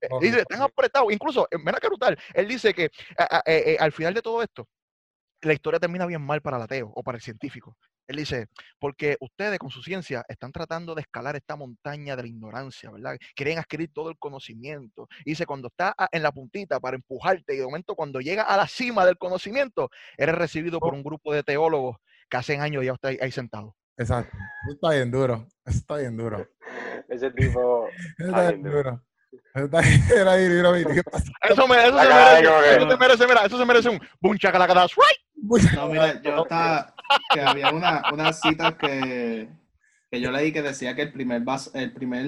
Eh, 0.00 0.08
Dice, 0.20 0.40
están 0.40 0.62
apretados. 0.62 1.12
Incluso, 1.12 1.46
eh, 1.50 1.56
mira 1.58 1.78
qué 1.80 1.88
brutal. 1.88 2.18
Él 2.34 2.48
dice 2.48 2.74
que 2.74 2.90
a- 3.16 3.38
a- 3.38 3.42
eh, 3.46 3.76
al 3.78 3.92
final 3.92 4.14
de 4.14 4.22
todo 4.22 4.42
esto, 4.42 4.68
la 5.42 5.52
historia 5.52 5.78
termina 5.80 6.06
bien 6.06 6.22
mal 6.22 6.40
para 6.40 6.56
el 6.56 6.62
ateo 6.62 6.90
o 6.94 7.02
para 7.02 7.16
el 7.16 7.22
científico. 7.22 7.76
Él 8.06 8.16
dice, 8.16 8.48
porque 8.78 9.16
ustedes 9.20 9.58
con 9.58 9.70
su 9.70 9.82
ciencia 9.82 10.24
están 10.28 10.52
tratando 10.52 10.94
de 10.94 11.00
escalar 11.02 11.36
esta 11.36 11.56
montaña 11.56 12.16
de 12.16 12.22
la 12.22 12.28
ignorancia, 12.28 12.90
¿verdad? 12.90 13.16
Quieren 13.34 13.58
adquirir 13.58 13.90
todo 13.92 14.10
el 14.10 14.18
conocimiento. 14.18 15.08
Y 15.24 15.30
dice, 15.30 15.46
cuando 15.46 15.68
está 15.68 15.94
a- 15.96 16.08
en 16.12 16.22
la 16.22 16.30
puntita 16.32 16.80
para 16.80 16.96
empujarte 16.96 17.54
y 17.54 17.58
de 17.58 17.64
momento 17.64 17.94
cuando 17.94 18.20
llega 18.20 18.42
a 18.42 18.56
la 18.58 18.68
cima 18.68 19.06
del 19.06 19.16
conocimiento, 19.16 19.88
eres 20.18 20.34
recibido 20.34 20.80
por 20.80 20.92
un 20.92 21.02
grupo 21.02 21.32
de 21.32 21.42
teólogos 21.42 21.96
que 22.28 22.36
hace 22.36 22.58
años 22.58 22.84
ya 22.84 22.92
está 22.92 23.08
ahí, 23.08 23.18
ahí 23.20 23.30
sentado. 23.30 23.74
Exacto. 23.96 24.36
Eso 24.64 24.72
está 24.74 24.90
bien 24.90 25.10
duro. 25.10 25.46
Eso 25.64 25.78
está 25.78 25.96
bien 25.96 26.16
duro. 26.16 26.46
Ese 27.08 27.30
tipo. 27.30 27.88
Está 28.18 28.48
bien 28.48 28.62
duro. 28.62 29.02
Eso 31.48 31.68
me- 31.68 31.76
eso 31.76 31.98
se 31.98 32.08
merece, 32.14 32.42
eso 32.76 32.90
se 32.90 32.96
merece, 32.98 33.26
mira, 33.26 33.44
eso 33.46 33.58
se 33.58 33.64
merece 33.66 33.88
un 33.88 34.00
boom 34.20 34.36
chacalacadas, 34.38 34.90
right? 34.94 35.20
No, 35.76 35.88
mira, 35.88 36.20
yo 36.22 36.42
estaba, 36.42 36.94
que 37.32 37.40
había 37.40 37.70
una, 37.70 38.02
una 38.12 38.32
cita 38.32 38.76
que, 38.78 39.48
que 40.10 40.20
yo 40.20 40.30
leí 40.30 40.52
que 40.52 40.62
decía 40.62 40.94
que 40.94 41.02
el 41.02 41.12
primer 41.12 41.42
vaso, 41.42 41.70
el 41.74 41.92
primer, 41.92 42.26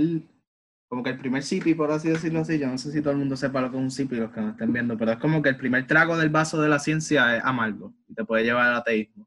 como 0.88 1.02
que 1.02 1.10
el 1.10 1.18
primer 1.18 1.42
sipi, 1.42 1.74
por 1.74 1.90
así 1.90 2.08
decirlo 2.10 2.40
así, 2.40 2.58
yo 2.58 2.66
no 2.68 2.76
sé 2.78 2.92
si 2.92 3.00
todo 3.00 3.12
el 3.12 3.18
mundo 3.18 3.36
sepa 3.36 3.60
lo 3.60 3.70
que 3.70 3.76
es 3.76 3.82
un 3.82 3.90
sipi, 3.90 4.16
los 4.16 4.30
que 4.32 4.40
nos 4.40 4.52
estén 4.52 4.72
viendo, 4.72 4.96
pero 4.98 5.12
es 5.12 5.18
como 5.18 5.42
que 5.42 5.48
el 5.48 5.56
primer 5.56 5.86
trago 5.86 6.16
del 6.16 6.28
vaso 6.28 6.60
de 6.60 6.68
la 6.68 6.78
ciencia 6.78 7.36
es 7.36 7.44
amargo 7.44 7.92
y 8.08 8.14
te 8.14 8.24
puede 8.24 8.44
llevar 8.44 8.68
al 8.68 8.76
ateísmo. 8.76 9.26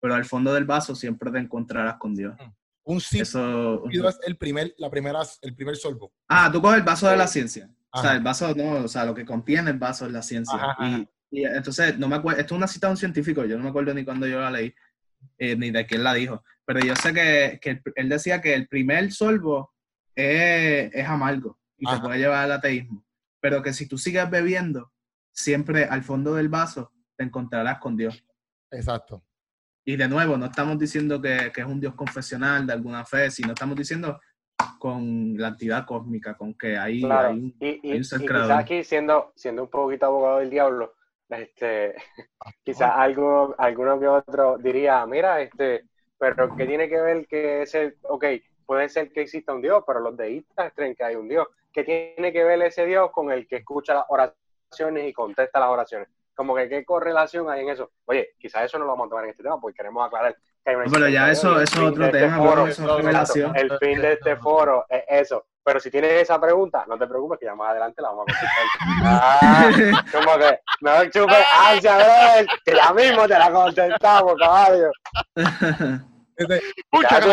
Pero 0.00 0.14
al 0.14 0.24
fondo 0.24 0.52
del 0.54 0.64
vaso 0.64 0.94
siempre 0.94 1.30
te 1.30 1.38
encontrarás 1.38 1.96
con 1.96 2.14
Dios. 2.14 2.34
Un 2.88 3.00
sí 3.02 3.20
Eso. 3.20 3.84
es 3.90 4.18
el 4.26 4.38
primer, 4.38 4.74
la 4.78 4.88
primera, 4.90 5.20
el 5.42 5.54
primer 5.54 5.76
sorbo. 5.76 6.10
Ah, 6.26 6.48
tú 6.50 6.62
coges 6.62 6.78
el 6.78 6.84
vaso 6.84 7.06
de 7.08 7.16
la 7.18 7.26
Sí. 7.26 7.34
ciencia. 7.40 7.70
O 7.92 8.00
sea, 8.00 8.12
el 8.14 8.20
vaso, 8.22 8.54
no, 8.54 8.84
o 8.84 8.88
sea, 8.88 9.04
lo 9.04 9.14
que 9.14 9.24
contiene 9.26 9.70
el 9.70 9.78
vaso 9.78 10.06
es 10.06 10.12
la 10.12 10.22
ciencia. 10.22 10.56
Ajá, 10.56 10.76
ajá. 10.78 10.98
Y, 11.30 11.40
y 11.40 11.44
entonces, 11.44 11.98
no 11.98 12.08
me 12.08 12.16
acuerdo, 12.16 12.40
esto 12.40 12.54
es 12.54 12.56
una 12.58 12.66
cita 12.66 12.86
de 12.86 12.92
un 12.92 12.96
científico, 12.96 13.44
yo 13.44 13.58
no 13.58 13.64
me 13.64 13.70
acuerdo 13.70 13.92
ni 13.92 14.04
cuando 14.04 14.26
yo 14.26 14.40
la 14.40 14.50
leí, 14.50 14.74
eh, 15.36 15.54
ni 15.56 15.70
de 15.70 15.84
quién 15.86 16.02
la 16.02 16.14
dijo, 16.14 16.42
pero 16.64 16.80
yo 16.80 16.94
sé 16.96 17.12
que, 17.12 17.58
que 17.60 17.82
él 17.96 18.08
decía 18.08 18.40
que 18.40 18.54
el 18.54 18.68
primer 18.68 19.12
sorbo 19.12 19.74
es, 20.14 20.90
es 20.94 21.06
amargo 21.08 21.58
y 21.76 21.86
te 21.86 22.00
puede 22.00 22.18
llevar 22.18 22.44
al 22.44 22.52
ateísmo, 22.52 23.04
pero 23.40 23.62
que 23.62 23.72
si 23.74 23.86
tú 23.86 23.98
sigues 23.98 24.28
bebiendo, 24.30 24.92
siempre 25.32 25.84
al 25.84 26.02
fondo 26.04 26.34
del 26.34 26.48
vaso 26.48 26.92
te 27.16 27.24
encontrarás 27.24 27.78
con 27.80 27.96
Dios. 27.96 28.24
Exacto. 28.70 29.22
Y 29.88 29.96
de 29.96 30.06
nuevo, 30.06 30.36
no 30.36 30.44
estamos 30.44 30.78
diciendo 30.78 31.18
que, 31.18 31.50
que 31.50 31.62
es 31.62 31.66
un 31.66 31.80
Dios 31.80 31.94
confesional 31.94 32.66
de 32.66 32.74
alguna 32.74 33.06
fe, 33.06 33.30
sino 33.30 33.54
estamos 33.54 33.74
diciendo 33.74 34.20
con 34.78 35.34
la 35.38 35.48
entidad 35.48 35.86
cósmica, 35.86 36.36
con 36.36 36.52
que 36.52 36.76
ahí 36.76 37.00
Claro. 37.00 37.28
hay 37.28 37.34
un- 37.36 37.56
Y, 37.58 37.68
y, 37.68 37.90
hay 37.92 37.96
un 37.96 38.00
y 38.02 38.04
ser 38.04 38.20
quizás 38.20 38.50
aquí, 38.50 38.84
siendo, 38.84 39.32
siendo 39.34 39.62
un 39.62 39.70
poquito 39.70 40.04
abogado 40.04 40.40
del 40.40 40.50
diablo, 40.50 40.92
este, 41.30 41.94
quizás 42.62 42.92
algo, 42.96 43.54
alguno 43.56 43.98
que 43.98 44.08
otro 44.08 44.58
diría, 44.58 45.06
mira, 45.06 45.40
este, 45.40 45.86
pero 46.18 46.54
¿qué 46.54 46.66
tiene 46.66 46.86
que 46.90 47.00
ver 47.00 47.26
que 47.26 47.62
ese, 47.62 47.96
ok, 48.02 48.26
puede 48.66 48.90
ser 48.90 49.10
que 49.10 49.22
exista 49.22 49.54
un 49.54 49.62
Dios, 49.62 49.84
pero 49.86 50.00
los 50.00 50.14
deístas 50.18 50.70
creen 50.76 50.94
que 50.94 51.04
hay 51.04 51.14
un 51.14 51.30
Dios. 51.30 51.46
¿Qué 51.72 51.82
tiene 51.82 52.30
que 52.30 52.44
ver 52.44 52.60
ese 52.60 52.84
Dios 52.84 53.10
con 53.10 53.32
el 53.32 53.46
que 53.48 53.56
escucha 53.56 53.94
las 53.94 54.04
oraciones 54.10 55.08
y 55.08 55.14
contesta 55.14 55.58
las 55.60 55.70
oraciones? 55.70 56.08
Como 56.38 56.54
que 56.54 56.68
qué 56.68 56.84
correlación 56.84 57.50
hay 57.50 57.62
en 57.62 57.70
eso. 57.70 57.90
Oye, 58.04 58.28
quizás 58.38 58.62
eso 58.62 58.78
no 58.78 58.84
lo 58.84 58.92
vamos 58.92 59.06
a 59.06 59.10
tomar 59.10 59.24
en 59.24 59.30
este 59.30 59.42
tema 59.42 59.60
porque 59.60 59.74
queremos 59.74 60.06
aclarar 60.06 60.36
que 60.64 60.70
hay 60.70 60.76
una 60.76 60.84
Pero 60.88 61.08
ya 61.08 61.32
eso, 61.32 61.60
es 61.60 61.68
fin 61.68 61.82
otro 61.82 62.02
de 62.04 62.06
este 62.10 62.18
tema, 62.20 62.38
foro- 62.38 62.50
pero 62.50 62.66
eso 62.68 62.70
es 62.70 62.78
Exacto. 62.78 62.96
revelación. 62.98 63.56
el 63.56 63.78
fin 63.78 64.00
de 64.00 64.12
este 64.12 64.36
foro 64.36 64.86
es 64.88 65.02
eso. 65.08 65.46
Pero 65.64 65.80
si 65.80 65.90
tienes 65.90 66.12
esa 66.12 66.40
pregunta, 66.40 66.84
no 66.86 66.96
te 66.96 67.08
preocupes, 67.08 67.40
que 67.40 67.46
ya 67.46 67.56
más 67.56 67.70
adelante 67.70 68.00
la 68.00 68.10
vamos 68.10 68.26
a 68.28 68.32
contestar. 68.32 68.64
Ah, 69.02 69.70
como 70.12 70.38
que 70.38 70.60
no 70.80 71.04
chupes 71.10 71.46
ansia, 71.66 71.96
brother, 71.96 72.46
que 72.64 72.74
ya 72.76 72.92
mismo 72.94 73.26
te 73.26 73.36
la 73.36 73.50
contestamos, 73.50 74.34
caballo. 74.38 74.90
Este, 76.36 76.62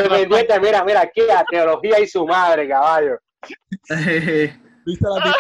pendiente, 0.10 0.60
mira, 0.60 0.84
mira, 0.84 1.02
aquí 1.02 1.22
la 1.28 1.46
teología 1.48 2.00
y 2.00 2.08
su 2.08 2.26
madre, 2.26 2.68
caballo. 2.68 3.20
¿Viste 4.86 5.08
la 5.08 5.34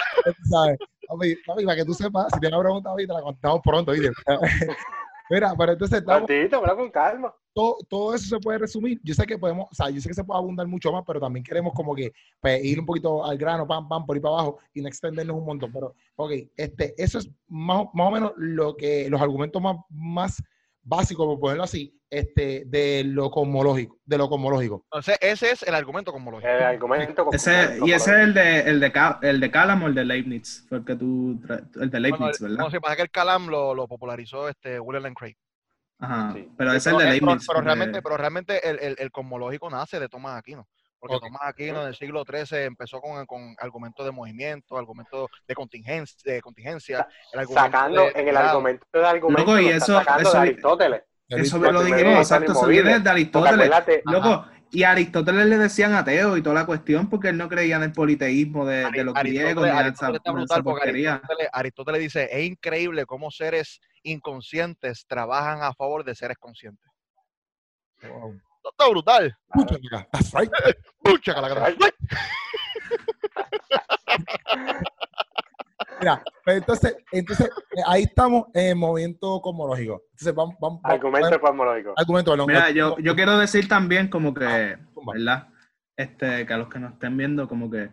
sabes. 0.49 0.77
Papi, 1.07 1.35
papi, 1.45 1.65
para 1.65 1.77
que 1.77 1.85
tú 1.85 1.93
sepas, 1.93 2.27
si 2.33 2.39
tienes 2.39 2.57
una 2.57 2.63
pregunta, 2.63 2.89
papi, 2.89 3.07
te 3.07 3.13
la 3.13 3.21
contestamos 3.21 3.61
pronto, 3.63 3.91
¿viste? 3.91 4.11
Mira, 5.29 5.55
pero 5.57 5.71
entonces 5.71 5.99
estamos, 5.99 6.27
Tantito, 6.27 6.61
pero 6.61 6.77
con 6.77 6.91
calma. 6.91 7.33
todo, 7.53 7.77
todo 7.89 8.13
eso 8.13 8.35
se 8.35 8.39
puede 8.39 8.59
resumir. 8.59 8.99
Yo 9.03 9.15
sé 9.15 9.25
que 9.25 9.39
podemos, 9.39 9.67
o 9.71 9.73
sea, 9.73 9.89
yo 9.89 9.99
sé 9.99 10.07
que 10.07 10.13
se 10.13 10.23
puede 10.23 10.37
abundar 10.37 10.67
mucho 10.67 10.91
más, 10.91 11.03
pero 11.05 11.19
también 11.19 11.43
queremos 11.43 11.73
como 11.73 11.95
que 11.95 12.13
pues, 12.39 12.63
ir 12.63 12.79
un 12.79 12.85
poquito 12.85 13.25
al 13.25 13.37
grano, 13.37 13.65
pam, 13.65 13.87
pam, 13.87 14.05
por 14.05 14.15
ahí 14.15 14.21
para 14.21 14.35
abajo 14.35 14.59
y 14.73 14.81
no 14.81 14.87
extendernos 14.87 15.35
un 15.35 15.45
montón. 15.45 15.71
Pero, 15.71 15.95
ok, 16.15 16.31
este, 16.55 16.93
eso 17.01 17.17
es 17.17 17.29
más, 17.47 17.87
más 17.93 18.07
o 18.07 18.11
menos 18.11 18.33
lo 18.37 18.75
que, 18.77 19.09
los 19.09 19.19
argumentos 19.19 19.59
más, 19.59 19.77
más 19.89 20.43
básicos, 20.85 21.25
por 21.25 21.39
ponerlo 21.39 21.63
así, 21.63 21.99
este, 22.09 22.63
de 22.67 23.03
lo 23.05 23.29
cosmológico, 23.31 23.97
de 24.05 24.17
lo 24.17 24.29
cosmológico. 24.29 24.85
Entonces, 24.85 25.17
ese 25.19 25.51
es 25.51 25.63
el 25.63 25.73
argumento 25.75 26.11
cosmológico. 26.13 26.47
El 26.49 26.63
argumento. 26.63 27.27
Ese, 27.33 27.79
y 27.83 27.91
ese 27.91 28.11
es 28.11 28.17
el 28.19 28.33
de, 28.33 28.59
el 28.61 28.79
de, 28.79 28.91
el 29.23 29.39
de 29.39 29.51
Calam 29.51 29.83
o 29.83 29.87
el 29.87 29.95
de 29.95 30.05
Leibniz, 30.05 30.65
fue 30.69 30.77
el 30.77 30.85
que 30.85 30.95
tú, 30.95 31.41
el 31.49 31.89
de 31.89 31.99
Bueno, 31.99 31.99
Leibniz, 31.99 32.39
¿verdad? 32.39 32.57
no 32.57 32.69
sé, 32.69 32.79
pasa 32.79 32.95
que 32.95 33.01
el 33.01 33.11
Calam 33.11 33.47
lo, 33.47 33.73
lo 33.73 33.87
popularizó 33.87 34.47
este 34.47 34.79
William 34.79 35.03
Lane 35.03 35.15
Craig. 35.15 35.35
Ajá, 35.97 36.33
Sí. 36.33 36.47
pero 36.57 36.71
Sí, 36.71 36.77
ese 36.77 36.89
es 36.89 36.93
el 36.93 36.97
de 36.99 37.03
eh, 37.03 37.07
pero- 37.19 37.25
Leibniz. 37.25 37.47
pero 37.47 37.61
realmente, 37.61 38.01
pero 38.01 38.17
realmente 38.17 38.69
el, 38.69 38.79
el, 38.79 38.95
el 38.99 39.11
cosmológico 39.11 39.69
nace 39.69 39.99
de 39.99 40.07
Tomás 40.07 40.37
Aquino. 40.37 40.67
Porque 41.07 41.17
Ok. 41.17 41.23
Tomás 41.25 41.41
Aquino 41.43 41.81
en 41.83 41.87
el 41.89 41.95
siglo 41.95 42.23
XIII 42.25 42.63
empezó 42.63 42.99
con, 42.99 43.23
con 43.27 43.55
argumentos 43.59 44.03
de 44.03 44.11
movimiento, 44.11 44.75
argumentos 44.75 45.29
de 45.47 45.53
contingencia, 45.53 46.33
de 46.33 46.41
contingencia 46.41 47.07
el 47.31 47.39
argumento 47.41 47.65
Sacando 47.65 48.01
de- 48.01 48.11
en 48.15 48.27
el 48.27 48.37
argumento 48.37 48.85
de 48.91 49.05
argumento. 49.05 49.41
Loco, 49.51 49.59
y 49.59 49.67
eso- 49.69 50.01
eso- 50.01 50.31
de 50.31 50.37
Aristóteles. 50.39 51.03
Eso 51.27 51.57
Porque 51.57 51.71
lo 51.73 51.81
están 51.81 51.99
exacto, 52.17 52.51
eso 52.53 52.65
viene 52.67 52.99
de 52.99 53.09
Aristóteles. 53.09 53.71
Loco, 54.05 54.45
y 54.71 54.83
a 54.83 54.91
Aristóteles 54.91 55.45
le 55.45 55.57
decían 55.57 55.93
ateo 55.93 56.37
y 56.37 56.41
toda 56.41 56.55
la 56.55 56.65
cuestión 56.65 57.07
porque 57.09 57.29
él 57.29 57.37
no 57.37 57.47
creía 57.47 57.75
en 57.77 57.83
el 57.83 57.91
politeísmo 57.93 58.65
de, 58.65 58.89
de 58.91 59.03
los 59.03 59.13
griegos 59.13 59.63
ni 59.63 59.69
Aristóteles. 59.69 60.51
Aristóteles, 60.51 61.49
Aristóteles 61.53 62.01
dice, 62.01 62.29
es 62.31 62.45
increíble 62.45 63.05
cómo 63.05 63.29
seres 63.31 63.79
inconscientes 64.03 65.05
trabajan 65.07 65.61
a 65.63 65.73
favor 65.73 66.03
de 66.03 66.15
seres 66.15 66.37
conscientes. 66.37 66.89
Wow. 68.07 68.39
Esto 68.65 68.69
está 68.71 68.89
brutal. 68.89 69.37
Acá, 69.51 70.07
that's 70.11 70.33
right. 70.33 70.49
Pucha, 71.03 71.35
que 71.35 71.41
la 71.41 71.49
gran- 71.49 71.63
Ay. 71.65 71.77
Mira, 75.99 76.21
pues 76.43 76.57
entonces, 76.57 76.97
entonces 77.11 77.47
eh, 77.47 77.81
ahí 77.87 78.03
estamos 78.03 78.45
en 78.53 78.67
el 78.69 78.75
movimiento 78.75 79.39
cosmológico. 79.41 80.03
Entonces, 80.11 80.35
vamos, 80.35 80.55
vamos, 80.59 80.81
vamos- 80.81 80.93
Argumento 80.95 81.39
cosmológico. 81.39 81.93
argumento. 81.95 82.47
Mira, 82.47 82.69
yo, 82.71 82.97
yo 82.99 83.15
quiero 83.15 83.37
decir 83.37 83.67
también 83.67 84.09
como 84.09 84.33
que, 84.33 84.45
Ah. 84.45 84.79
¿verdad? 85.13 85.47
Este, 85.95 86.45
que 86.45 86.53
a 86.53 86.57
los 86.57 86.67
que 86.69 86.79
nos 86.79 86.93
estén 86.93 87.15
viendo, 87.15 87.47
como 87.47 87.69
que 87.71 87.89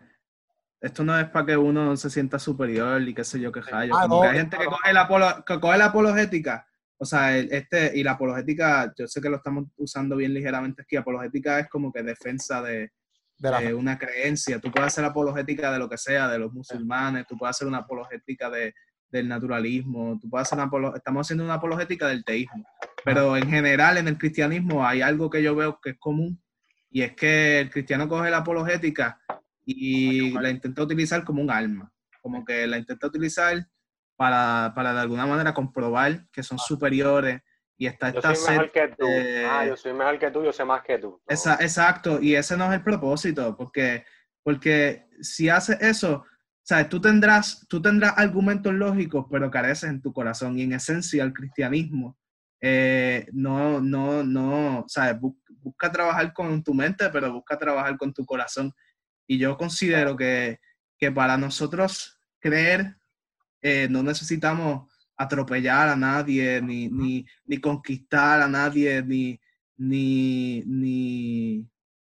esto 0.81 1.03
no 1.03 1.17
es 1.17 1.25
para 1.29 1.45
que 1.45 1.55
uno 1.57 1.95
se 1.95 2.09
sienta 2.09 2.39
superior 2.39 3.01
y 3.01 3.13
qué 3.13 3.23
sé 3.23 3.39
yo 3.39 3.51
qué 3.51 3.61
rayo. 3.61 3.93
Ah, 3.95 4.01
Como 4.03 4.15
no, 4.17 4.21
que 4.23 4.27
hay 4.29 4.37
gente 4.37 4.57
que 4.57 4.65
coge, 4.65 4.91
la 4.91 5.07
apolo- 5.07 5.43
que 5.45 5.59
coge 5.59 5.77
la 5.77 5.85
apologética, 5.85 6.67
o 7.03 7.05
sea, 7.05 7.37
este, 7.37 7.91
y 7.95 8.03
la 8.03 8.13
apologética, 8.13 8.91
yo 8.97 9.07
sé 9.07 9.21
que 9.21 9.29
lo 9.29 9.37
estamos 9.37 9.65
usando 9.77 10.15
bien 10.15 10.33
ligeramente 10.33 10.81
aquí, 10.81 10.95
apologética 10.95 11.59
es 11.59 11.69
como 11.69 11.91
que 11.91 12.01
defensa 12.01 12.61
de, 12.61 12.91
de 13.37 13.51
la 13.51 13.59
de 13.61 13.73
una 13.73 13.97
creencia. 13.97 14.59
Tú 14.59 14.71
puedes 14.71 14.87
hacer 14.87 15.05
apologética 15.05 15.71
de 15.71 15.79
lo 15.79 15.89
que 15.89 15.97
sea, 15.97 16.27
de 16.27 16.39
los 16.39 16.51
musulmanes, 16.53 17.27
tú 17.27 17.37
puedes 17.37 17.55
hacer 17.55 17.67
una 17.67 17.79
apologética 17.79 18.49
de, 18.49 18.73
del 19.11 19.27
naturalismo, 19.27 20.17
tú 20.19 20.29
puedes 20.29 20.47
hacer 20.47 20.57
una 20.57 20.69
apolo- 20.69 20.95
estamos 20.95 21.27
haciendo 21.27 21.43
una 21.43 21.55
apologética 21.55 22.07
del 22.07 22.23
teísmo. 22.23 22.65
Pero 23.03 23.35
en 23.37 23.49
general 23.49 23.97
en 23.97 24.07
el 24.07 24.17
cristianismo 24.17 24.87
hay 24.87 25.01
algo 25.01 25.29
que 25.29 25.43
yo 25.43 25.55
veo 25.55 25.79
que 25.81 25.91
es 25.91 25.97
común 25.99 26.41
y 26.89 27.01
es 27.01 27.13
que 27.15 27.59
el 27.59 27.69
cristiano 27.69 28.07
coge 28.07 28.29
la 28.29 28.37
apologética 28.37 29.19
y 29.65 30.31
la 30.31 30.49
intenta 30.49 30.83
utilizar 30.83 31.23
como 31.23 31.41
un 31.41 31.51
arma, 31.51 31.91
como 32.21 32.43
que 32.45 32.65
la 32.65 32.77
intenta 32.77 33.07
utilizar 33.07 33.67
para, 34.15 34.73
para 34.75 34.93
de 34.93 34.99
alguna 35.01 35.25
manera 35.25 35.53
comprobar 35.53 36.27
que 36.31 36.43
son 36.43 36.59
superiores 36.59 37.41
y 37.77 37.87
está 37.87 38.11
Yo 38.11 38.19
esta 38.19 38.35
soy 38.35 38.51
mejor 38.51 38.65
sed 38.65 38.71
que 38.71 38.95
tú. 38.95 39.07
de- 39.07 39.45
Ah, 39.45 39.65
yo 39.65 39.75
soy 39.75 39.93
mejor 39.93 40.19
que 40.19 40.31
tú, 40.31 40.43
yo 40.43 40.53
sé 40.53 40.63
más 40.65 40.81
que 40.83 40.97
tú. 40.99 41.09
No. 41.11 41.21
Esa- 41.33 41.55
exacto, 41.55 42.21
y 42.21 42.35
ese 42.35 42.55
no 42.55 42.65
es 42.65 42.73
el 42.73 42.83
propósito, 42.83 43.55
porque, 43.57 44.05
porque 44.43 45.07
si 45.21 45.49
haces 45.49 45.81
eso, 45.81 46.25
¿sabes? 46.61 46.89
Tú 46.89 47.01
tendrás, 47.01 47.65
tú 47.67 47.81
tendrás 47.81 48.13
argumentos 48.17 48.73
lógicos, 48.73 49.25
pero 49.31 49.49
careces 49.51 49.89
en 49.89 50.01
tu 50.01 50.13
corazón. 50.13 50.57
Y 50.57 50.63
en 50.63 50.73
esencia, 50.73 51.23
el 51.23 51.33
cristianismo 51.33 52.17
eh, 52.65 53.27
no, 53.33 53.81
no, 53.81 54.23
no, 54.23 54.85
¿sabes? 54.87 55.19
Bu- 55.19 55.37
busca 55.57 55.91
trabajar 55.91 56.31
con 56.31 56.63
tu 56.63 56.73
mente, 56.73 57.09
pero 57.09 57.33
busca 57.33 57.57
trabajar 57.57 57.97
con 57.97 58.13
tu 58.13 58.25
corazón. 58.25 58.71
Y 59.27 59.37
yo 59.37 59.57
considero 59.57 60.15
que, 60.15 60.59
que 60.97 61.11
para 61.11 61.35
nosotros 61.37 62.17
creer, 62.39 62.95
eh, 63.63 63.87
no 63.89 64.03
necesitamos 64.03 64.87
atropellar 65.17 65.89
a 65.89 65.95
nadie, 65.95 66.61
ni, 66.61 66.87
ni, 66.89 67.25
ni 67.45 67.57
conquistar 67.59 68.41
a 68.41 68.47
nadie, 68.47 69.01
ni, 69.01 69.39
ni, 69.77 70.61
ni, 70.65 71.67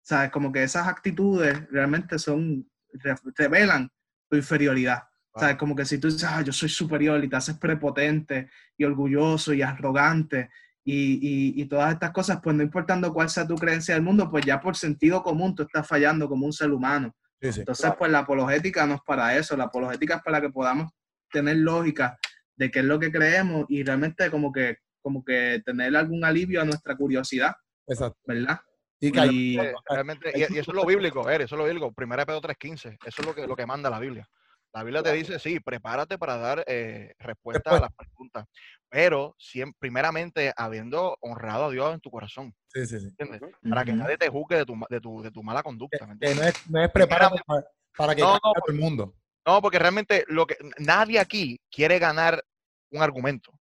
¿sabes? 0.03 0.31
Como 0.31 0.51
que 0.51 0.63
esas 0.63 0.87
actitudes 0.89 1.69
realmente 1.71 2.19
son, 2.19 2.69
re- 2.93 3.15
revelan 3.37 3.91
tu 4.29 4.37
inferioridad. 4.37 5.05
¿Sabes? 5.37 5.57
Como 5.57 5.75
que 5.75 5.85
si 5.85 5.99
tú 5.99 6.07
dices, 6.07 6.23
ah, 6.23 6.43
yo 6.43 6.53
soy 6.53 6.69
superior 6.69 7.23
y 7.25 7.29
te 7.29 7.35
haces 7.35 7.59
prepotente 7.59 8.51
y 8.79 8.85
orgulloso 8.85 9.53
y 9.53 9.63
arrogante 9.63 10.49
y, 10.85 11.15
y, 11.15 11.61
y 11.61 11.65
todas 11.67 11.93
estas 11.93 12.13
cosas, 12.13 12.39
pues 12.41 12.55
no 12.55 12.63
importando 12.63 13.13
cuál 13.13 13.29
sea 13.29 13.45
tu 13.45 13.57
creencia 13.57 13.95
del 13.95 14.05
mundo, 14.05 14.31
pues 14.31 14.45
ya 14.47 14.61
por 14.61 14.77
sentido 14.77 15.25
común 15.25 15.53
tú 15.57 15.65
estás 15.65 15.89
fallando 15.89 16.29
como 16.29 16.47
un 16.47 16.53
ser 16.53 16.71
humano. 16.71 17.17
Sí, 17.43 17.53
sí. 17.53 17.61
Entonces, 17.61 17.93
pues 17.99 18.13
la 18.13 18.21
apologética 18.21 18.87
no 18.87 18.95
es 18.95 19.01
para 19.05 19.37
eso, 19.37 19.57
la 19.57 19.65
apologética 19.65 20.15
es 20.17 20.23
para 20.23 20.41
que 20.41 20.51
podamos 20.51 20.93
tener 21.35 21.57
lógica 21.57 22.17
de 22.57 22.71
qué 22.71 22.79
es 22.79 22.85
lo 22.85 22.99
que 23.01 23.11
creemos 23.11 23.67
y 23.69 23.83
realmente 23.83 24.31
como 24.31 24.53
que, 24.53 24.79
como 25.03 25.25
que 25.25 25.61
tener 25.67 25.95
algún 25.97 26.25
alivio 26.25 26.63
a 26.63 26.65
nuestra 26.65 26.97
curiosidad, 26.97 27.57
Exacto. 27.87 28.19
¿verdad? 28.25 28.61
Y 29.01 29.11
que 29.13 29.21
hay- 29.21 29.31
Y, 29.31 29.59
Eh, 29.59 29.75
realmente, 29.91 30.31
y, 30.33 30.41
y 30.41 30.59
eso 30.59 30.71
es 30.71 30.77
lo 30.77 30.87
bíblico, 30.87 31.29
Eri, 31.29 31.45
eso 31.45 31.57
es 31.57 31.59
lo 31.59 31.65
bíblico. 31.65 31.93
Primera 31.93 32.23
de 32.23 32.27
Pedro 32.27 32.41
3.15, 32.41 32.97
eso 33.05 33.21
es 33.23 33.27
lo 33.27 33.35
que, 33.35 33.47
lo 33.47 33.57
que 33.57 33.67
manda 33.67 33.91
la 33.91 33.99
Biblia. 33.99 34.27
La 34.73 34.83
Biblia 34.85 35.03
te 35.03 35.13
dice, 35.13 35.39
sí, 35.39 35.61
prepárate 35.61 36.17
para 36.19 36.37
dar 36.37 36.65
eh, 36.67 37.15
respuesta 37.19 37.77
a 37.77 37.81
las 37.81 37.93
preguntas, 37.93 38.47
pero 38.89 39.35
siempre, 39.39 39.77
primeramente 39.79 40.53
habiendo 40.57 41.17
honrado 41.21 41.67
a 41.67 41.71
Dios 41.71 41.95
en 41.95 42.01
tu 42.01 42.11
corazón, 42.11 42.55
sí, 42.69 42.87
sí, 42.87 42.99
sí. 43.01 43.07
¿entiendes? 43.09 43.43
Ujú. 43.43 43.69
Para 43.69 43.85
que 43.85 43.93
nadie 43.93 44.17
te 44.17 44.29
juzgue 44.29 44.57
de 44.57 44.65
tu, 44.65 44.75
de 44.89 45.01
tu, 45.01 45.23
de 45.23 45.31
tu 45.33 45.43
mala 45.43 45.63
conducta. 45.63 46.07
no 46.07 46.17
es, 46.21 46.71
no 46.71 46.83
es 46.85 46.91
preparado 46.91 47.37
para, 47.47 47.65
para 47.97 48.15
que 48.15 48.23
No, 48.23 48.29
caiga 48.29 48.41
no, 48.45 48.53
todo 48.55 48.75
el 48.75 48.81
mundo. 48.81 49.15
No, 49.47 49.61
porque 49.61 49.79
realmente 49.79 50.25
lo 50.29 50.47
que 50.47 50.57
nadie 50.79 51.19
aquí 51.19 51.61
quiere 51.71 51.99
ganar 51.99 52.43
un 52.91 53.03
argumento, 53.03 53.53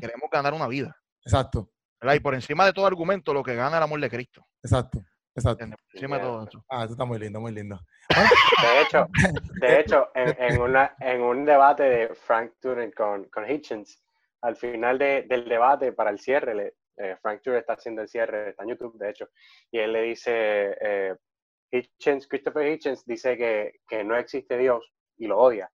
queremos 0.00 0.28
ganar 0.30 0.52
una 0.54 0.68
vida. 0.68 0.94
Exacto, 1.24 1.70
¿verdad? 2.00 2.14
Y 2.14 2.20
por 2.20 2.34
encima 2.34 2.64
de 2.66 2.72
todo 2.72 2.86
argumento, 2.86 3.32
lo 3.32 3.42
que 3.42 3.54
gana 3.54 3.76
el 3.78 3.82
amor 3.82 4.00
de 4.00 4.10
Cristo. 4.10 4.44
exacto, 4.62 5.00
exacto. 5.34 5.64
Por 5.66 5.78
encima 5.94 6.16
de 6.16 6.22
todo 6.22 6.48
eso. 6.48 6.64
Ah, 6.68 6.84
eso 6.84 6.92
está 6.92 7.04
muy 7.04 7.18
lindo, 7.18 7.40
muy 7.40 7.52
lindo. 7.52 7.80
De 8.62 8.82
hecho, 8.82 9.08
de 9.60 9.80
hecho 9.80 10.08
en, 10.14 10.34
en 10.38 10.60
una, 10.60 10.96
en 11.00 11.20
un 11.22 11.44
debate 11.44 11.82
de 11.84 12.14
Frank 12.14 12.52
Turing 12.60 12.92
con, 12.92 13.24
con 13.30 13.48
Hitchens, 13.50 14.02
al 14.42 14.56
final 14.56 14.98
de- 14.98 15.22
del 15.22 15.48
debate 15.48 15.92
para 15.92 16.10
el 16.10 16.18
cierre, 16.18 16.54
le- 16.54 16.74
eh, 16.98 17.16
Frank 17.22 17.40
Turing 17.42 17.60
está 17.60 17.72
haciendo 17.74 18.02
el 18.02 18.08
cierre, 18.08 18.50
está 18.50 18.64
en 18.64 18.70
YouTube, 18.70 18.98
de 18.98 19.10
hecho, 19.10 19.30
y 19.70 19.78
él 19.78 19.92
le 19.92 20.02
dice, 20.02 20.76
eh, 20.80 21.16
Hitchens, 21.70 22.28
Christopher 22.28 22.66
Hitchens 22.66 23.04
dice 23.06 23.36
que, 23.36 23.80
que 23.88 24.04
no 24.04 24.14
existe 24.16 24.58
Dios 24.58 24.92
y 25.22 25.28
lo 25.28 25.38
odia. 25.38 25.70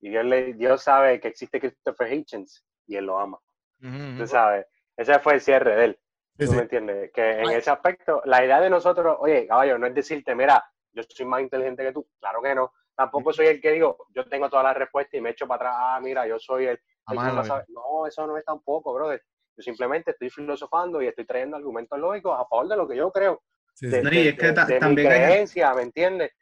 Y 0.00 0.08
Dios, 0.08 0.24
le, 0.24 0.54
Dios 0.54 0.82
sabe 0.82 1.20
que 1.20 1.28
existe 1.28 1.60
Christopher 1.60 2.10
Hitchens 2.12 2.64
y 2.86 2.96
él 2.96 3.04
lo 3.04 3.18
ama. 3.18 3.38
Ujú, 3.82 3.94
ujú. 3.94 4.18
Tú 4.18 4.26
sabes, 4.26 4.66
ese 4.96 5.18
fue 5.18 5.34
el 5.34 5.40
cierre 5.42 5.76
de 5.76 5.84
él. 5.84 6.00
Sí, 6.38 6.46
¿Tú 6.46 6.50
sí. 6.52 6.56
me 6.56 6.62
entiendes? 6.62 7.10
Que 7.12 7.32
en 7.42 7.50
ese 7.50 7.70
aspecto, 7.70 8.22
la 8.24 8.42
idea 8.42 8.58
de 8.60 8.70
nosotros, 8.70 9.18
oye, 9.20 9.46
caballo, 9.46 9.76
no 9.76 9.86
es 9.86 9.94
decirte, 9.94 10.34
mira, 10.34 10.64
yo 10.92 11.02
soy 11.06 11.26
más 11.26 11.42
inteligente 11.42 11.84
que 11.84 11.92
tú. 11.92 12.08
Claro 12.18 12.40
que 12.40 12.54
no. 12.54 12.72
Tampoco 12.96 13.32
soy 13.34 13.46
el 13.48 13.60
que 13.60 13.72
digo, 13.72 14.06
yo 14.14 14.26
tengo 14.26 14.48
todas 14.48 14.64
las 14.64 14.76
respuestas 14.76 15.14
y 15.14 15.20
me 15.20 15.30
echo 15.30 15.46
para 15.46 15.56
atrás, 15.70 15.74
ah, 15.78 16.00
mira, 16.02 16.26
yo 16.26 16.38
soy 16.38 16.64
el, 16.66 16.70
el 16.70 17.18
que 17.18 17.32
no 17.34 17.44
sabe. 17.44 17.64
No, 17.68 18.06
eso 18.06 18.26
no 18.26 18.38
es 18.38 18.44
tampoco, 18.46 18.94
brother. 18.94 19.22
Yo 19.56 19.62
simplemente 19.62 20.12
estoy 20.12 20.30
filosofando 20.30 21.02
y 21.02 21.06
estoy 21.08 21.26
trayendo 21.26 21.58
argumentos 21.58 21.98
lógicos 21.98 22.32
a 22.38 22.46
favor 22.46 22.68
de 22.68 22.76
lo 22.76 22.88
que 22.88 22.96
yo 22.96 23.10
creo, 23.12 23.42
Sí, 23.74 23.88
de, 23.88 24.00
de- 24.02 24.28
es 24.30 24.38
que 24.38 24.46
de- 24.52 24.52
de 24.52 24.74
mi 24.74 24.80
también 24.80 25.12
hay- 25.12 25.18
creencia, 25.24 25.74
¿me 25.74 25.82
entiendes? 25.82 26.32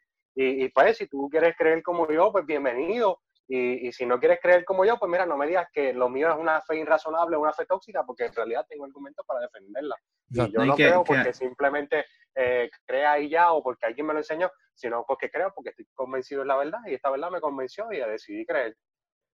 Y, 0.41 0.63
y 0.63 0.69
pues, 0.69 0.95
si 0.97 1.07
tú 1.07 1.27
quieres 1.29 1.53
creer 1.57 1.83
como 1.83 2.09
yo, 2.09 2.31
pues 2.31 2.45
bienvenido. 2.45 3.19
Y, 3.45 3.87
y 3.87 3.91
si 3.91 4.05
no 4.05 4.19
quieres 4.19 4.39
creer 4.41 4.63
como 4.63 4.85
yo, 4.85 4.97
pues 4.97 5.11
mira, 5.11 5.25
no 5.25 5.35
me 5.35 5.47
digas 5.47 5.67
que 5.73 5.91
lo 5.91 6.07
mío 6.07 6.29
es 6.29 6.37
una 6.37 6.61
fe 6.61 6.77
irrazonable, 6.77 7.35
una 7.35 7.51
fe 7.51 7.65
tóxica, 7.65 8.03
porque 8.05 8.27
en 8.27 8.33
realidad 8.33 8.65
tengo 8.69 8.85
argumentos 8.85 9.25
para 9.25 9.41
defenderla. 9.41 9.97
Y 10.31 10.49
yo 10.53 10.63
no 10.65 10.75
que- 10.77 10.83
creo 10.85 11.03
que- 11.03 11.07
porque 11.07 11.33
simplemente 11.33 12.05
eh, 12.35 12.69
crea 12.85 13.19
y 13.19 13.27
ya, 13.27 13.51
o 13.51 13.61
porque 13.61 13.85
alguien 13.87 14.05
me 14.05 14.13
lo 14.13 14.19
enseñó, 14.19 14.49
sino 14.73 15.03
porque 15.05 15.29
creo, 15.29 15.51
porque 15.53 15.71
estoy 15.71 15.85
convencido 15.93 16.41
de 16.41 16.47
la 16.47 16.55
verdad, 16.55 16.79
y 16.85 16.93
esta 16.93 17.09
verdad 17.09 17.31
me 17.31 17.41
convenció 17.41 17.91
y 17.91 17.97
decidí 17.97 18.45
creer. 18.45 18.77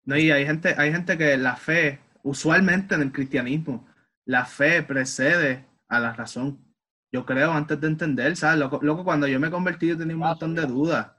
No, 0.04 0.18
y 0.18 0.30
hay 0.30 0.44
gente, 0.44 0.74
hay 0.76 0.92
gente 0.92 1.16
que 1.16 1.38
la 1.38 1.56
fe, 1.56 2.00
usualmente 2.24 2.96
en 2.96 3.02
el 3.02 3.12
cristianismo, 3.12 3.88
la 4.26 4.44
fe 4.44 4.82
precede 4.82 5.64
a 5.88 5.98
la 5.98 6.12
razón. 6.12 6.69
Yo 7.12 7.24
creo 7.26 7.52
antes 7.52 7.80
de 7.80 7.86
entender, 7.88 8.36
¿sabes? 8.36 8.58
Loco, 8.58 8.78
loco, 8.82 9.04
cuando 9.04 9.26
yo 9.26 9.40
me 9.40 9.50
convertí, 9.50 9.88
yo 9.88 9.98
tenía 9.98 10.14
un 10.14 10.20
montón 10.20 10.54
de 10.54 10.66
dudas. 10.66 11.10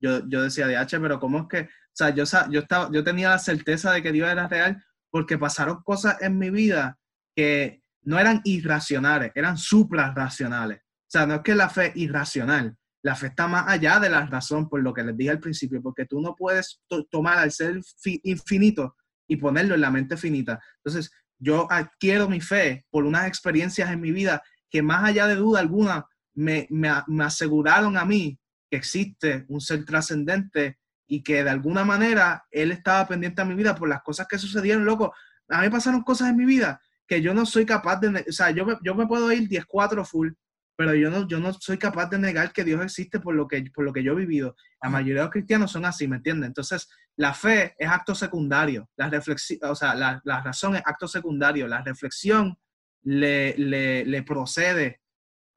Yo, 0.00 0.26
yo 0.28 0.42
decía, 0.42 0.66
DH, 0.66 1.00
pero 1.00 1.18
¿cómo 1.20 1.40
es 1.40 1.46
que? 1.48 1.60
O 1.62 1.92
sea, 1.92 2.10
yo, 2.10 2.24
yo, 2.50 2.60
estaba, 2.60 2.88
yo 2.92 3.02
tenía 3.04 3.30
la 3.30 3.38
certeza 3.38 3.92
de 3.92 4.02
que 4.02 4.12
Dios 4.12 4.28
era 4.30 4.48
real 4.48 4.82
porque 5.10 5.36
pasaron 5.38 5.82
cosas 5.82 6.22
en 6.22 6.38
mi 6.38 6.50
vida 6.50 6.98
que 7.34 7.82
no 8.02 8.18
eran 8.18 8.40
irracionales, 8.44 9.32
eran 9.34 9.58
suprarracionales. 9.58 10.78
O 10.78 11.10
sea, 11.10 11.26
no 11.26 11.34
es 11.34 11.40
que 11.42 11.54
la 11.54 11.68
fe 11.68 11.88
es 11.88 11.96
irracional, 11.96 12.76
la 13.02 13.16
fe 13.16 13.26
está 13.28 13.48
más 13.48 13.66
allá 13.68 13.98
de 13.98 14.08
la 14.08 14.24
razón, 14.26 14.68
por 14.68 14.80
lo 14.82 14.94
que 14.94 15.02
les 15.02 15.16
dije 15.16 15.30
al 15.30 15.40
principio, 15.40 15.82
porque 15.82 16.06
tú 16.06 16.20
no 16.20 16.34
puedes 16.36 16.80
to- 16.88 17.04
tomar 17.10 17.38
al 17.38 17.50
ser 17.50 17.80
fi- 18.00 18.20
infinito 18.24 18.96
y 19.28 19.36
ponerlo 19.36 19.74
en 19.74 19.80
la 19.80 19.90
mente 19.90 20.16
finita. 20.16 20.60
Entonces, 20.84 21.10
yo 21.38 21.66
adquiero 21.70 22.28
mi 22.28 22.40
fe 22.40 22.86
por 22.90 23.04
unas 23.04 23.26
experiencias 23.26 23.90
en 23.90 24.00
mi 24.00 24.12
vida 24.12 24.42
que 24.70 24.82
más 24.82 25.04
allá 25.04 25.26
de 25.26 25.36
duda 25.36 25.60
alguna 25.60 26.06
me, 26.34 26.66
me 26.70 27.24
aseguraron 27.24 27.96
a 27.98 28.04
mí 28.04 28.38
que 28.70 28.76
existe 28.76 29.44
un 29.48 29.60
ser 29.60 29.84
trascendente 29.84 30.78
y 31.06 31.22
que 31.22 31.42
de 31.42 31.50
alguna 31.50 31.84
manera 31.84 32.44
él 32.50 32.70
estaba 32.70 33.06
pendiente 33.08 33.42
a 33.42 33.44
mi 33.44 33.54
vida 33.54 33.74
por 33.74 33.88
las 33.88 34.02
cosas 34.02 34.28
que 34.28 34.38
sucedieron, 34.38 34.84
loco. 34.84 35.12
A 35.48 35.62
mí 35.62 35.68
pasaron 35.68 36.02
cosas 36.02 36.30
en 36.30 36.36
mi 36.36 36.44
vida 36.44 36.80
que 37.10 37.20
yo 37.20 37.34
no 37.34 37.44
soy 37.44 37.66
capaz 37.66 37.96
de, 37.96 38.24
o 38.28 38.32
sea, 38.32 38.52
yo 38.52 38.64
me, 38.64 38.78
yo 38.84 38.94
me 38.94 39.08
puedo 39.08 39.32
ir 39.32 39.48
10-4 39.48 40.06
full, 40.06 40.30
pero 40.76 40.94
yo 40.94 41.10
no, 41.10 41.26
yo 41.26 41.40
no 41.40 41.52
soy 41.52 41.76
capaz 41.76 42.08
de 42.08 42.20
negar 42.20 42.52
que 42.52 42.62
Dios 42.62 42.80
existe 42.84 43.18
por 43.18 43.34
lo 43.34 43.48
que, 43.48 43.64
por 43.74 43.84
lo 43.84 43.92
que 43.92 44.04
yo 44.04 44.12
he 44.12 44.16
vivido. 44.16 44.54
La 44.80 44.88
mayoría 44.88 45.16
de 45.16 45.22
los 45.22 45.32
cristianos 45.32 45.72
son 45.72 45.84
así, 45.84 46.06
¿me 46.06 46.16
entiendes? 46.16 46.46
Entonces, 46.46 46.88
la 47.16 47.34
fe 47.34 47.74
es 47.76 47.88
acto 47.88 48.14
secundario, 48.14 48.88
la 48.96 49.10
reflexión, 49.10 49.58
o 49.68 49.74
sea, 49.74 49.96
la, 49.96 50.20
la 50.22 50.40
razón 50.40 50.76
es 50.76 50.82
acto 50.86 51.08
secundario, 51.08 51.66
la 51.66 51.82
reflexión 51.82 52.56
le, 53.02 53.56
le, 53.56 54.04
le 54.04 54.22
procede 54.22 55.00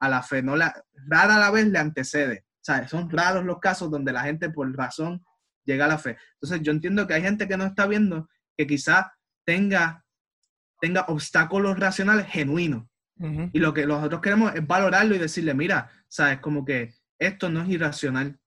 a 0.00 0.08
la 0.08 0.22
fe, 0.22 0.42
no 0.42 0.56
la, 0.56 0.74
rara 1.08 1.38
la 1.38 1.50
vez 1.50 1.66
le 1.66 1.78
antecede. 1.78 2.44
O 2.56 2.64
sea, 2.64 2.88
son 2.88 3.10
raros 3.10 3.44
los 3.44 3.58
casos 3.58 3.90
donde 3.90 4.12
la 4.12 4.22
gente 4.22 4.50
por 4.50 4.74
razón 4.76 5.24
llega 5.64 5.84
a 5.84 5.88
la 5.88 5.98
fe. 5.98 6.16
Entonces, 6.34 6.62
yo 6.62 6.72
entiendo 6.72 7.06
que 7.06 7.14
hay 7.14 7.22
gente 7.22 7.46
que 7.48 7.56
no 7.56 7.64
está 7.64 7.86
viendo 7.86 8.28
que 8.56 8.66
quizás 8.66 9.06
tenga, 9.44 10.04
tenga 10.80 11.02
obstáculos 11.08 11.78
racionales 11.78 12.26
genuinos. 12.26 12.84
Y 13.52 13.58
lo 13.60 13.72
que 13.72 13.86
nosotros 13.86 14.20
queremos 14.20 14.54
es 14.54 14.66
valorarlo 14.66 15.14
y 15.14 15.18
decirle, 15.18 15.54
mira, 15.54 15.88
sabes, 16.08 16.40
como 16.40 16.64
que 16.64 16.94
esto 17.18 17.48
no 17.48 17.62
es 17.62 17.68
irracional. 17.68 18.38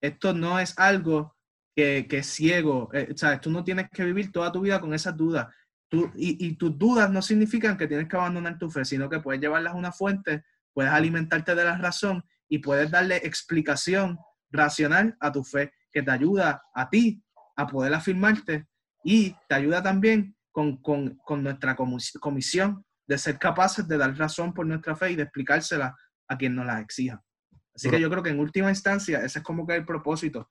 Esto 0.00 0.32
no 0.32 0.58
es 0.60 0.78
algo 0.78 1.36
que, 1.74 2.06
que 2.08 2.18
es 2.18 2.26
ciego. 2.26 2.88
eh, 2.94 3.12
sabes, 3.16 3.40
tú 3.40 3.50
no 3.50 3.64
tienes 3.64 3.90
que 3.90 4.04
vivir 4.04 4.32
toda 4.32 4.52
tu 4.52 4.60
vida 4.60 4.80
con 4.80 4.94
esas 4.94 5.16
dudas. 5.16 5.48
Tú, 5.88 6.10
y, 6.16 6.44
y 6.46 6.56
tus 6.56 6.76
dudas 6.76 7.10
no 7.10 7.22
significan 7.22 7.76
que 7.76 7.86
tienes 7.86 8.08
que 8.08 8.16
abandonar 8.16 8.58
tu 8.58 8.70
fe, 8.70 8.84
sino 8.84 9.08
que 9.08 9.20
puedes 9.20 9.40
llevarlas 9.40 9.72
a 9.74 9.76
una 9.76 9.92
fuente, 9.92 10.44
puedes 10.72 10.90
alimentarte 10.90 11.54
de 11.54 11.64
la 11.64 11.78
razón 11.78 12.24
y 12.48 12.58
puedes 12.58 12.90
darle 12.90 13.16
explicación 13.18 14.18
racional 14.50 15.16
a 15.20 15.30
tu 15.32 15.44
fe, 15.44 15.72
que 15.92 16.02
te 16.02 16.10
ayuda 16.10 16.62
a 16.74 16.90
ti 16.90 17.22
a 17.56 17.66
poder 17.66 17.94
afirmarte 17.94 18.66
y 19.04 19.34
te 19.48 19.54
ayuda 19.54 19.82
también 19.82 20.36
con, 20.50 20.76
con- 20.82 21.16
con 21.24 21.42
nuestra 21.42 21.76
comis- 21.76 22.18
comisión 22.18 22.84
de 23.06 23.18
ser 23.18 23.38
capaces 23.38 23.86
de 23.86 23.96
dar 23.96 24.16
razón 24.18 24.52
por 24.52 24.66
nuestra 24.66 24.96
fe 24.96 25.12
y 25.12 25.16
de 25.16 25.22
explicársela 25.22 25.96
a 26.28 26.36
quien 26.36 26.56
nos 26.56 26.66
la 26.66 26.80
exija. 26.80 27.22
Así 27.74 27.88
que 27.90 28.00
yo 28.00 28.10
creo 28.10 28.22
que 28.22 28.30
en 28.30 28.40
última 28.40 28.70
instancia 28.70 29.22
ese 29.24 29.38
es 29.38 29.44
como 29.44 29.66
que 29.66 29.76
el 29.76 29.84
propósito. 29.84 30.50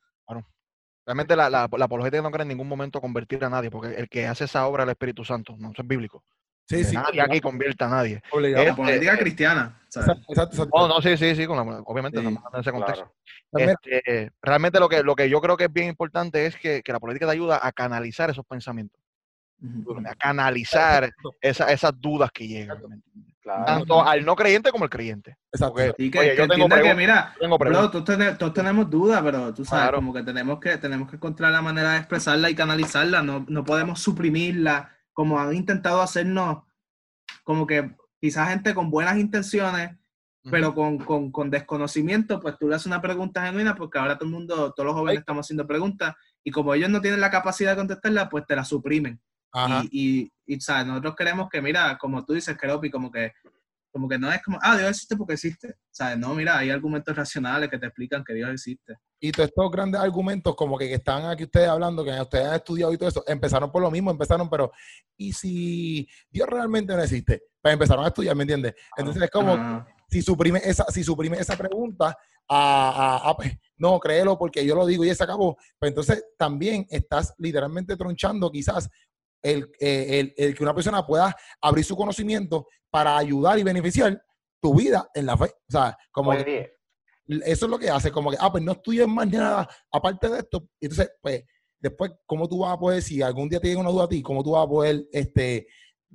Realmente 1.05 1.35
la, 1.35 1.49
la, 1.49 1.69
la 1.77 1.85
apologética 1.85 2.21
no 2.23 2.31
cree 2.31 2.41
en 2.43 2.47
ningún 2.49 2.67
momento 2.67 2.99
convertir 2.99 3.43
a 3.45 3.49
nadie, 3.49 3.69
porque 3.69 3.93
el 3.95 4.09
que 4.09 4.25
hace 4.25 4.45
esa 4.45 4.65
obra 4.67 4.83
es 4.83 4.87
el 4.87 4.91
Espíritu 4.91 5.23
Santo, 5.23 5.55
no 5.57 5.71
eso 5.71 5.81
es 5.81 5.87
bíblico. 5.87 6.23
Sí, 6.67 6.83
sí. 6.83 6.95
nadie 6.95 7.21
aquí 7.21 7.39
convierte 7.41 7.83
a 7.83 7.87
nadie. 7.89 8.21
Obligado. 8.31 8.63
La 8.63 8.69
Este, 8.71 8.81
política 8.81 9.13
eh, 9.13 9.17
cristiana. 9.19 9.81
¿sabes? 9.87 10.07
Exacto, 10.09 10.31
exacto, 10.33 10.55
exacto. 10.55 10.71
Oh, 10.73 10.87
no, 10.87 10.99
sí, 11.01 11.15
sí, 11.15 11.35
sí, 11.35 11.45
con 11.45 11.57
la- 11.57 11.81
obviamente 11.85 12.19
Sí, 12.19 12.25
en 12.25 12.37
ese 12.59 12.71
contexto. 12.71 13.03
Claro. 13.03 13.15
Pues 13.51 13.69
Este, 13.69 14.31
realmente 14.41 14.79
lo 14.79 14.89
que, 14.89 15.03
lo 15.03 15.15
que 15.15 15.29
yo 15.29 15.39
creo 15.41 15.55
que 15.57 15.65
es 15.65 15.71
bien 15.73 15.87
importante 15.89 16.47
es 16.47 16.55
que, 16.57 16.81
que 16.81 16.91
la 16.91 16.99
política 16.99 17.27
te 17.27 17.33
ayuda 17.33 17.59
a 17.61 17.71
canalizar 17.71 18.31
esos 18.31 18.45
pensamientos. 18.47 18.99
A 20.05 20.15
canalizar 20.15 21.11
esa- 21.41 21.71
esas 21.71 21.93
dudas 21.99 22.31
que 22.31 22.47
llegan. 22.47 22.77
Tanto 23.43 24.03
al 24.03 24.25
no 24.25 24.35
creyente 24.35 24.71
como 24.71 24.85
al 24.85 24.89
creyente. 24.89 25.37
exacto, 25.51 25.75
Porque, 25.75 25.93
Y 26.03 26.09
que, 26.09 26.19
oye, 26.19 26.31
que 26.31 26.37
yo 26.37 26.47
tengo 26.47 26.65
que, 26.67 26.73
preguntas. 26.73 26.97
mira, 26.97 27.35
Tengo 27.39 27.57
bro, 27.59 27.69
preguntas. 27.69 27.91
todos, 27.91 28.05
tene- 28.05 28.33
todos 28.35 28.53
tenemos 28.53 28.89
dudas, 28.89 29.21
pero 29.21 29.53
tú 29.53 29.63
sabes, 29.63 29.83
Claro. 29.83 29.97
como 29.97 30.13
que 30.13 30.23
tenemos 30.23 30.59
que 30.59 30.77
tenemos 30.77 31.09
que 31.09 31.17
encontrar 31.17 31.51
la 31.51 31.61
manera 31.61 31.91
de 31.91 31.97
expresarla 31.99 32.49
y 32.49 32.55
canalizarla. 32.55 33.21
No, 33.21 33.45
no 33.47 33.63
podemos 33.63 33.99
suprimirla, 34.01 34.91
como 35.13 35.39
han 35.39 35.53
intentado 35.53 36.01
hacernos, 36.01 36.63
como 37.43 37.67
que 37.67 37.95
quizás 38.19 38.49
gente 38.49 38.73
con 38.73 38.89
buenas 38.89 39.17
intenciones, 39.17 39.91
pero 40.49 40.73
con, 40.75 40.97
con, 40.97 41.31
con 41.31 41.49
desconocimiento, 41.51 42.39
pues 42.39 42.55
tú 42.59 42.67
le 42.67 42.75
haces 42.75 42.87
una 42.87 43.01
pregunta 43.01 43.45
genuina, 43.45 43.75
porque 43.75 43.97
ahora 43.99 44.15
todo 44.17 44.25
el 44.27 44.33
mundo, 44.33 44.73
todos 44.73 44.85
los 44.87 44.95
jóvenes 44.95 45.19
estamos 45.19 45.45
haciendo 45.45 45.65
preguntas, 45.67 46.13
y 46.43 46.51
como 46.51 46.73
ellos 46.73 46.89
no 46.89 47.01
tienen 47.01 47.21
la 47.21 47.31
capacidad 47.31 47.71
de 47.71 47.77
contestarla, 47.77 48.27
pues 48.29 48.45
te 48.47 48.55
la 48.55 48.63
suprimen. 48.65 49.19
Y, 49.89 49.89
y, 49.91 50.31
y, 50.55 50.59
¿sabes? 50.61 50.85
nosotros 50.85 51.15
queremos 51.15 51.49
que, 51.49 51.61
mira, 51.61 51.97
como 51.97 52.25
tú 52.25 52.33
dices, 52.33 52.57
Keropi, 52.57 52.89
como 52.91 53.11
que, 53.11 53.31
como 53.91 54.09
que 54.09 54.17
no 54.19 54.29
es 54.31 54.43
como, 54.43 54.59
ah, 54.61 54.75
Dios 54.77 54.89
existe 54.89 55.15
porque 55.15 55.33
existe. 55.33 55.75
¿Sabes? 55.89 56.17
No, 56.17 56.33
mira, 56.35 56.57
hay 56.57 56.69
argumentos 56.69 57.15
racionales 57.15 57.69
que 57.69 57.77
te 57.77 57.85
explican 57.85 58.23
que 58.25 58.33
Dios 58.33 58.49
existe. 58.49 58.97
Y 59.19 59.31
todos 59.31 59.47
estos 59.49 59.71
grandes 59.71 60.01
argumentos, 60.01 60.53
como 60.55 60.77
que, 60.77 60.89
que 60.89 60.95
están 60.95 61.25
aquí 61.25 61.45
ustedes 61.45 61.69
hablando, 61.69 62.03
que 62.03 62.11
ustedes 62.11 62.45
han 62.45 62.55
estudiado 62.55 62.91
y 62.91 62.97
todo 62.97 63.07
eso, 63.07 63.23
empezaron 63.27 63.71
por 63.71 63.81
lo 63.81 63.89
mismo, 63.89 64.11
empezaron, 64.11 64.49
pero 64.49 64.71
¿y 65.15 65.31
si 65.31 66.07
Dios 66.29 66.49
realmente 66.49 66.93
no 66.93 67.01
existe? 67.01 67.43
Pues 67.61 67.73
empezaron 67.73 68.03
a 68.03 68.09
estudiar, 68.09 68.35
¿me 68.35 68.43
entiendes? 68.43 68.75
Entonces 68.97 69.23
es 69.23 69.31
como, 69.31 69.53
Ah, 69.53 69.87
si 70.09 70.21
suprime 70.21 70.59
esa, 70.63 70.83
si 70.91 71.01
suprime 71.03 71.37
esa 71.39 71.55
pregunta, 71.57 72.17
a, 72.47 72.89
a- 73.25 73.29
a, 73.29 73.35
pues, 73.35 73.57
no, 73.77 73.99
créelo 73.99 74.37
porque 74.37 74.63
yo 74.65 74.75
lo 74.75 74.85
digo 74.85 75.03
y 75.03 75.15
se 75.15 75.23
acabó, 75.23 75.55
pues 75.79 75.89
entonces 75.89 76.23
también 76.37 76.85
estás 76.91 77.33
literalmente 77.39 77.95
tronchando 77.97 78.51
quizás 78.51 78.87
el, 79.45 79.71
eh, 79.79 80.19
el- 80.19 80.33
el 80.37 80.55
que 80.55 80.63
una 80.63 80.73
persona 80.73 81.05
pueda 81.05 81.35
abrir 81.61 81.85
su 81.85 81.95
conocimiento 81.95 82.67
para 82.89 83.17
ayudar 83.17 83.59
y 83.59 83.63
beneficiar 83.63 84.21
tu 84.61 84.73
vida 84.75 85.09
en 85.13 85.25
la 85.27 85.37
fe. 85.37 85.45
O 85.67 85.71
sea, 85.71 85.97
como 86.11 86.31
que 86.31 86.73
eso 87.27 87.65
es 87.65 87.69
lo 87.71 87.77
que 87.79 87.89
hace, 87.89 88.11
como 88.11 88.31
que, 88.31 88.37
ah, 88.39 88.51
pues 88.51 88.63
no 88.63 88.71
estudies 88.73 89.07
más 89.07 89.27
nada 89.27 89.67
aparte 89.91 90.29
de 90.29 90.39
esto. 90.39 90.67
Entonces, 90.79 91.11
pues, 91.21 91.43
después, 91.79 92.11
¿cómo 92.25 92.47
tú 92.47 92.59
vas 92.59 92.73
a 92.73 92.79
poder, 92.79 93.01
si 93.01 93.21
algún 93.21 93.47
día 93.49 93.59
te 93.59 93.67
llega 93.67 93.79
una 93.79 93.89
duda 93.91 94.05
a 94.05 94.09
ti, 94.09 94.21
cómo 94.21 94.43
tú 94.43 94.51
vas 94.51 94.65
a 94.65 94.69
poder, 94.69 95.05
este, 95.11 95.67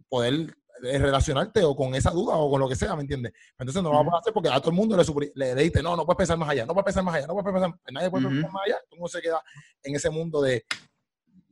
poder 0.09 0.55
eh, 0.83 0.99
relacionarte 0.99 1.62
o 1.62 1.76
con 1.76 1.95
esa 1.95 2.11
duda 2.11 2.35
o 2.37 2.51
con 2.51 2.61
lo 2.61 2.68
que 2.68 2.74
sea, 2.76 2.97
¿me 2.97 3.03
entiendes? 3.03 3.33
Entonces 3.59 3.83
no 3.83 3.91
lo 3.91 3.97
vas 3.97 4.03
a 4.03 4.05
poder 4.11 4.20
hacer 4.20 4.33
porque 4.33 4.49
a 4.49 4.59
todo 4.61 4.70
el 4.70 4.76
mundo 4.76 4.97
le, 4.97 5.05
le, 5.35 5.55
le 5.55 5.62
dice, 5.64 5.83
no, 5.83 5.95
no 5.97 6.07
puedes 6.07 6.16
pensar 6.16 6.39
más 6.39 6.49
allá, 6.49 6.64
no 6.64 6.72
puedes 6.72 6.87
pensar 6.87 7.05
más 7.05 7.14
allá, 7.16 7.26
no 7.26 7.35
puedes 7.35 7.53
pensar, 7.53 7.78
nadie 7.93 8.11
puede 8.11 8.24
Ujú. 8.26 8.35
pensar 8.35 8.53
más 8.53 8.62
allá, 8.66 8.78
mundo 8.93 9.09
se 9.09 9.20
queda 9.20 9.43
en 9.83 9.95
ese 9.97 10.11
mundo 10.11 10.41
de, 10.41 10.64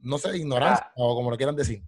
no 0.02 0.18
sé, 0.18 0.30
de 0.32 0.38
ignorancia 0.38 0.86
Ah. 0.88 0.92
o 0.96 1.14
como 1.14 1.30
lo 1.30 1.36
quieran 1.36 1.56
decir. 1.56 1.82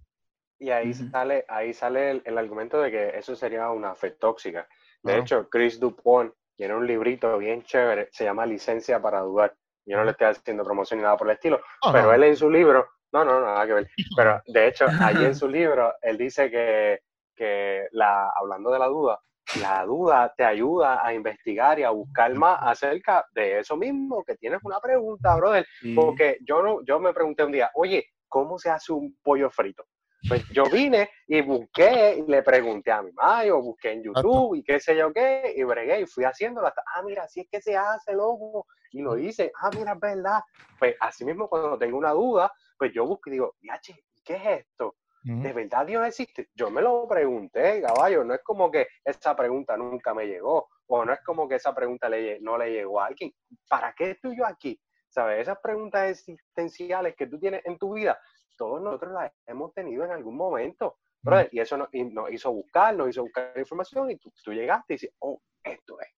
Y 0.58 0.70
ahí 0.70 0.92
sale, 0.92 1.44
ahí 1.48 1.72
sale 1.72 2.10
el, 2.10 2.22
el 2.26 2.36
argumento 2.36 2.80
de 2.80 2.90
que 2.90 3.18
eso 3.18 3.34
sería 3.34 3.70
una 3.70 3.94
fe 3.94 4.10
tóxica. 4.10 4.68
De 5.02 5.18
hecho, 5.18 5.48
Chris 5.48 5.80
Dupont 5.80 6.34
tiene 6.54 6.74
un 6.74 6.86
librito 6.86 7.38
bien 7.38 7.62
chévere, 7.62 8.10
se 8.12 8.24
llama 8.24 8.44
Licencia 8.44 9.00
para 9.00 9.20
dudar. 9.20 9.54
Yo 9.86 9.96
no 9.96 10.04
le 10.04 10.10
estoy 10.10 10.26
haciendo 10.26 10.62
promoción 10.62 10.98
ni 10.98 11.04
nada 11.04 11.16
por 11.16 11.26
el 11.28 11.34
estilo, 11.34 11.60
Ah, 11.82 11.90
pero 11.92 12.08
no. 12.08 12.12
él 12.12 12.24
en 12.24 12.36
su 12.36 12.50
libro, 12.50 12.86
no, 13.12 13.24
no, 13.24 13.40
nada 13.40 13.66
que 13.66 13.72
ver, 13.72 13.88
pero 14.14 14.42
de 14.46 14.68
hecho, 14.68 14.84
allí 15.00 15.24
en 15.24 15.34
su 15.34 15.48
libro, 15.48 15.94
él 16.02 16.18
dice 16.18 16.50
que, 16.50 17.00
que 17.34 17.86
la, 17.92 18.28
hablando 18.36 18.70
de 18.70 18.78
la 18.78 18.86
duda, 18.88 19.18
la 19.58 19.84
duda 19.84 20.32
te 20.36 20.44
ayuda 20.44 21.04
a 21.04 21.12
investigar 21.12 21.78
y 21.78 21.82
a 21.82 21.90
buscar 21.90 22.32
más 22.34 22.58
acerca 22.62 23.26
de 23.34 23.58
eso 23.58 23.76
mismo, 23.76 24.22
que 24.24 24.36
tienes 24.36 24.60
una 24.62 24.78
pregunta, 24.80 25.34
brother. 25.36 25.66
Porque 25.94 26.38
yo 26.46 26.62
no, 26.62 26.84
yo 26.84 27.00
me 27.00 27.12
pregunté 27.12 27.44
un 27.44 27.52
día, 27.52 27.70
oye, 27.74 28.06
¿cómo 28.28 28.58
se 28.58 28.70
hace 28.70 28.92
un 28.92 29.16
pollo 29.22 29.50
frito? 29.50 29.84
Pues 30.28 30.46
yo 30.50 30.64
vine 30.64 31.08
y 31.26 31.40
busqué 31.40 32.16
y 32.18 32.30
le 32.30 32.42
pregunté 32.42 32.92
a 32.92 33.02
mi 33.02 33.10
madre, 33.12 33.52
o 33.52 33.62
busqué 33.62 33.92
en 33.92 34.02
YouTube 34.02 34.54
y 34.54 34.62
qué 34.62 34.78
sé 34.78 34.94
yo 34.94 35.12
qué, 35.12 35.54
y 35.56 35.62
bregué 35.64 36.02
y 36.02 36.06
fui 36.06 36.24
haciéndolo 36.24 36.66
hasta, 36.66 36.82
ah, 36.94 37.02
mira, 37.02 37.24
así 37.24 37.40
es 37.40 37.48
que 37.50 37.60
se 37.60 37.76
hace, 37.76 38.12
loco. 38.12 38.66
Y 38.92 39.00
lo 39.00 39.16
hice, 39.16 39.50
ah, 39.62 39.70
mira, 39.74 39.92
es 39.92 40.00
verdad. 40.00 40.40
Pues 40.78 40.94
así 41.00 41.24
mismo 41.24 41.48
cuando 41.48 41.78
tengo 41.78 41.96
una 41.96 42.10
duda, 42.10 42.52
pues 42.76 42.92
yo 42.92 43.06
busco 43.06 43.30
y 43.30 43.32
digo, 43.32 43.54
yache, 43.62 44.04
¿qué 44.24 44.34
es 44.34 44.60
esto? 44.60 44.96
¿De 45.22 45.52
verdad 45.52 45.86
Dios 45.86 46.06
existe? 46.06 46.48
Yo 46.54 46.70
me 46.70 46.80
lo 46.80 47.06
pregunté, 47.06 47.82
caballo. 47.82 48.24
No 48.24 48.34
es 48.34 48.40
como 48.42 48.70
que 48.70 48.86
esa 49.04 49.36
pregunta 49.36 49.76
nunca 49.76 50.14
me 50.14 50.26
llegó. 50.26 50.68
O 50.86 51.04
no 51.04 51.12
es 51.12 51.20
como 51.20 51.48
que 51.48 51.56
esa 51.56 51.74
pregunta 51.74 52.08
le, 52.08 52.40
no 52.40 52.56
le 52.56 52.72
llegó 52.72 53.00
a 53.00 53.06
alguien. 53.06 53.32
¿Para 53.68 53.92
qué 53.92 54.12
estoy 54.12 54.36
yo 54.36 54.46
aquí? 54.46 54.80
¿Sabes? 55.08 55.42
Esas 55.42 55.58
preguntas 55.62 56.10
existenciales 56.10 57.14
que 57.16 57.26
tú 57.26 57.38
tienes 57.38 57.62
en 57.64 57.76
tu 57.76 57.94
vida, 57.94 58.18
todos 58.56 58.80
nosotros 58.80 59.12
las 59.12 59.32
hemos 59.46 59.72
tenido 59.74 60.04
en 60.04 60.12
algún 60.12 60.36
momento. 60.36 60.98
brother, 61.22 61.48
y 61.52 61.60
eso 61.60 61.76
nos, 61.76 61.88
y 61.92 62.04
nos 62.04 62.30
hizo 62.32 62.52
buscar, 62.52 62.96
nos 62.96 63.10
hizo 63.10 63.22
buscar 63.22 63.52
información 63.56 64.10
y 64.10 64.16
tú, 64.16 64.32
tú 64.42 64.52
llegaste 64.52 64.94
y 64.94 64.96
dices, 64.96 65.14
oh, 65.18 65.40
esto 65.62 65.98
es. 66.00 66.08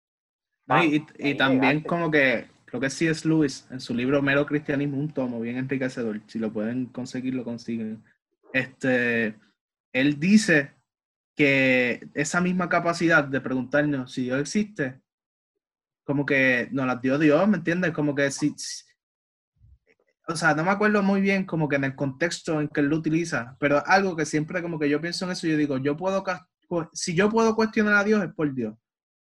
Y, 1.17 1.35
también 1.35 1.77
llegaste. 1.79 1.87
como 1.87 2.09
que 2.09 2.47
creo 2.65 2.81
que 2.81 2.89
C.S. 2.89 3.27
Lewis 3.27 3.67
en 3.69 3.79
su 3.79 3.93
libro 3.93 4.21
Mero 4.21 4.45
Cristianismo, 4.45 4.97
un 4.97 5.13
tomo 5.13 5.39
bien 5.39 5.57
enriquecedor, 5.57 6.21
si 6.27 6.39
lo 6.39 6.51
pueden 6.51 6.87
conseguir, 6.87 7.35
lo 7.35 7.43
consiguen. 7.43 8.03
Este, 8.53 9.35
él 9.91 10.19
dice 10.19 10.75
que 11.35 12.07
esa 12.13 12.39
misma 12.39 12.69
capacidad 12.69 13.23
de 13.23 13.41
preguntarnos 13.41 14.13
si 14.13 14.23
Dios 14.23 14.39
existe, 14.39 15.01
como 16.05 16.25
que 16.25 16.67
nos 16.71 16.85
las 16.85 17.01
dio 17.01 17.17
Dios, 17.17 17.47
¿me 17.47 17.57
entiendes? 17.57 17.91
Como 17.91 18.13
que 18.13 18.29
si, 18.31 18.53
si- 18.57 18.85
o 20.27 20.35
sea, 20.35 20.53
no 20.53 20.63
me 20.63 20.71
acuerdo 20.71 21.01
muy 21.03 21.19
bien 21.21 21.45
como 21.45 21.67
que 21.67 21.75
en 21.75 21.83
el 21.85 21.95
contexto 21.95 22.61
en 22.61 22.67
que 22.69 22.79
él 22.81 22.87
lo 22.87 22.97
utiliza, 22.97 23.57
pero 23.59 23.83
algo 23.85 24.15
que 24.15 24.25
siempre 24.25 24.61
como 24.61 24.79
que 24.79 24.89
yo 24.89 25.01
pienso 25.01 25.25
en 25.25 25.31
eso, 25.31 25.47
yo 25.47 25.57
digo, 25.57 25.77
yo 25.79 25.97
puedo, 25.97 26.23
si 26.93 27.13
yo 27.15 27.29
puedo 27.29 27.55
cuestionar 27.55 27.95
a 27.95 28.03
Dios 28.03 28.23
es 28.23 28.31
por 28.33 28.53
Dios. 28.53 28.75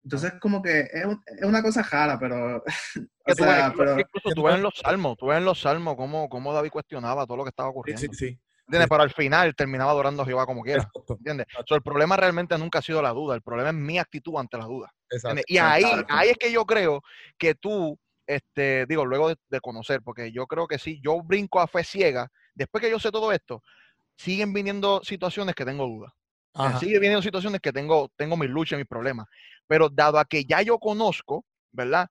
Entonces, 0.03 0.33
como 0.39 0.61
que 0.61 0.87
es, 0.91 1.05
un- 1.05 1.21
es 1.25 1.43
una 1.43 1.61
cosa 1.61 1.83
rara, 1.83 2.17
pero. 2.17 2.63
o 2.65 3.03
Que 3.25 3.35
tú 3.35 3.43
sea, 3.43 3.67
ves- 3.67 3.75
pero 3.77 3.99
incluso 3.99 4.29
tú 4.33 4.43
ves 4.43 4.55
en 4.55 4.63
los 4.63 4.73
salmos, 4.79 5.17
tú 5.17 5.27
ves 5.27 5.37
en 5.37 5.45
los 5.45 5.59
salmos 5.61 5.95
cómo, 5.95 6.29
cómo 6.29 6.53
David 6.53 6.69
cuestionaba 6.71 7.25
todo 7.27 7.37
lo 7.37 7.43
que 7.43 7.49
estaba 7.49 7.69
Sí, 7.69 7.71
ocurriendo. 7.71 8.01
sí, 8.01 8.09
sí. 8.13 8.39
¿Entiendes? 8.69 8.87
Pero 8.87 9.01
al 9.01 9.09
final 9.09 9.55
terminaba 9.55 9.89
adorando 9.89 10.21
a 10.21 10.25
Jehová 10.27 10.45
como 10.45 10.61
quiera. 10.61 10.87
¿Entiendes? 11.09 11.47
So, 11.65 11.73
el 11.73 11.81
problema 11.81 12.15
realmente 12.15 12.55
nunca 12.59 12.79
ha 12.79 12.81
sido 12.83 13.01
la 13.01 13.09
duda, 13.09 13.33
el 13.33 13.41
problema 13.41 13.69
es 13.69 13.75
mi 13.75 13.97
actitud 13.97 14.37
ante 14.37 14.59
la 14.59 14.65
duda. 14.65 14.93
exacto. 15.09 15.39
¿entiendes? 15.39 15.45
Y 15.47 15.57
ahí, 15.57 16.05
ahí 16.07 16.29
es 16.29 16.37
que 16.37 16.51
yo 16.51 16.65
creo 16.65 17.01
que 17.39 17.55
tú, 17.55 17.97
este, 18.27 18.85
digo, 18.85 19.05
luego 19.05 19.29
de, 19.29 19.37
de 19.49 19.59
conocer, 19.59 20.01
porque 20.03 20.31
yo 20.31 20.45
creo 20.45 20.67
que 20.67 20.77
sí, 20.77 21.01
yo 21.03 21.19
brinco 21.23 21.59
a 21.59 21.65
fe 21.65 21.83
ciega, 21.83 22.29
después 22.53 22.83
que 22.83 22.91
yo 22.91 22.99
sé 22.99 23.09
todo 23.09 23.31
esto, 23.31 23.63
siguen 24.17 24.53
viniendo 24.53 25.01
situaciones 25.03 25.55
que 25.55 25.65
tengo 25.65 25.87
dudas. 25.87 26.13
Ajá. 26.53 26.77
Sigue 26.77 26.99
viniendo 26.99 27.23
situaciones 27.23 27.61
que 27.61 27.73
tengo, 27.73 28.11
tengo 28.15 28.37
mis 28.37 28.51
luchas, 28.51 28.77
mis 28.77 28.87
problemas. 28.87 29.25
Pero 29.65 29.89
dado 29.89 30.19
a 30.19 30.25
que 30.25 30.45
ya 30.45 30.61
yo 30.61 30.77
conozco, 30.77 31.43
¿verdad? 31.71 32.07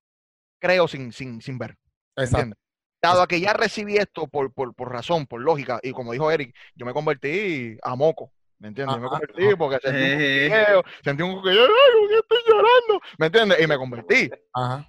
Creo 0.58 0.88
sin, 0.88 1.12
sin, 1.12 1.40
sin 1.40 1.56
ver. 1.56 1.76
Exacto. 2.16 2.38
¿entiendes? 2.38 2.58
Dado 3.00 3.22
a 3.22 3.26
que 3.28 3.40
ya 3.40 3.52
recibí 3.52 3.96
esto 3.96 4.26
por, 4.26 4.52
por, 4.52 4.74
por 4.74 4.90
razón, 4.90 5.26
por 5.26 5.40
lógica, 5.40 5.78
y 5.82 5.92
como 5.92 6.12
dijo 6.12 6.30
Eric, 6.32 6.54
yo 6.74 6.84
me 6.84 6.92
convertí 6.92 7.76
a 7.82 7.94
moco. 7.94 8.32
¿Me 8.58 8.68
entiendes? 8.68 8.96
Yo 8.96 9.00
me 9.00 9.06
Ajá, 9.06 9.18
convertí 9.20 9.46
ajá. 9.46 9.56
porque 9.56 9.78
sentí 9.80 10.02
un 10.02 10.20
Eh, 10.20 10.48
cosquilleo, 10.48 10.82
sentí 11.04 11.22
un 11.22 11.34
cosquilleo, 11.34 11.62
¡ay, 11.62 12.00
¿por 12.00 12.08
qué 12.08 12.16
estoy 12.18 12.38
llorando? 12.48 13.00
¿Me 13.18 13.26
entiendes? 13.26 13.60
Y 13.60 13.66
me 13.68 13.76
convertí. 13.78 14.30
Ajá. 14.52 14.88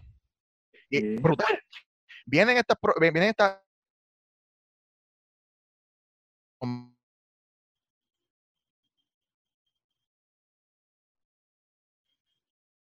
Y 0.89 1.15
brutal. 1.17 1.61
Vienen 2.25 2.57
estas, 2.57 2.77
vienen 2.99 3.23
estas 3.23 3.59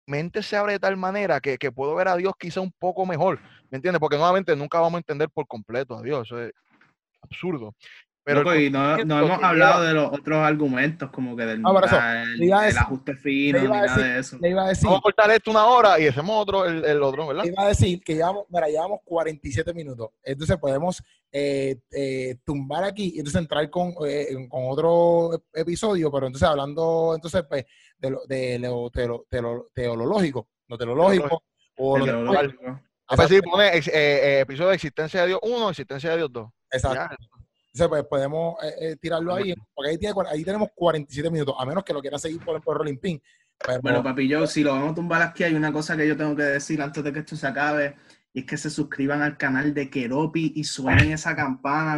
mente 0.10 0.43
se 0.43 0.57
abre 0.57 0.74
de 0.74 0.80
tal 0.80 0.97
manera 0.97 1.39
que, 1.39 1.57
que 1.57 1.72
puedo 1.72 1.95
ver 1.95 2.07
a 2.07 2.16
Dios 2.16 2.34
quizá 2.38 2.60
un 2.62 2.72
poco 2.72 3.05
mejor, 3.05 3.39
¿me 3.70 3.78
entiendes? 3.78 3.99
Porque 3.99 4.18
nuevamente 4.18 4.55
nunca 4.55 4.80
vamos 4.80 4.95
a 4.95 4.99
entender 4.99 5.30
por 5.30 5.47
completo 5.47 5.97
a 5.97 6.01
Dios, 6.01 6.28
eso 6.28 6.41
es 6.41 6.51
absurdo. 7.22 7.76
Pero 8.24 8.40
el 8.42 8.46
loco, 8.46 8.56
y 8.60 8.70
no, 8.70 8.98
no 9.06 9.20
hemos 9.26 9.42
hablado 9.44 9.82
de 9.84 9.94
los 9.94 10.12
otros 10.12 10.38
argumentos, 10.38 11.10
como 11.10 11.36
que 11.36 11.46
del 11.46 11.62
Ah, 11.66 12.24
el 12.24 12.40
decir- 12.40 12.78
ajuste 12.78 13.16
fino, 13.16 13.60
ni 13.60 13.68
nada 13.68 13.84
decir- 13.96 14.04
de 14.04 14.20
eso. 14.20 14.38
Le 14.40 14.50
iba 14.50 14.66
a 14.66 14.68
decir, 14.68 14.86
Vamos 14.86 15.00
a 15.00 15.02
cortar 15.02 15.32
esto 15.32 15.50
una 15.52 15.66
hora 15.66 16.00
y 16.00 16.08
hacemos 16.08 16.36
otro, 16.40 16.66
el, 16.66 16.86
el 16.86 17.02
otro, 17.02 17.28
¿verdad? 17.28 17.44
le 17.44 17.50
iba 17.52 17.64
a 17.64 17.68
decir 17.70 18.02
que 18.04 18.14
llevamos, 18.16 18.44
mira, 18.50 18.68
llevamos 18.68 19.00
47 19.04 19.74
minutos. 19.74 20.10
Entonces 20.22 20.58
podemos 20.58 21.02
eh, 21.32 21.80
eh, 21.92 22.36
tumbar 22.44 22.84
aquí 22.84 23.14
y 23.16 23.20
entonces 23.20 23.42
entrar 23.42 23.68
con, 23.70 23.94
eh, 24.06 24.28
con 24.50 24.64
otro 24.68 25.42
episodio, 25.54 26.12
pero 26.12 26.28
entonces 26.28 26.48
hablando 26.48 27.14
entonces 27.16 27.44
pues, 27.48 27.66
de 27.98 28.10
lo, 28.12 28.22
de 28.28 28.60
lo 28.60 28.90
teo- 28.92 29.26
teo- 29.30 29.68
teológico, 29.74 30.48
lo 30.68 30.78
teológico 30.78 31.44
o 31.78 31.98
lo 31.98 32.06
El 32.06 32.12
teológico. 32.12 32.42
teológico. 32.58 32.82
A 33.08 33.16
ver 33.16 33.28
si 33.28 33.42
pone 33.42 33.68
eh, 33.78 33.82
eh, 33.94 34.40
episodio 34.42 34.70
de 34.70 34.76
existencia 34.76 35.22
de 35.22 35.28
Dios 35.28 35.40
1, 35.42 35.70
existencia 35.72 36.12
de 36.12 36.18
Dios 36.18 36.32
2. 36.32 36.50
Exacto. 36.72 37.16
Entonces, 37.74 37.88
pues 37.90 38.04
podemos 38.06 38.56
eh, 38.64 38.76
eh, 38.80 38.96
tirarlo 39.00 39.34
ahí, 39.36 39.54
porque 39.74 39.92
ahí, 39.92 39.98
tiene, 39.98 40.16
ahí 40.28 40.44
tenemos 40.44 40.70
47 40.74 41.30
minutos, 41.30 41.56
a 41.58 41.66
menos 41.66 41.84
que 41.84 41.94
lo 41.94 42.02
quieran 42.02 42.20
seguir 42.20 42.44
por, 42.44 42.60
por 42.62 42.78
Rolling 42.78 42.98
Pin. 42.98 43.22
Pero, 43.66 43.82
Bueno, 43.82 44.02
papi, 44.02 44.28
yo, 44.28 44.48
si 44.48 44.64
lo 44.64 44.72
vamos 44.72 44.94
a 44.94 44.96
tumbar 44.96 45.22
aquí, 45.22 45.44
hay 45.44 45.54
una 45.54 45.72
cosa 45.72 45.96
que 45.96 46.08
yo 46.08 46.18
tengo 46.18 46.36
que 46.36 46.44
decir 46.44 46.82
antes 46.82 47.04
de 47.04 47.14
que 47.14 47.20
esto 47.20 47.36
se 47.36 47.46
acabe, 47.46 47.96
y 48.32 48.42
es 48.42 48.46
que 48.46 48.58
se 48.58 48.70
suscriban 48.70 49.22
al 49.24 49.38
canal 49.38 49.74
de 49.74 49.90
Keropi 49.90 50.54
y 50.56 50.64
suenen 50.64 51.12
esa 51.12 51.36
campana. 51.36 51.98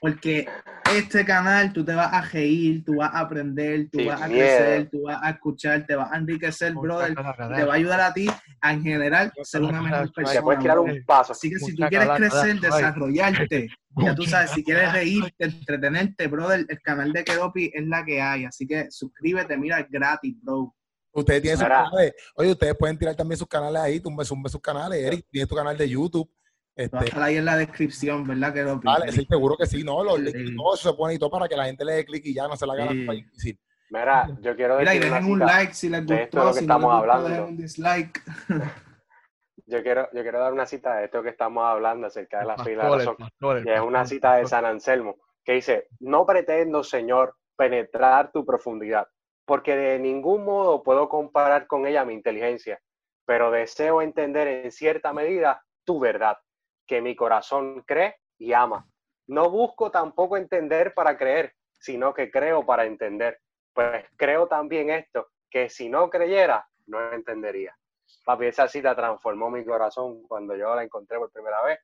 Porque 0.00 0.48
este 0.96 1.24
canal 1.24 1.72
tú 1.72 1.84
te 1.84 1.94
vas 1.94 2.12
a 2.12 2.22
reír, 2.22 2.82
tú 2.84 2.96
vas 2.96 3.12
a 3.12 3.20
aprender, 3.20 3.90
tú 3.90 4.04
vas 4.06 4.22
a 4.22 4.28
miedo. 4.28 4.40
crecer, 4.40 4.90
tú 4.90 5.02
vas 5.02 5.18
a 5.22 5.30
escuchar, 5.30 5.84
te 5.86 5.96
vas 5.96 6.10
a 6.10 6.16
enriquecer, 6.16 6.72
brother. 6.72 7.14
Te 7.14 7.64
va 7.64 7.74
a 7.74 7.76
ayudar 7.76 8.00
a 8.00 8.14
ti 8.14 8.26
a 8.62 8.72
en 8.72 8.82
general 8.82 9.32
ser 9.42 9.62
una 9.62 9.82
mejor 9.82 10.06
Te 10.08 10.12
persona. 10.12 10.42
puedes 10.42 10.60
tirar 10.60 10.78
un 10.78 11.04
paso. 11.04 11.32
Así 11.32 11.50
que 11.50 11.58
si 11.58 11.74
tú 11.74 11.86
quieres 11.88 12.08
crecer, 12.16 12.60
desarrollarte, 12.60 13.68
ya 13.96 14.14
tú 14.14 14.24
sabes, 14.24 14.50
si 14.52 14.64
quieres 14.64 14.92
reírte, 14.92 15.44
entretenerte, 15.44 16.26
brother, 16.26 16.64
el 16.66 16.80
canal 16.80 17.12
de 17.12 17.22
Keropi 17.22 17.70
es 17.74 17.86
la 17.86 18.02
que 18.04 18.22
hay. 18.22 18.46
Así 18.46 18.66
que 18.66 18.90
suscríbete, 18.90 19.58
mira, 19.58 19.80
es 19.80 19.90
gratis, 19.90 20.36
bro. 20.42 20.74
Ustedes 21.12 21.42
tienen 21.42 21.58
sus 21.58 21.66
Mira. 21.66 21.84
canales. 21.84 22.14
Oye, 22.36 22.50
ustedes 22.52 22.74
pueden 22.76 22.98
tirar 22.98 23.14
también 23.14 23.38
sus 23.38 23.46
canales 23.48 23.80
ahí, 23.82 24.00
tumbe, 24.00 24.24
tumbe 24.24 24.48
sus 24.48 24.60
canales. 24.60 24.98
Eric, 25.02 25.26
tienes 25.30 25.48
tu 25.48 25.54
canal 25.54 25.76
de 25.76 25.88
YouTube. 25.88 26.28
Va 26.30 26.34
a 26.34 26.84
Este, 26.84 27.04
estar 27.04 27.22
ahí 27.22 27.36
en 27.36 27.44
la 27.44 27.56
descripción, 27.56 28.26
¿verdad? 28.26 28.54
Que 28.54 28.62
lo 28.62 28.80
vale, 28.82 29.12
sí, 29.12 29.26
seguro 29.28 29.56
que 29.58 29.66
sí, 29.66 29.84
¿no? 29.84 30.02
Los 30.02 30.18
links 30.20 30.40
y 30.40 30.46
Sí. 30.48 30.56
todo 30.56 30.74
eso 30.74 30.90
se 30.90 30.96
pone 30.96 31.14
y 31.14 31.18
todo 31.18 31.30
para 31.30 31.46
que 31.48 31.56
la 31.56 31.66
gente 31.66 31.84
le 31.84 31.92
dé 31.92 32.04
clic 32.06 32.24
y 32.24 32.34
ya 32.34 32.48
no 32.48 32.56
se 32.56 32.66
la 32.66 32.72
haga 32.72 32.88
Sí. 32.92 33.06
difícil. 33.06 33.60
Mira, 33.90 34.28
yo 34.40 34.56
quiero 34.56 34.78
Mira, 34.78 34.94
y 34.94 34.98
decir 34.98 35.10
una 35.12 35.18
dejen 35.20 35.32
un 35.32 35.38
like 35.40 35.74
si 35.74 35.88
les 35.90 36.06
de 36.06 36.22
esto 36.22 36.38
de 36.38 36.44
gustó, 36.44 36.48
lo 36.48 36.54
que 36.54 36.60
si 36.60 36.66
no 36.66 36.74
les 36.78 36.84
estamos 36.84 37.02
gustó, 37.02 37.12
hablando. 37.12 37.28
dejen 37.28 37.44
un 37.44 37.56
dislike. 37.58 38.22
Yo 39.66 39.82
quiero, 39.82 40.08
yo 40.12 40.22
quiero 40.22 40.40
dar 40.40 40.52
una 40.52 40.66
cita 40.66 40.96
de 40.96 41.04
esto 41.04 41.22
que 41.22 41.28
estamos 41.28 41.64
hablando 41.64 42.06
acerca 42.06 42.40
de 42.40 42.46
la 42.46 42.56
fila 42.58 42.84
de 42.86 42.96
razón. 42.96 43.16
pastores, 43.16 43.64
Y 43.66 43.70
es 43.70 43.80
una 43.80 44.04
cita 44.06 44.34
de. 44.36 44.46
San 44.46 44.64
Anselmo 44.64 45.16
que 45.44 45.52
dice, 45.52 45.88
no 46.00 46.24
pretendo, 46.24 46.82
Señor, 46.82 47.36
penetrar 47.56 48.32
tu 48.32 48.44
profundidad, 48.46 49.06
porque 49.44 49.76
de 49.76 49.98
ningún 49.98 50.44
modo 50.44 50.82
puedo 50.82 51.08
comparar 51.08 51.66
con 51.66 51.86
ella 51.86 52.04
mi 52.04 52.14
inteligencia, 52.14 52.80
pero 53.24 53.50
deseo 53.50 54.02
entender 54.02 54.48
en 54.48 54.72
cierta 54.72 55.12
medida 55.12 55.64
tu 55.84 55.98
verdad, 56.00 56.38
que 56.86 57.00
mi 57.00 57.16
corazón 57.16 57.82
cree 57.86 58.16
y 58.38 58.52
ama. 58.52 58.86
No 59.26 59.50
busco 59.50 59.90
tampoco 59.90 60.36
entender 60.36 60.94
para 60.94 61.16
creer, 61.16 61.54
sino 61.78 62.12
que 62.12 62.30
creo 62.30 62.64
para 62.64 62.84
entender. 62.84 63.40
Pues 63.72 64.04
creo 64.16 64.46
también 64.46 64.90
esto, 64.90 65.28
que 65.50 65.68
si 65.68 65.88
no 65.88 66.10
creyera, 66.10 66.66
no 66.86 67.12
entendería. 67.12 67.76
Papi, 68.24 68.46
esa 68.46 68.68
cita 68.68 68.94
transformó 68.94 69.50
mi 69.50 69.64
corazón 69.64 70.22
cuando 70.28 70.54
yo 70.56 70.74
la 70.74 70.84
encontré 70.84 71.18
por 71.18 71.32
primera 71.32 71.62
vez 71.62 71.78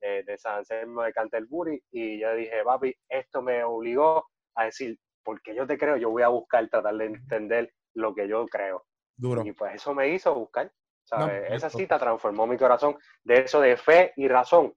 eh, 0.00 0.22
de 0.26 0.38
San 0.38 0.58
Anselmo 0.58 1.02
de 1.02 1.12
Canterbury 1.12 1.82
y 1.90 2.20
yo 2.20 2.34
dije, 2.34 2.62
papi, 2.64 2.94
esto 3.08 3.42
me 3.42 3.62
obligó 3.64 4.26
a 4.54 4.64
decir, 4.64 4.98
porque 5.24 5.54
yo 5.54 5.66
te 5.66 5.78
creo, 5.78 5.96
yo 5.96 6.10
voy 6.10 6.22
a 6.22 6.28
buscar, 6.28 6.68
tratar 6.68 6.96
de 6.96 7.06
entender 7.06 7.72
lo 7.94 8.14
que 8.14 8.28
yo 8.28 8.46
creo. 8.46 8.86
Duro. 9.16 9.42
Y 9.44 9.52
pues 9.52 9.74
eso 9.74 9.94
me 9.94 10.08
hizo 10.08 10.34
buscar. 10.34 10.70
¿sabes? 11.04 11.48
No, 11.50 11.56
Esa 11.56 11.70
cita 11.70 11.98
transformó 11.98 12.46
mi 12.46 12.56
corazón 12.56 12.96
de 13.24 13.40
eso 13.42 13.60
de 13.60 13.76
fe 13.76 14.12
y 14.16 14.28
razón. 14.28 14.74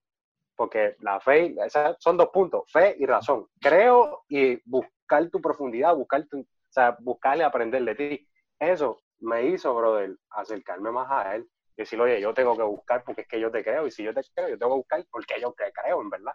Porque 0.56 0.96
la 1.00 1.20
fe, 1.20 1.48
y- 1.48 1.60
esas 1.60 1.98
son 2.00 2.18
dos 2.18 2.30
puntos, 2.30 2.64
fe 2.72 2.96
y 2.98 3.06
razón. 3.06 3.48
Creo 3.60 4.24
y 4.30 4.60
buscar 4.70 5.30
tu 5.30 5.42
profundidad, 5.42 5.96
buscar 5.96 6.26
tu, 6.28 6.40
o 6.42 6.46
sea, 6.70 6.96
buscarle 7.00 7.44
aprender 7.44 7.84
de 7.84 7.96
ti. 7.96 8.30
Eso 8.60 9.00
me 9.20 9.44
hizo, 9.48 9.76
brother, 9.76 10.16
acercarme 10.30 10.92
más 10.92 11.10
a 11.12 11.36
él. 11.36 11.48
Y 11.78 11.82
decir, 11.82 12.00
oye, 12.00 12.22
yo 12.22 12.34
tengo 12.34 12.56
que 12.56 12.64
buscar 12.64 13.04
porque 13.04 13.22
es 13.22 13.28
que 13.28 13.40
yo 13.40 13.52
te 13.52 13.64
creo. 13.64 13.86
Y 13.86 13.92
si 13.92 14.04
yo 14.04 14.14
te 14.14 14.22
creo, 14.34 14.48
yo 14.50 14.58
tengo 14.58 14.74
que 14.74 14.78
buscar 14.78 15.06
porque 15.12 15.40
yo 15.42 15.52
te 15.54 15.72
creo, 15.74 16.02
en 16.02 16.10
verdad. 16.10 16.34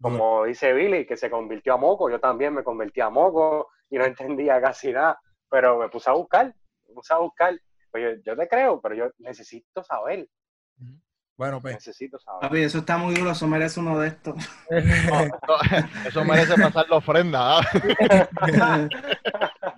Como 0.00 0.44
dice 0.44 0.72
Billy, 0.72 1.06
que 1.06 1.16
se 1.16 1.30
convirtió 1.30 1.74
a 1.74 1.78
moco, 1.78 2.10
yo 2.10 2.20
también 2.20 2.54
me 2.54 2.62
convertí 2.62 3.00
a 3.00 3.10
moco 3.10 3.70
y 3.88 3.96
no 3.96 4.04
entendía 4.38 4.60
casi 4.60 4.92
nada, 4.92 5.20
pero 5.48 5.78
me 5.78 5.88
puse 5.88 6.10
a 6.10 6.14
buscar, 6.14 6.54
me 6.86 6.94
puse 6.94 7.14
a 7.14 7.18
buscar. 7.18 7.58
Pues 7.90 8.02
yo, 8.02 8.22
yo 8.32 8.36
te 8.36 8.48
creo, 8.48 8.80
pero 8.80 8.94
yo 8.94 9.10
necesito 9.18 9.82
saber, 9.82 10.28
Bueno, 11.36 11.60
pues. 11.60 11.74
necesito 11.74 12.18
saber. 12.18 12.40
Papi, 12.40 12.60
eso 12.62 12.78
está 12.78 12.96
muy 12.96 13.14
duro, 13.14 13.30
eso 13.32 13.46
merece 13.46 13.78
uno 13.80 13.98
de 13.98 14.08
estos. 14.08 14.34
No, 14.36 14.40
eso 16.08 16.24
merece 16.24 16.54
pasar 16.54 16.86
la 16.88 16.96
ofrenda. 16.96 17.58
¿ah? 17.58 17.60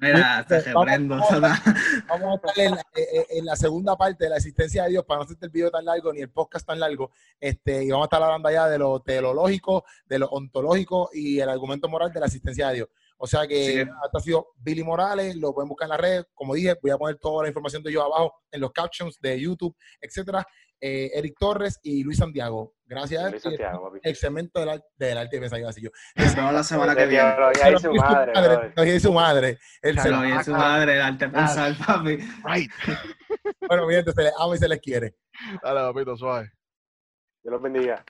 Mira, 0.00 0.44
te 0.46 0.60
reprendo. 0.60 1.16
vamos- 1.16 1.42
a 1.42 2.34
estar 2.48 2.64
en, 2.64 2.70
la- 2.72 2.80
eh, 2.94 3.06
eh, 3.12 3.26
en 3.30 3.44
la 3.44 3.56
segunda 3.56 3.96
parte 3.96 4.24
de 4.24 4.30
la 4.30 4.36
existencia 4.36 4.84
de 4.84 4.90
Dios 4.90 5.04
para 5.04 5.18
no 5.18 5.24
hacerte 5.24 5.46
el 5.46 5.52
video 5.52 5.70
tan 5.70 5.84
largo 5.84 6.12
ni 6.12 6.20
el 6.20 6.30
podcast 6.30 6.66
tan 6.66 6.78
largo. 6.78 7.10
Este, 7.40 7.84
y 7.84 7.90
vamos 7.90 8.04
a 8.04 8.06
estar 8.06 8.22
hablando 8.22 8.48
allá 8.48 8.66
de 8.68 8.78
lo 8.78 9.00
teológico, 9.00 9.84
de 10.06 10.18
lo 10.20 10.28
ontológico 10.28 11.10
y 11.12 11.40
el 11.40 11.48
argumento 11.48 11.88
moral 11.88 12.12
de 12.12 12.20
la 12.20 12.26
existencia 12.26 12.68
de 12.68 12.74
Dios. 12.76 12.88
O 13.20 13.26
sea 13.26 13.46
que 13.46 13.54
Sí. 13.64 13.78
esto 13.80 13.90
ha 14.18 14.20
sido 14.20 14.46
Billy 14.56 14.82
Morales, 14.84 15.34
lo 15.36 15.52
pueden 15.52 15.68
buscar 15.68 15.86
en 15.86 15.90
las 15.90 16.00
redes. 16.00 16.24
Como 16.34 16.54
dije, 16.54 16.76
voy 16.80 16.90
a 16.92 16.96
poner 16.96 17.16
toda 17.18 17.42
la 17.42 17.48
información 17.48 17.82
de 17.82 17.92
yo 17.92 18.02
abajo 18.02 18.32
en 18.50 18.60
los 18.60 18.70
captions 18.72 19.18
de 19.20 19.40
YouTube, 19.40 19.76
etcétera. 20.00 20.46
Eh, 20.80 21.10
Eric 21.12 21.34
Torres 21.36 21.80
y 21.82 22.04
Luis 22.04 22.18
Santiago. 22.18 22.74
Gracias. 22.86 23.22
Luis 23.32 23.44
y 23.44 23.48
Santiago, 23.48 23.82
papi. 23.88 23.98
El 24.04 24.14
segmento 24.14 24.64
del, 24.64 24.80
del 24.96 25.18
arte, 25.18 25.40
pensaba 25.40 25.56
que 25.56 25.60
iba 25.62 25.68
a 25.68 25.72
decir 25.74 25.84
yo. 25.84 25.90
Nos 26.24 26.36
vemos 26.36 26.52
la 26.52 26.62
semana 26.62 26.94
que 26.94 27.00
De 27.00 27.06
viene. 27.08 27.32
teología 27.32 27.70
y 27.72 27.78
su 27.80 27.92
madre. 27.94 28.32
Teología 28.32 28.94
y 28.94 29.00
su 29.00 29.12
madre. 29.12 29.58
El 29.82 29.98
oye, 29.98 30.44
su 30.44 30.52
madre, 30.52 30.94
el 30.94 31.02
arte 31.02 31.28
pensar, 31.28 31.74
papi. 31.84 32.16
Right. 32.44 32.70
Bueno, 33.66 33.86
mi 33.88 33.94
gente, 33.94 34.12
se 34.12 34.22
les 34.22 34.32
ama 34.38 34.54
y 34.54 34.58
se 34.58 34.68
les 34.68 34.80
quiere. 34.80 35.14
Dale, 35.62 35.80
papito, 35.80 36.16
suave. 36.16 36.52
Dios 37.42 37.52
los 37.52 37.62
bendiga. 37.62 38.04